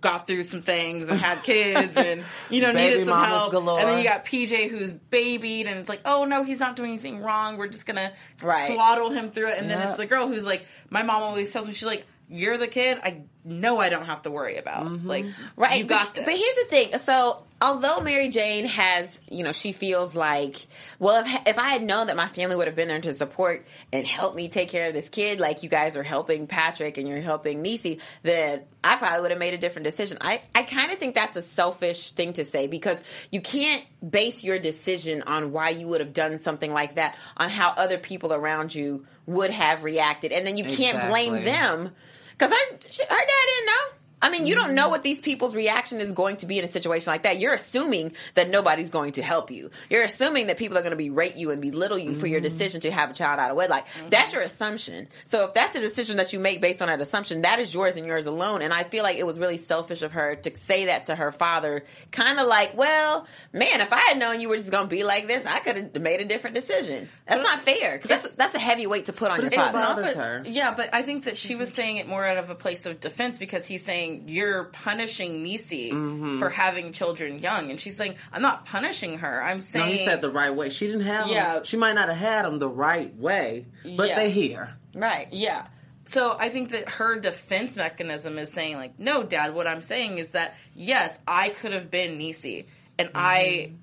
got 0.01 0.27
through 0.27 0.43
some 0.43 0.61
things 0.61 1.09
and 1.09 1.19
had 1.19 1.41
kids 1.43 1.97
and 1.97 2.23
you 2.49 2.61
know 2.61 2.71
needed 2.71 3.05
some 3.05 3.17
help. 3.23 3.51
galore. 3.51 3.79
and 3.79 3.87
then 3.87 3.97
you 3.97 4.03
got 4.03 4.25
PJ 4.25 4.69
who's 4.69 4.93
babied 4.93 5.67
and 5.67 5.79
it's 5.79 5.89
like 5.89 6.01
oh 6.05 6.25
no 6.25 6.43
he's 6.43 6.59
not 6.59 6.75
doing 6.75 6.91
anything 6.91 7.21
wrong. 7.21 7.57
We're 7.57 7.67
just 7.69 7.85
gonna 7.85 8.13
Right. 8.41 8.65
swaddle 8.65 9.09
him 9.09 9.31
through 9.31 9.49
it. 9.49 9.57
And 9.59 9.69
then 9.69 9.87
it's 9.87 9.97
the 9.97 10.05
girl 10.05 10.27
who's 10.27 10.45
like 10.45 10.65
my 10.89 11.03
mom 11.03 11.23
always 11.23 11.51
tells 11.51 11.67
me 11.67 11.73
she's 11.73 11.87
like 11.87 12.05
you're 12.31 12.57
the 12.57 12.67
kid. 12.67 12.99
I 13.03 13.23
know 13.45 13.79
I 13.79 13.89
don't 13.89 14.05
have 14.05 14.23
to 14.23 14.31
worry 14.31 14.57
about 14.57 14.85
Mm-hmm. 14.85 15.07
like 15.07 15.25
Right, 15.55 15.79
you 15.79 15.85
got 15.85 16.07
but, 16.07 16.15
this 16.15 16.25
but 16.25 16.33
here's 16.35 16.55
the 16.55 16.65
thing. 16.69 16.99
So, 16.99 17.43
although 17.61 17.99
Mary 18.01 18.29
Jane 18.29 18.65
has, 18.65 19.19
you 19.29 19.43
know, 19.43 19.51
she 19.51 19.71
feels 19.71 20.15
like, 20.15 20.67
well, 20.99 21.23
if 21.25 21.47
if 21.47 21.57
I 21.57 21.69
had 21.69 21.83
known 21.83 22.07
that 22.07 22.15
my 22.15 22.27
family 22.27 22.55
would 22.55 22.67
have 22.67 22.75
been 22.75 22.87
there 22.87 23.01
to 23.01 23.13
support 23.13 23.65
and 23.91 24.05
help 24.05 24.35
me 24.35 24.47
take 24.47 24.69
care 24.69 24.87
of 24.87 24.93
this 24.93 25.09
kid, 25.09 25.39
like 25.39 25.63
you 25.63 25.69
guys 25.69 25.95
are 25.95 26.03
helping 26.03 26.47
Patrick 26.47 26.97
and 26.97 27.07
you're 27.07 27.21
helping 27.21 27.63
Niecy, 27.63 27.99
then 28.23 28.63
I 28.83 28.95
probably 28.97 29.21
would 29.21 29.31
have 29.31 29.39
made 29.39 29.53
a 29.53 29.57
different 29.57 29.85
decision. 29.85 30.17
I 30.21 30.41
I 30.53 30.63
kind 30.63 30.91
of 30.91 30.97
think 30.97 31.15
that's 31.15 31.35
a 31.35 31.41
selfish 31.41 32.11
thing 32.11 32.33
to 32.33 32.43
say 32.43 32.67
because 32.67 32.99
you 33.31 33.41
can't 33.41 33.83
base 34.07 34.43
your 34.43 34.59
decision 34.59 35.23
on 35.23 35.51
why 35.51 35.69
you 35.69 35.87
would 35.87 36.01
have 36.01 36.13
done 36.13 36.39
something 36.39 36.71
like 36.71 36.95
that 36.95 37.17
on 37.37 37.49
how 37.49 37.69
other 37.69 37.97
people 37.97 38.33
around 38.33 38.73
you 38.73 39.05
would 39.25 39.51
have 39.51 39.83
reacted, 39.83 40.31
and 40.31 40.45
then 40.45 40.57
you 40.57 40.65
can't 40.65 41.09
blame 41.09 41.43
them 41.43 41.91
because 42.39 42.53
her 42.53 42.71
her 42.71 42.77
dad 42.79 43.45
didn't 43.51 43.65
know. 43.67 43.98
I 44.21 44.29
mean, 44.29 44.47
you 44.47 44.55
don't 44.55 44.75
know 44.75 44.83
mm-hmm. 44.83 44.91
what 44.91 45.03
these 45.03 45.19
people's 45.19 45.55
reaction 45.55 45.99
is 46.01 46.11
going 46.11 46.37
to 46.37 46.45
be 46.45 46.57
in 46.57 46.63
a 46.63 46.67
situation 46.67 47.11
like 47.11 47.23
that. 47.23 47.39
You're 47.39 47.53
assuming 47.53 48.13
that 48.33 48.49
nobody's 48.49 48.89
going 48.89 49.13
to 49.13 49.21
help 49.21 49.51
you. 49.51 49.71
You're 49.89 50.03
assuming 50.03 50.47
that 50.47 50.57
people 50.57 50.77
are 50.77 50.81
going 50.81 50.91
to 50.91 50.97
berate 50.97 51.35
you 51.35 51.51
and 51.51 51.61
belittle 51.61 51.97
you 51.97 52.15
for 52.15 52.27
your 52.27 52.39
mm-hmm. 52.39 52.43
decision 52.43 52.81
to 52.81 52.91
have 52.91 53.11
a 53.11 53.13
child 53.13 53.39
out 53.39 53.51
of 53.51 53.57
wedlock. 53.57 53.87
Mm-hmm. 53.87 54.09
That's 54.09 54.33
your 54.33 54.41
assumption. 54.41 55.07
So 55.25 55.45
if 55.45 55.53
that's 55.53 55.75
a 55.75 55.79
decision 55.79 56.17
that 56.17 56.33
you 56.33 56.39
make 56.39 56.61
based 56.61 56.81
on 56.81 56.87
that 56.87 57.01
assumption, 57.01 57.43
that 57.43 57.59
is 57.59 57.73
yours 57.73 57.95
and 57.95 58.05
yours 58.05 58.25
alone. 58.25 58.61
And 58.61 58.73
I 58.73 58.83
feel 58.83 59.03
like 59.03 59.17
it 59.17 59.25
was 59.25 59.39
really 59.39 59.57
selfish 59.57 60.01
of 60.01 60.13
her 60.13 60.35
to 60.35 60.55
say 60.55 60.85
that 60.85 61.05
to 61.05 61.15
her 61.15 61.31
father, 61.31 61.85
kind 62.11 62.39
of 62.39 62.47
like, 62.47 62.75
well, 62.75 63.27
man, 63.53 63.81
if 63.81 63.93
I 63.93 63.99
had 63.99 64.17
known 64.17 64.41
you 64.41 64.49
were 64.49 64.57
just 64.57 64.71
going 64.71 64.85
to 64.85 64.89
be 64.89 65.03
like 65.03 65.27
this, 65.27 65.45
I 65.45 65.59
could 65.59 65.75
have 65.75 66.01
made 66.01 66.21
a 66.21 66.25
different 66.25 66.55
decision. 66.55 67.09
That's 67.27 67.43
not 67.43 67.61
fair 67.61 67.97
because 67.97 68.21
that's, 68.21 68.33
that's 68.33 68.55
a 68.55 68.59
heavy 68.59 68.87
weight 68.87 69.05
to 69.05 69.13
put 69.13 69.31
on 69.31 69.39
your 69.41 69.49
father. 69.49 69.79
not- 69.79 69.89
not, 70.01 70.43
but, 70.43 70.47
yeah, 70.47 70.73
but 70.75 70.93
I 70.93 71.01
think 71.01 71.25
that 71.25 71.37
she 71.37 71.55
was 71.55 71.73
saying 71.73 71.97
it 71.97 72.07
more 72.07 72.25
out 72.25 72.37
of 72.37 72.49
a 72.49 72.55
place 72.55 72.85
of 72.85 72.99
defense 72.99 73.37
because 73.37 73.65
he's 73.65 73.85
saying 73.85 74.08
you're 74.27 74.65
punishing 74.65 75.43
Niecy 75.43 75.91
Mm-hmm. 75.91 76.39
for 76.39 76.49
having 76.49 76.91
children 76.91 77.39
young, 77.39 77.69
and 77.71 77.79
she's 77.79 77.95
saying 77.97 78.15
I'm 78.33 78.41
not 78.41 78.65
punishing 78.65 79.19
her. 79.19 79.43
I'm 79.43 79.61
saying. 79.61 79.85
no, 79.85 79.89
saying 79.91 79.97
he 79.99 80.05
said 80.05 80.21
the 80.21 80.31
right 80.31 80.53
way. 80.55 80.69
She 80.69 80.87
didn't 80.87 81.01
have 81.05 81.27
Yeah. 81.27 81.55
them. 81.55 81.63
She 81.63 81.77
might 81.77 81.93
not 81.93 82.09
have 82.09 82.17
had 82.17 82.45
them 82.45 82.59
the 82.59 82.69
right 82.69 83.15
way, 83.15 83.65
but 83.97 84.09
Yeah. 84.09 84.15
they 84.15 84.29
here. 84.31 84.75
right. 84.93 85.27
Yeah. 85.31 85.67
So 86.05 86.35
I 86.39 86.49
think 86.49 86.69
that 86.71 86.89
her 86.89 87.19
defense 87.19 87.75
mechanism 87.75 88.39
is 88.39 88.51
saying 88.51 88.77
like, 88.77 88.97
no, 88.97 89.21
Dad. 89.21 89.53
What 89.53 89.67
I'm 89.67 89.81
saying 89.83 90.17
is 90.17 90.31
that 90.31 90.55
yes, 90.73 91.17
I 91.27 91.49
could 91.49 91.71
have 91.73 91.91
been 91.91 92.17
Niecy, 92.17 92.65
and 92.97 93.09
I 93.13 93.73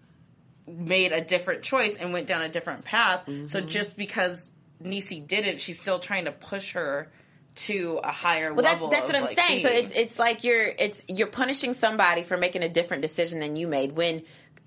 made 0.67 1.13
a 1.13 1.21
different 1.21 1.63
choice 1.63 1.95
and 1.99 2.13
went 2.13 2.27
down 2.27 2.43
a 2.43 2.49
different 2.49 2.85
path. 2.85 3.23
So 3.47 3.61
just 3.61 3.97
because 3.97 4.51
Niecy 4.83 5.25
didn't, 5.25 5.61
she's 5.61 5.81
still 5.81 6.01
trying 6.01 6.25
to 6.25 6.33
push 6.33 6.73
her 6.73 7.09
to 7.57 8.01
a 8.05 8.13
higher 8.13 8.53
Well, 8.53 8.63
that's, 8.63 8.75
level. 8.75 8.91
that's 8.91 9.03
of, 9.03 9.07
what 9.09 9.17
I'm 9.17 9.25
like, 9.25 9.39
saying. 9.39 9.63
So 9.63 9.69
it's 9.69 9.97
it's 9.97 10.19
like 10.19 10.45
you're 10.45 10.67
it's 10.67 11.03
you're 11.09 11.27
punishing 11.27 11.75
somebody 11.75 12.23
for 12.23 12.37
making 12.37 12.63
a 12.63 12.69
different 12.69 13.03
decision 13.03 13.41
than 13.41 13.57
you 13.57 13.67
made 13.67 13.93
when 13.93 14.23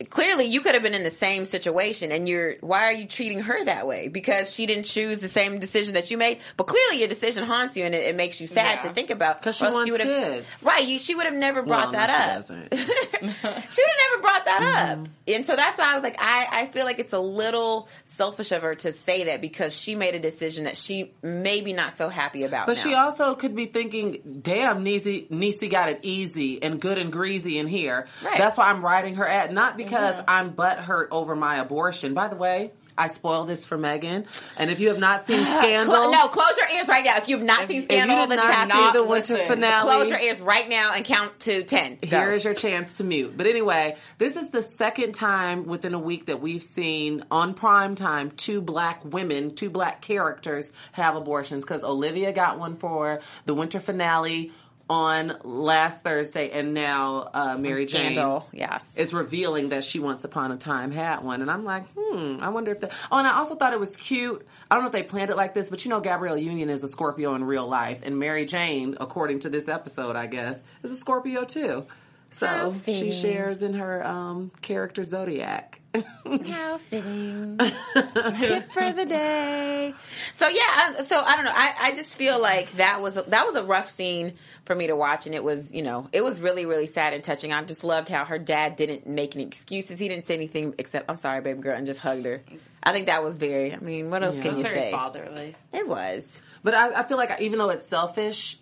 clearly 0.09 0.45
you 0.45 0.62
could 0.62 0.73
have 0.75 0.83
been 0.83 0.93
in 0.93 1.03
the 1.03 1.12
same 1.12 1.45
situation 1.45 2.12
and 2.12 2.27
you're 2.29 2.55
why 2.62 2.83
are 2.85 2.91
you 2.93 3.05
treating 3.05 3.41
her 3.41 3.63
that 3.65 3.85
way 3.85 4.07
because 4.07 4.53
she 4.53 4.65
didn't 4.65 4.83
choose 4.85 5.19
the 5.19 5.27
same 5.27 5.59
decision 5.59 5.93
that 5.95 6.09
you 6.09 6.17
made 6.17 6.39
but 6.57 6.65
clearly 6.67 6.99
your 6.99 7.07
decision 7.07 7.43
haunts 7.43 7.75
you 7.75 7.83
and 7.83 7.93
it, 7.93 8.03
it 8.05 8.15
makes 8.15 8.39
you 8.39 8.47
sad 8.47 8.79
Yeah. 8.81 8.88
to 8.89 8.93
think 8.93 9.09
about 9.09 9.41
'Cause 9.41 9.57
she 9.57 9.63
or 9.65 9.67
else 9.67 9.75
wants 9.75 9.91
would 9.91 9.99
have 10.01 10.33
kids. 10.33 10.47
right 10.62 10.85
you 10.88 10.99
she 10.99 11.15
would 11.15 11.25
have 11.25 11.33
never 11.33 11.62
brought 11.63 11.91
Well, 11.91 12.07
no, 12.07 12.07
that 12.07 12.45
she 12.45 12.53
up 12.53 12.59
doesn't. 12.69 12.73
she 13.19 13.81
would 13.81 13.89
have 13.89 14.12
never 14.12 14.21
brought 14.21 14.45
that 14.45 14.62
mm-hmm. 14.62 15.01
up. 15.03 15.07
And 15.27 15.45
so 15.45 15.55
that's 15.55 15.77
why 15.77 15.91
I 15.91 15.95
was 15.95 16.03
like, 16.03 16.15
I, 16.19 16.47
I 16.51 16.65
feel 16.67 16.85
like 16.85 16.99
it's 16.99 17.13
a 17.13 17.19
little 17.19 17.88
selfish 18.05 18.51
of 18.51 18.62
her 18.63 18.75
to 18.75 18.91
say 18.91 19.25
that 19.25 19.41
because 19.41 19.77
she 19.77 19.95
made 19.95 20.15
a 20.15 20.19
decision 20.19 20.63
that 20.63 20.77
she 20.77 21.12
maybe 21.21 21.73
not 21.73 21.97
so 21.97 22.10
happy 22.10 22.43
about. 22.43 22.67
But 22.67 22.77
now. 22.77 22.83
she 22.83 22.93
also 22.93 23.35
could 23.35 23.56
be 23.56 23.65
thinking, 23.67 24.39
damn, 24.41 24.83
Niecy, 24.83 25.29
Niecy 25.29 25.69
got 25.69 25.89
it 25.89 26.00
easy 26.04 26.62
and 26.63 26.79
good 26.79 26.97
and 26.97 27.12
greasy 27.12 27.58
in 27.60 27.67
here. 27.67 28.08
Right. 28.23 28.37
That's 28.37 28.58
why 28.58 28.69
I'm 28.69 28.83
writing 28.83 29.15
her 29.15 29.27
at 29.27 29.54
Not 29.54 29.77
because 29.77 29.88
I'm 29.94 30.54
butthurt 30.54 31.08
over 31.12 31.35
my 31.35 31.58
abortion. 31.58 32.13
By 32.13 32.27
the 32.27 32.35
way, 32.35 32.71
I 33.00 33.08
spoil 33.08 33.46
this 33.46 33.63
for 33.63 33.77
Megan. 33.77 34.25
And 34.58 34.69
if 34.69 34.81
you 34.81 34.90
have 34.90 35.00
not 35.00 35.25
seen 35.25 35.46
Scandal, 35.46 36.12
no, 36.12 36.27
close 36.27 36.58
your 36.58 36.67
ears 36.69 36.90
right 36.90 37.06
now. 37.06 37.15
If 37.15 37.29
you've 37.29 37.42
not 37.42 37.67
seen 37.69 37.83
if 37.83 37.92
you 37.92 37.98
Scandal 37.98 38.17
did 38.17 38.31
this 38.31 38.37
not 38.37 38.52
past 38.52 38.71
see 38.94 39.00
the 39.00 39.06
winter 39.06 39.33
listen. 39.35 39.48
finale, 39.48 39.83
close 39.83 40.10
your 40.10 40.19
ears 40.19 40.42
right 40.42 40.67
now 40.67 40.92
and 40.94 41.06
count 41.06 41.40
to 41.42 41.63
ten. 41.63 41.98
Go. 42.02 42.08
Here 42.08 42.33
is 42.33 42.44
your 42.44 42.54
chance 42.54 42.94
to 42.94 43.06
mute. 43.06 43.37
But 43.37 43.48
anyway, 43.48 43.96
this 44.17 44.35
is 44.35 44.50
the 44.50 44.62
second 44.62 45.13
time 45.13 45.65
within 45.65 45.94
a 45.94 46.00
week 46.00 46.25
that 46.25 46.42
we've 46.42 46.62
seen 46.62 47.23
on 47.31 47.54
prime 47.54 47.96
time 47.96 48.31
two 48.31 48.60
black 48.60 49.06
women, 49.06 49.56
two 49.56 49.69
black 49.69 50.02
characters 50.02 50.69
have 50.92 51.15
abortions 51.15 51.63
because 51.63 51.83
Olivia 51.85 52.33
got 52.33 52.60
one 52.60 52.75
for 52.75 53.21
the 53.46 53.54
winter 53.54 53.79
finale 53.79 54.52
on 54.90 55.37
last 55.44 56.04
Thursday, 56.04 56.50
and 56.50 56.73
now 56.73 57.29
uh, 57.33 57.58
Mary 57.58 57.85
Jane 57.85 58.13
Scandal, 58.13 58.48
yes. 58.52 58.92
is 58.96 59.13
revealing 59.13 59.69
that 59.69 59.83
she 59.83 60.00
once 60.00 60.23
upon 60.23 60.52
a 60.52 60.58
time 60.58 60.92
had 60.92 61.23
one. 61.23 61.42
And 61.42 61.52
I'm 61.52 61.63
like, 61.63 61.85
hmm, 61.96 62.37
I 62.42 62.50
wonder 62.50 62.71
if 62.71 62.79
that. 62.81 62.92
Oh, 63.12 63.17
and 63.17 63.27
I 63.27 63.37
also 63.37 63.56
thought 63.56 63.73
it 63.73 63.79
was 63.79 63.96
cute. 63.96 64.46
I 64.69 64.75
don't 64.75 64.83
know 64.83 64.87
if 64.87 64.94
they 64.94 65.04
planned 65.04 65.29
it 65.29 65.37
like 65.37 65.54
this, 65.54 65.69
but 65.69 65.85
you 65.85 65.90
know, 65.90 66.00
Gabrielle 66.00 66.37
Union 66.37 66.69
is 66.69 66.83
a 66.83 66.87
Scorpio 66.87 67.35
in 67.35 67.44
real 67.44 67.67
life, 67.67 68.02
and 68.04 68.17
Mary 68.17 68.46
Jane, 68.46 68.98
according 69.00 69.40
to 69.42 69.50
this 69.50 69.67
episode, 69.67 70.15
I 70.15 70.25
guess, 70.25 70.62
is 70.83 70.92
a 70.92 70.98
Scorpio 70.98 71.46
too. 71.46 71.85
So 72.31 72.75
she 72.85 73.12
shares 73.12 73.63
in 73.63 73.73
her 73.73 74.06
um, 74.06 74.52
character 74.62 75.04
zodiac. 75.04 75.79
How 75.94 76.77
fitting. 76.77 77.58
Tip 78.40 78.69
for 78.71 78.94
the 78.94 79.06
day. 79.08 79.94
So 80.35 80.48
yeah, 80.48 80.62
I, 80.62 81.04
so 81.06 81.17
I 81.17 81.35
don't 81.35 81.46
know. 81.46 81.52
I, 81.54 81.73
I 81.81 81.96
just 81.96 82.17
feel 82.17 82.40
like 82.40 82.71
that 82.73 83.02
was 83.02 83.17
a, 83.17 83.23
that 83.23 83.46
was 83.48 83.56
a 83.56 83.63
rough 83.63 83.90
scene 83.90 84.33
for 84.65 84.75
me 84.75 84.87
to 84.87 84.96
watch, 84.96 85.25
and 85.25 85.33
it 85.33 85.44
was 85.44 85.73
you 85.73 85.81
know 85.81 86.08
it 86.13 86.23
was 86.23 86.40
really 86.40 86.65
really 86.67 86.85
sad 86.85 87.13
and 87.13 87.23
touching. 87.23 87.52
I 87.54 87.63
just 87.63 87.83
loved 87.83 88.08
how 88.10 88.23
her 88.25 88.37
dad 88.37 88.75
didn't 88.75 89.08
make 89.08 89.35
any 89.35 89.46
excuses. 89.46 90.00
He 90.00 90.08
didn't 90.08 90.25
say 90.27 90.35
anything 90.35 90.75
except 90.77 91.10
"I'm 91.10 91.17
sorry, 91.17 91.42
baby 91.42 91.62
girl," 91.62 91.75
and 91.75 91.87
just 91.87 92.00
hugged 92.00 92.25
her. 92.25 92.42
I 92.83 92.92
think 92.92 93.08
that 93.08 93.23
was 93.23 93.37
very. 93.37 93.73
I 93.73 93.77
mean, 93.79 94.10
what 94.12 94.23
else 94.23 94.35
Yeah. 94.35 94.42
can 94.44 94.50
It's 94.52 94.58
you 94.60 94.63
very 94.65 94.75
say? 94.79 94.92
fatherly. 94.92 95.56
It 95.73 95.87
was. 95.87 96.40
But 96.63 96.75
I, 96.75 97.00
I 97.00 97.04
feel 97.04 97.17
like 97.17 97.42
even 97.42 97.58
though 97.58 97.69
it's 97.69 97.85
selfish, 97.87 98.60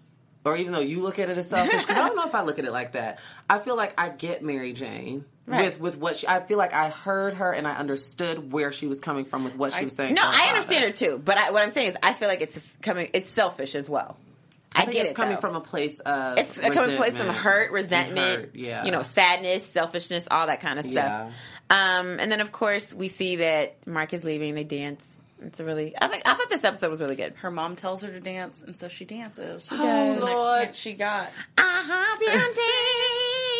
or 0.47 0.57
even 0.57 0.71
though 0.71 0.79
you 0.79 1.01
look 1.01 1.19
at 1.19 1.29
it 1.29 1.37
as 1.37 1.49
selfish, 1.49 1.81
because 1.85 1.97
I 1.97 2.07
don't 2.07 2.15
know 2.15 2.25
if 2.25 2.35
I 2.35 2.43
look 2.43 2.59
at 2.59 2.65
it 2.65 2.71
like 2.71 2.93
that. 2.93 3.19
I 3.49 3.59
feel 3.59 3.75
like 3.75 3.93
I 3.97 4.09
get 4.09 4.43
Mary 4.43 4.73
Jane. 4.73 5.25
Right. 5.45 5.65
With 5.65 5.79
with 5.79 5.97
what 5.97 6.17
she, 6.17 6.27
I 6.27 6.41
feel 6.41 6.57
like 6.57 6.73
I 6.73 6.89
heard 6.89 7.35
her 7.35 7.53
and 7.53 7.65
I 7.65 7.77
understood 7.77 8.51
where 8.51 8.73
she 8.73 8.85
was 8.85 8.99
coming 8.99 9.23
from 9.23 9.45
with 9.45 9.55
what 9.55 9.71
she 9.71 9.85
was 9.85 9.95
saying. 9.95 10.13
No, 10.13 10.21
I 10.23 10.47
understand 10.49 10.83
her 10.83 10.91
too. 10.91 11.21
But 11.23 11.37
I, 11.37 11.51
what 11.51 11.63
I'm 11.63 11.71
saying 11.71 11.91
is, 11.91 11.97
I 12.03 12.13
feel 12.13 12.27
like 12.27 12.41
it's 12.41 12.77
coming. 12.81 13.09
It's 13.13 13.29
selfish 13.29 13.73
as 13.73 13.89
well. 13.89 14.17
I, 14.75 14.81
I 14.81 14.83
think 14.83 14.93
get 14.93 15.05
it's 15.05 15.11
it. 15.11 15.15
coming 15.15 15.35
though. 15.35 15.41
from 15.41 15.55
a 15.55 15.61
place 15.61 16.01
of 16.01 16.37
It's 16.37 16.59
coming 16.59 16.73
from 16.73 16.91
a 16.91 16.97
place 16.97 17.17
from 17.17 17.27
resentment 17.27 17.37
hurt, 17.37 17.71
resentment, 17.71 18.39
hurt, 18.41 18.55
yeah, 18.55 18.83
you 18.83 18.91
know, 18.91 19.03
sadness, 19.03 19.65
selfishness, 19.65 20.27
all 20.29 20.47
that 20.47 20.59
kind 20.59 20.79
of 20.79 20.85
stuff. 20.91 21.31
Um, 21.69 22.19
and 22.19 22.29
then 22.31 22.41
of 22.41 22.51
course 22.51 22.93
we 22.93 23.07
see 23.07 23.37
that 23.37 23.87
Mark 23.87 24.13
is 24.13 24.25
leaving. 24.25 24.53
They 24.53 24.65
dance. 24.65 25.17
It's 25.41 25.59
a 25.59 25.63
really. 25.63 25.93
I 25.99 26.07
think 26.07 26.23
I 26.25 26.33
thought 26.33 26.49
this 26.49 26.63
episode 26.63 26.89
was 26.89 27.01
really 27.01 27.15
good. 27.15 27.33
Her 27.35 27.51
mom 27.51 27.75
tells 27.75 28.01
her 28.01 28.11
to 28.11 28.19
dance, 28.19 28.63
and 28.63 28.75
so 28.75 28.87
she 28.87 29.05
dances. 29.05 29.69
The 29.69 29.77
next 29.77 30.21
Lord. 30.21 30.75
she 30.75 30.93
got. 30.93 31.27
Uh-huh, 31.57 32.17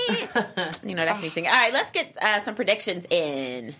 Beyonce. 0.09 0.83
you 0.89 0.95
know 0.95 1.05
that's 1.05 1.21
me 1.21 1.29
singing. 1.29 1.49
All 1.49 1.55
right, 1.55 1.73
let's 1.73 1.91
get 1.91 2.17
uh, 2.21 2.43
some 2.43 2.55
predictions 2.55 3.05
in. 3.09 3.75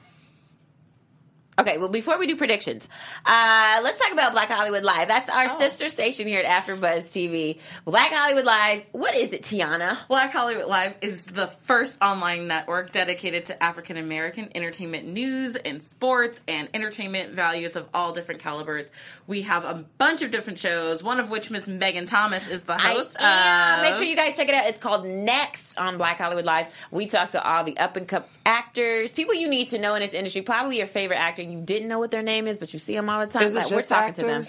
Okay, 1.59 1.79
well, 1.79 1.89
before 1.89 2.19
we 2.19 2.27
do 2.27 2.35
predictions, 2.35 2.87
uh, 3.25 3.79
let's 3.83 3.97
talk 3.97 4.11
about 4.11 4.31
Black 4.31 4.47
Hollywood 4.47 4.83
Live. 4.83 5.07
That's 5.07 5.27
our 5.27 5.45
Oh. 5.51 5.57
sister 5.59 5.89
station 5.89 6.27
here 6.27 6.39
at 6.39 6.45
AfterBuzz 6.45 7.05
TV. 7.11 7.59
Black 7.83 8.11
Hollywood 8.13 8.45
Live. 8.45 8.83
What 8.91 9.15
is 9.15 9.33
it, 9.33 9.41
Tiana? 9.41 9.97
Black 10.07 10.31
Hollywood 10.31 10.67
Live 10.67 10.93
is 11.01 11.23
the 11.23 11.47
first 11.65 11.97
online 11.99 12.45
network 12.47 12.91
dedicated 12.91 13.47
to 13.47 13.63
African 13.63 13.97
American 13.97 14.49
entertainment 14.53 15.07
news 15.07 15.55
and 15.55 15.81
sports 15.81 16.41
and 16.47 16.69
entertainment 16.75 17.33
values 17.33 17.75
of 17.75 17.87
all 17.91 18.11
different 18.13 18.39
calibers. 18.39 18.91
We 19.27 19.41
have 19.41 19.65
a 19.65 19.85
bunch 19.97 20.21
of 20.21 20.31
different 20.31 20.57
shows, 20.57 21.03
one 21.03 21.19
of 21.19 21.29
which 21.29 21.51
Miss 21.51 21.67
Megan 21.67 22.05
Thomas 22.05 22.47
is 22.47 22.61
the 22.61 22.77
host. 22.77 23.15
I 23.19 23.73
am. 23.73 23.79
of. 23.79 23.85
Make 23.85 23.95
sure 23.95 24.05
you 24.05 24.15
guys 24.15 24.37
check 24.37 24.47
it 24.47 24.55
out. 24.55 24.65
It's 24.67 24.77
called 24.77 25.05
Next 25.05 25.77
on 25.77 25.97
Black 25.97 26.17
Hollywood 26.17 26.45
Live. 26.45 26.67
We 26.91 27.07
talk 27.07 27.31
to 27.31 27.43
all 27.45 27.65
the 27.65 27.77
up 27.77 27.97
and 27.97 28.07
coming 28.07 28.27
actors, 28.47 29.11
people 29.11 29.35
you 29.35 29.49
need 29.49 29.69
to 29.69 29.77
know 29.77 29.93
in 29.95 30.01
this 30.01 30.13
industry. 30.13 30.41
Probably 30.41 30.77
your 30.77 30.87
favorite 30.87 31.17
actor. 31.17 31.41
You 31.41 31.59
didn't 31.59 31.89
know 31.89 31.99
what 31.99 32.11
their 32.11 32.23
name 32.23 32.47
is, 32.47 32.57
but 32.59 32.71
you 32.71 32.79
see 32.79 32.95
them 32.95 33.09
all 33.09 33.19
the 33.19 33.31
time. 33.31 33.43
Is 33.43 33.53
it 33.53 33.57
Like, 33.57 33.67
just 33.67 33.91
we're 33.91 33.95
talking 33.95 34.13
to 34.13 34.21
them. 34.21 34.43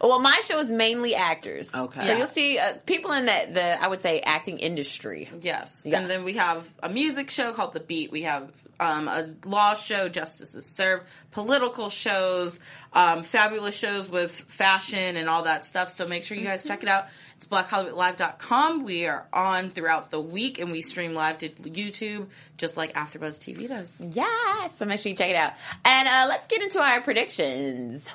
Well, 0.00 0.18
my 0.18 0.40
show 0.44 0.58
is 0.58 0.70
mainly 0.72 1.14
actors. 1.14 1.72
Okay. 1.72 2.00
so 2.00 2.06
Yeah. 2.06 2.18
you'll 2.18 2.26
see 2.26 2.58
uh, 2.58 2.74
people 2.84 3.12
in 3.12 3.26
the 3.26 3.48
the 3.52 3.82
I 3.82 3.86
would 3.86 4.02
say 4.02 4.20
acting 4.20 4.58
industry. 4.58 5.30
Yes. 5.40 5.82
Yes. 5.84 6.00
And 6.00 6.10
then 6.10 6.24
we 6.24 6.32
have 6.34 6.68
a 6.82 6.88
music 6.88 7.30
show 7.30 7.52
called 7.52 7.74
The 7.74 7.80
Beat. 7.80 8.10
We 8.10 8.22
have 8.22 8.50
um, 8.80 9.06
a 9.06 9.30
law 9.44 9.74
show, 9.74 10.08
Justice 10.08 10.56
is 10.56 10.66
Served, 10.66 11.04
political 11.30 11.90
shows, 11.90 12.58
um, 12.92 13.22
fabulous 13.22 13.76
shows 13.76 14.08
with 14.08 14.23
fashion 14.28 15.16
and 15.16 15.28
all 15.28 15.42
that 15.44 15.64
stuff. 15.64 15.90
So 15.90 16.06
make 16.06 16.24
sure 16.24 16.36
you 16.36 16.44
guys 16.44 16.64
check 16.64 16.82
it 16.82 16.88
out. 16.88 17.06
It's 17.36 17.46
blackhollywoodlive.com. 17.46 18.84
We 18.84 19.06
are 19.06 19.26
on 19.32 19.70
throughout 19.70 20.10
the 20.10 20.20
week 20.20 20.58
and 20.58 20.70
we 20.72 20.82
stream 20.82 21.14
live 21.14 21.38
to 21.38 21.48
YouTube 21.48 22.28
just 22.56 22.76
like 22.76 22.92
AfterBuzz 22.94 23.38
TV 23.40 23.68
does. 23.68 24.04
Yeah, 24.10 24.68
so 24.68 24.84
make 24.84 25.00
sure 25.00 25.10
you 25.10 25.16
check 25.16 25.30
it 25.30 25.36
out. 25.36 25.52
And 25.84 26.08
uh, 26.08 26.26
let's 26.28 26.46
get 26.46 26.62
into 26.62 26.80
our 26.80 27.00
predictions. 27.00 28.08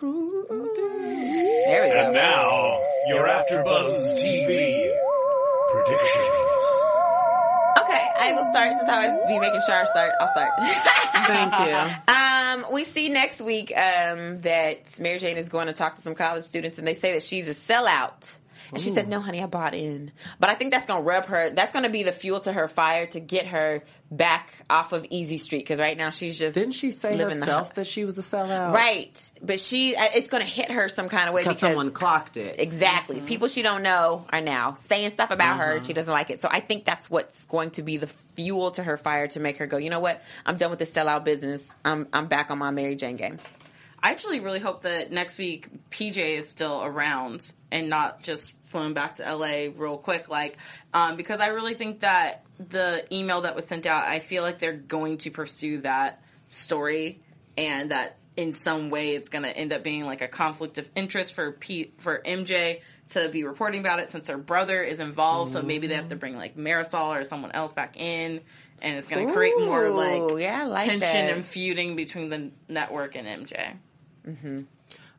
There 0.00 0.10
we 0.10 0.68
go. 0.76 1.94
And 1.96 2.12
now, 2.12 2.78
your 3.08 3.26
AfterBuzz 3.26 4.22
TV 4.22 4.90
predictions. 5.70 6.30
Okay, 7.80 8.06
I 8.20 8.32
will 8.34 8.48
start 8.52 8.72
since 8.72 8.88
I 8.88 9.06
always 9.08 9.26
be 9.28 9.38
making 9.38 9.60
sure 9.66 9.74
I 9.76 9.84
start. 9.84 10.12
I'll 10.20 10.28
start. 10.28 10.50
Thank 11.26 11.52
you. 11.68 11.74
Um, 12.14 12.33
we 12.72 12.84
see 12.84 13.08
next 13.08 13.40
week 13.40 13.72
um, 13.76 14.38
that 14.42 14.98
Mary 15.00 15.18
Jane 15.18 15.36
is 15.36 15.48
going 15.48 15.66
to 15.66 15.72
talk 15.72 15.96
to 15.96 16.02
some 16.02 16.14
college 16.14 16.44
students, 16.44 16.78
and 16.78 16.86
they 16.86 16.94
say 16.94 17.12
that 17.12 17.22
she's 17.22 17.48
a 17.48 17.54
sellout. 17.54 18.36
And 18.74 18.82
she 18.82 18.90
said, 18.90 19.08
"No, 19.08 19.20
honey, 19.20 19.42
I 19.42 19.46
bought 19.46 19.74
in." 19.74 20.12
But 20.38 20.50
I 20.50 20.54
think 20.54 20.72
that's 20.72 20.86
going 20.86 21.02
to 21.02 21.08
rub 21.08 21.26
her. 21.26 21.50
That's 21.50 21.72
going 21.72 21.84
to 21.84 21.90
be 21.90 22.02
the 22.02 22.12
fuel 22.12 22.40
to 22.40 22.52
her 22.52 22.68
fire 22.68 23.06
to 23.06 23.20
get 23.20 23.46
her 23.46 23.82
back 24.10 24.52
off 24.70 24.92
of 24.92 25.06
Easy 25.10 25.38
Street 25.38 25.60
because 25.60 25.80
right 25.80 25.96
now 25.96 26.10
she's 26.10 26.38
just 26.38 26.54
Didn't 26.54 26.72
she 26.74 26.90
say 26.92 27.16
herself 27.16 27.74
that 27.74 27.86
she 27.86 28.04
was 28.04 28.18
a 28.18 28.22
sellout? 28.22 28.72
right. 28.72 29.32
But 29.42 29.58
she, 29.58 29.96
uh, 29.96 30.04
it's 30.14 30.28
going 30.28 30.42
to 30.42 30.48
hit 30.48 30.70
her 30.70 30.88
some 30.88 31.08
kind 31.08 31.28
of 31.28 31.34
way 31.34 31.42
Because 31.42 31.58
someone 31.58 31.90
clocked 31.90 32.36
it. 32.36 32.60
Exactly. 32.60 33.20
People 33.22 33.48
she 33.48 33.62
don't 33.62 33.82
know 33.82 34.24
are 34.30 34.40
now 34.40 34.74
saying 34.88 35.10
stuff 35.12 35.30
about 35.30 35.58
her. 35.58 35.76
Uh-huh. 35.76 35.84
She 35.84 35.92
doesn't 35.92 36.12
like 36.12 36.30
it. 36.30 36.40
So 36.40 36.48
I 36.50 36.60
think 36.60 36.84
that's 36.84 37.10
what's 37.10 37.44
going 37.46 37.70
to 37.70 37.82
be 37.82 37.96
the 37.96 38.06
fuel 38.06 38.70
to 38.72 38.82
her 38.82 38.96
fire 38.96 39.26
to 39.28 39.40
make 39.40 39.56
her 39.58 39.66
go, 39.66 39.76
you 39.78 39.90
know 39.90 40.00
what? 40.00 40.22
I'm 40.46 40.56
done 40.56 40.70
with 40.70 40.78
this 40.78 40.90
sellout 40.90 41.24
business. 41.24 41.74
I'm 41.84 42.06
I'm 42.12 42.26
back 42.26 42.50
on 42.50 42.58
my 42.58 42.70
Mary 42.70 42.94
Jane 42.96 43.16
game. 43.16 43.38
I 44.04 44.10
actually 44.10 44.40
really 44.40 44.60
hope 44.60 44.82
that 44.82 45.10
next 45.10 45.38
week 45.38 45.66
PJ 45.90 46.18
is 46.18 46.46
still 46.46 46.84
around 46.84 47.50
and 47.72 47.88
not 47.88 48.22
just 48.22 48.52
flown 48.66 48.92
back 48.92 49.16
to 49.16 49.34
LA 49.34 49.70
real 49.74 49.96
quick. 49.96 50.28
Like, 50.28 50.58
um, 50.92 51.16
because 51.16 51.40
I 51.40 51.46
really 51.46 51.72
think 51.72 52.00
that 52.00 52.44
the 52.58 53.06
email 53.10 53.40
that 53.40 53.56
was 53.56 53.64
sent 53.64 53.86
out, 53.86 54.06
I 54.06 54.18
feel 54.18 54.42
like 54.42 54.58
they're 54.58 54.74
going 54.74 55.16
to 55.18 55.30
pursue 55.30 55.80
that 55.80 56.22
story 56.48 57.22
and 57.56 57.92
that 57.92 58.18
in 58.36 58.52
some 58.52 58.90
way 58.90 59.14
it's 59.14 59.30
going 59.30 59.44
to 59.44 59.56
end 59.56 59.72
up 59.72 59.82
being 59.82 60.04
like 60.04 60.20
a 60.20 60.28
conflict 60.28 60.76
of 60.76 60.90
interest 60.94 61.32
for 61.32 61.52
P- 61.52 61.92
for 61.96 62.20
MJ 62.26 62.82
to 63.10 63.30
be 63.30 63.44
reporting 63.44 63.80
about 63.80 64.00
it 64.00 64.10
since 64.10 64.28
her 64.28 64.36
brother 64.36 64.82
is 64.82 65.00
involved. 65.00 65.52
So 65.52 65.62
maybe 65.62 65.86
they 65.86 65.94
have 65.94 66.08
to 66.08 66.16
bring 66.16 66.36
like 66.36 66.58
Marisol 66.58 67.18
or 67.18 67.24
someone 67.24 67.52
else 67.52 67.72
back 67.72 67.96
in. 67.96 68.42
And 68.82 68.96
it's 68.98 69.06
going 69.06 69.28
to 69.28 69.32
create 69.32 69.58
more 69.58 69.88
like, 69.88 70.42
yeah, 70.42 70.66
like 70.66 70.90
tension 70.90 71.00
that. 71.00 71.30
and 71.30 71.42
feuding 71.42 71.96
between 71.96 72.28
the 72.28 72.50
network 72.68 73.16
and 73.16 73.26
MJ. 73.26 73.76
Mm-hmm. 74.26 74.62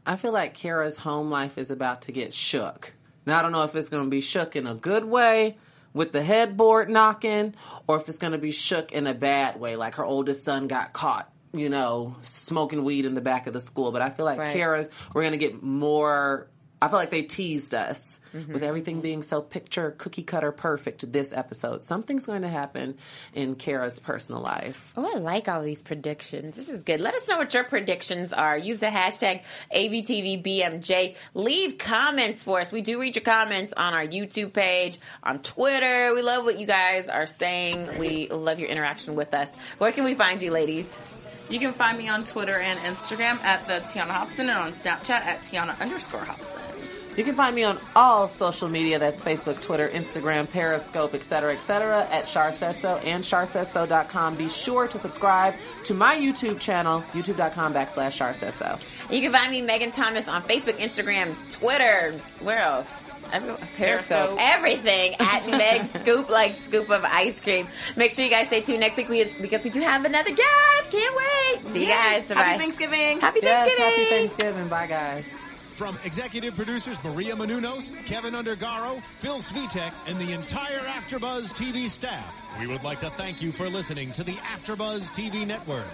I 0.06 0.16
feel 0.18 0.32
like 0.32 0.53
Kara's 0.53 0.97
home 0.97 1.30
life 1.32 1.58
is 1.58 1.72
about 1.72 2.03
to 2.03 2.12
get 2.12 2.34
shook. 2.34 2.93
Now 3.26 3.39
I 3.39 3.41
don't 3.41 3.51
know 3.51 3.64
if 3.64 3.76
it's 3.76 3.89
going 3.89 4.03
to 4.03 4.10
be 4.10 4.22
shook 4.22 4.56
in 4.56 4.68
a 4.68 4.76
good 4.76 5.06
way 5.06 5.58
with 5.93 6.12
the 6.12 6.22
headboard 6.22 6.89
knocking, 6.89 7.56
or 7.88 7.97
if 7.97 8.10
it's 8.10 8.18
going 8.20 8.34
to 8.34 8.38
be 8.38 8.51
shook 8.51 8.91
in 8.91 9.08
a 9.08 9.14
bad 9.14 9.60
way, 9.60 9.76
like 9.76 9.95
her 9.95 10.06
oldest 10.06 10.43
son 10.43 10.68
got 10.68 10.93
caught, 10.93 11.32
you 11.53 11.70
know, 11.70 12.16
smoking 12.22 12.84
weed 12.84 13.06
in 13.06 13.14
the 13.14 13.22
back 13.22 13.47
of 13.47 13.53
the 13.53 13.62
school. 13.62 13.91
But 13.91 14.01
I 14.01 14.10
feel 14.10 14.26
like 14.26 14.38
Right. 14.38 14.53
Kara's 14.56 14.89
we're 15.14 15.24
going 15.24 15.32
to 15.32 15.38
get 15.38 15.64
more. 15.64 16.47
I 16.82 16.88
feel 16.88 16.98
like 16.98 17.10
they 17.12 17.24
teased 17.24 17.74
us 17.74 18.22
Mm-hmm. 18.36 18.52
with 18.52 18.64
everything 18.64 19.00
being 19.00 19.24
so 19.24 19.42
picture 19.42 19.92
cookie 19.92 20.24
cutter 20.24 20.52
perfect 20.52 21.10
this 21.10 21.32
episode. 21.32 21.86
Something's 21.86 22.26
going 22.26 22.42
to 22.42 22.50
happen 22.50 22.98
in 23.34 23.56
Kara's 23.56 23.98
personal 23.98 24.42
life. 24.42 24.92
Oh, 24.98 25.10
I 25.16 25.20
like 25.20 25.48
all 25.48 25.62
these 25.64 25.82
predictions. 25.82 26.54
This 26.58 26.68
is 26.68 26.84
good. 26.84 27.00
Let 27.00 27.14
us 27.14 27.30
know 27.30 27.38
what 27.38 27.54
your 27.54 27.64
predictions 27.64 28.34
are. 28.34 28.58
Use 28.58 28.80
the 28.80 28.88
hashtag 28.88 29.44
ABTVBMJ. 29.74 31.16
Leave 31.34 31.78
comments 31.78 32.44
for 32.44 32.60
us. 32.60 32.74
We 32.74 32.82
do 32.82 33.00
read 33.00 33.16
your 33.16 33.24
comments 33.24 33.74
on 33.78 33.94
our 33.94 34.06
YouTube 34.06 34.52
page, 34.52 35.00
on 35.24 35.40
Twitter. 35.40 36.14
We 36.14 36.22
love 36.22 36.44
what 36.44 36.60
you 36.60 36.68
guys 36.68 37.08
are 37.08 37.28
saying. 37.28 37.98
We 37.98 38.28
love 38.28 38.60
your 38.60 38.68
interaction 38.70 39.16
with 39.16 39.34
us. 39.34 39.48
Where 39.78 39.92
can 39.94 40.04
we 40.04 40.14
find 40.16 40.42
you, 40.42 40.52
ladies? 40.52 40.94
You 41.50 41.60
can 41.60 41.74
find 41.74 41.98
me 41.98 42.10
on 42.10 42.26
Twitter 42.26 42.58
and 42.58 42.80
Instagram 42.80 43.39
at 43.43 43.68
the 43.68 43.74
Tiana 43.74 44.10
Hobson 44.10 44.50
and 44.50 44.58
on 44.58 44.72
Snapchat 44.72 45.10
at 45.10 45.41
Tiana 45.41 45.80
underscore 45.80 46.22
Hobson. 46.22 46.60
You 47.16 47.24
can 47.24 47.36
find 47.36 47.56
me 47.56 47.64
on 47.64 47.80
all 47.96 48.28
social 48.28 48.68
media. 48.68 49.00
That's 49.00 49.22
Facebook, 49.22 49.62
Twitter, 49.62 49.88
Instagram, 49.88 50.50
Periscope, 50.50 51.14
etc., 51.14 51.56
etc. 51.56 52.06
at 52.12 52.28
Char 52.28 52.52
Says 52.52 52.82
So 52.82 52.98
and 52.98 53.24
charsaysso.com. 53.24 54.36
Be 54.36 54.50
sure 54.50 54.88
to 54.89 55.00
subscribe 55.00 55.54
to 55.86 55.93
my 55.93 56.16
YouTube 56.16 56.60
channel, 56.60 57.06
youtube.com 57.14 57.74
backslash 57.74 58.18
Char 58.18 58.34
Says 58.34 58.56
So. 58.56 58.78
You 59.10 59.22
can 59.22 59.32
find 59.32 59.50
me, 59.50 59.62
Megan 59.62 59.91
Thomas, 59.91 60.28
on 60.28 60.43
Facebook, 60.43 60.76
Instagram, 60.78 61.36
Twitter. 61.50 62.20
Where 62.41 62.60
else? 62.60 63.05
Every- 63.32 63.56
Periscope. 63.78 64.38
Everything 64.40 65.16
at 65.20 65.48
Meg 65.50 65.86
Scoop, 65.88 66.30
like 66.30 66.56
scoop 66.56 66.90
of 66.90 67.04
ice 67.06 67.40
cream. 67.42 67.68
Make 67.96 68.12
sure 68.12 68.24
you 68.26 68.32
guys 68.32 68.48
stay 68.48 68.62
tuned 68.62 68.80
next 68.80 68.98
week 68.98 69.10
we, 69.10 69.26
because 69.42 69.64
we 69.64 69.70
do 69.70 69.82
have 69.82 70.06
another 70.06 70.32
guest. 70.32 70.92
Can't 70.92 71.16
wait. 71.16 71.66
See 71.74 71.82
you 71.82 71.88
guys. 71.90 72.28
Bye. 72.28 72.36
Happy 72.36 72.60
Thanksgiving. 72.60 73.20
Happy 73.22 73.40
Yes, 73.44 73.68
Thanksgiving. 73.70 73.92
happy 73.92 74.06
Thanksgiving. 74.28 74.68
Bye, 74.70 74.88
guys. 74.88 75.28
From 75.74 75.98
executive 76.06 76.56
producers 76.56 76.96
Maria 77.04 77.36
Menounos, 77.36 77.92
Kevin 78.06 78.34
Undergaro, 78.34 79.02
Phil 79.18 79.40
Svitek, 79.40 79.92
and 80.08 80.18
the 80.18 80.32
entire 80.32 80.80
AfterBuzz 80.80 81.52
TV 81.52 81.90
staff, 81.90 82.34
we 82.58 82.68
would 82.68 82.84
like 82.84 83.02
to 83.02 83.10
thank 83.10 83.42
you 83.42 83.52
for 83.52 83.68
listening 83.70 84.14
to 84.14 84.24
the 84.24 84.36
AfterBuzz 84.36 85.10
TV 85.12 85.46
network. 85.46 85.86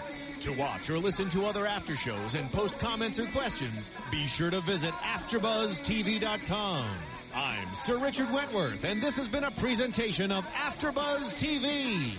To 0.42 0.54
watch 0.54 0.90
or 0.92 1.00
listen 1.00 1.30
to 1.30 1.46
other 1.48 1.66
after 1.66 1.96
shows 1.96 2.36
and 2.36 2.52
post 2.52 2.78
comments 2.78 3.18
or 3.20 3.26
questions, 3.28 3.90
be 4.12 4.28
sure 4.28 4.52
to 4.52 4.62
visit 4.62 4.92
AfterBuzzTV.com. 4.94 6.86
I'm 7.34 7.74
Sir 7.74 7.98
Richard 7.98 8.30
Wentworth, 8.32 8.84
and 8.84 9.02
this 9.02 9.16
has 9.16 9.30
been 9.30 9.46
a 9.46 9.52
presentation 9.52 10.32
of 10.32 10.46
AfterBuzz 10.48 11.34
TV. 11.36 12.14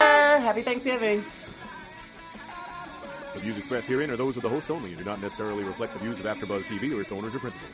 Uh, 0.00 0.40
happy 0.40 0.62
Thanksgiving. 0.62 1.24
The 3.34 3.40
views 3.40 3.58
expressed 3.58 3.88
herein 3.88 4.10
are 4.10 4.16
those 4.16 4.36
of 4.36 4.42
the 4.44 4.48
hosts 4.48 4.70
only 4.70 4.90
and 4.90 4.98
do 4.98 5.04
not 5.04 5.20
necessarily 5.20 5.64
reflect 5.64 5.92
the 5.94 5.98
views 5.98 6.20
of 6.20 6.24
AfterBuzz 6.24 6.64
TV 6.64 6.96
or 6.96 7.00
its 7.00 7.10
owners 7.10 7.34
or 7.34 7.40
principals. 7.40 7.70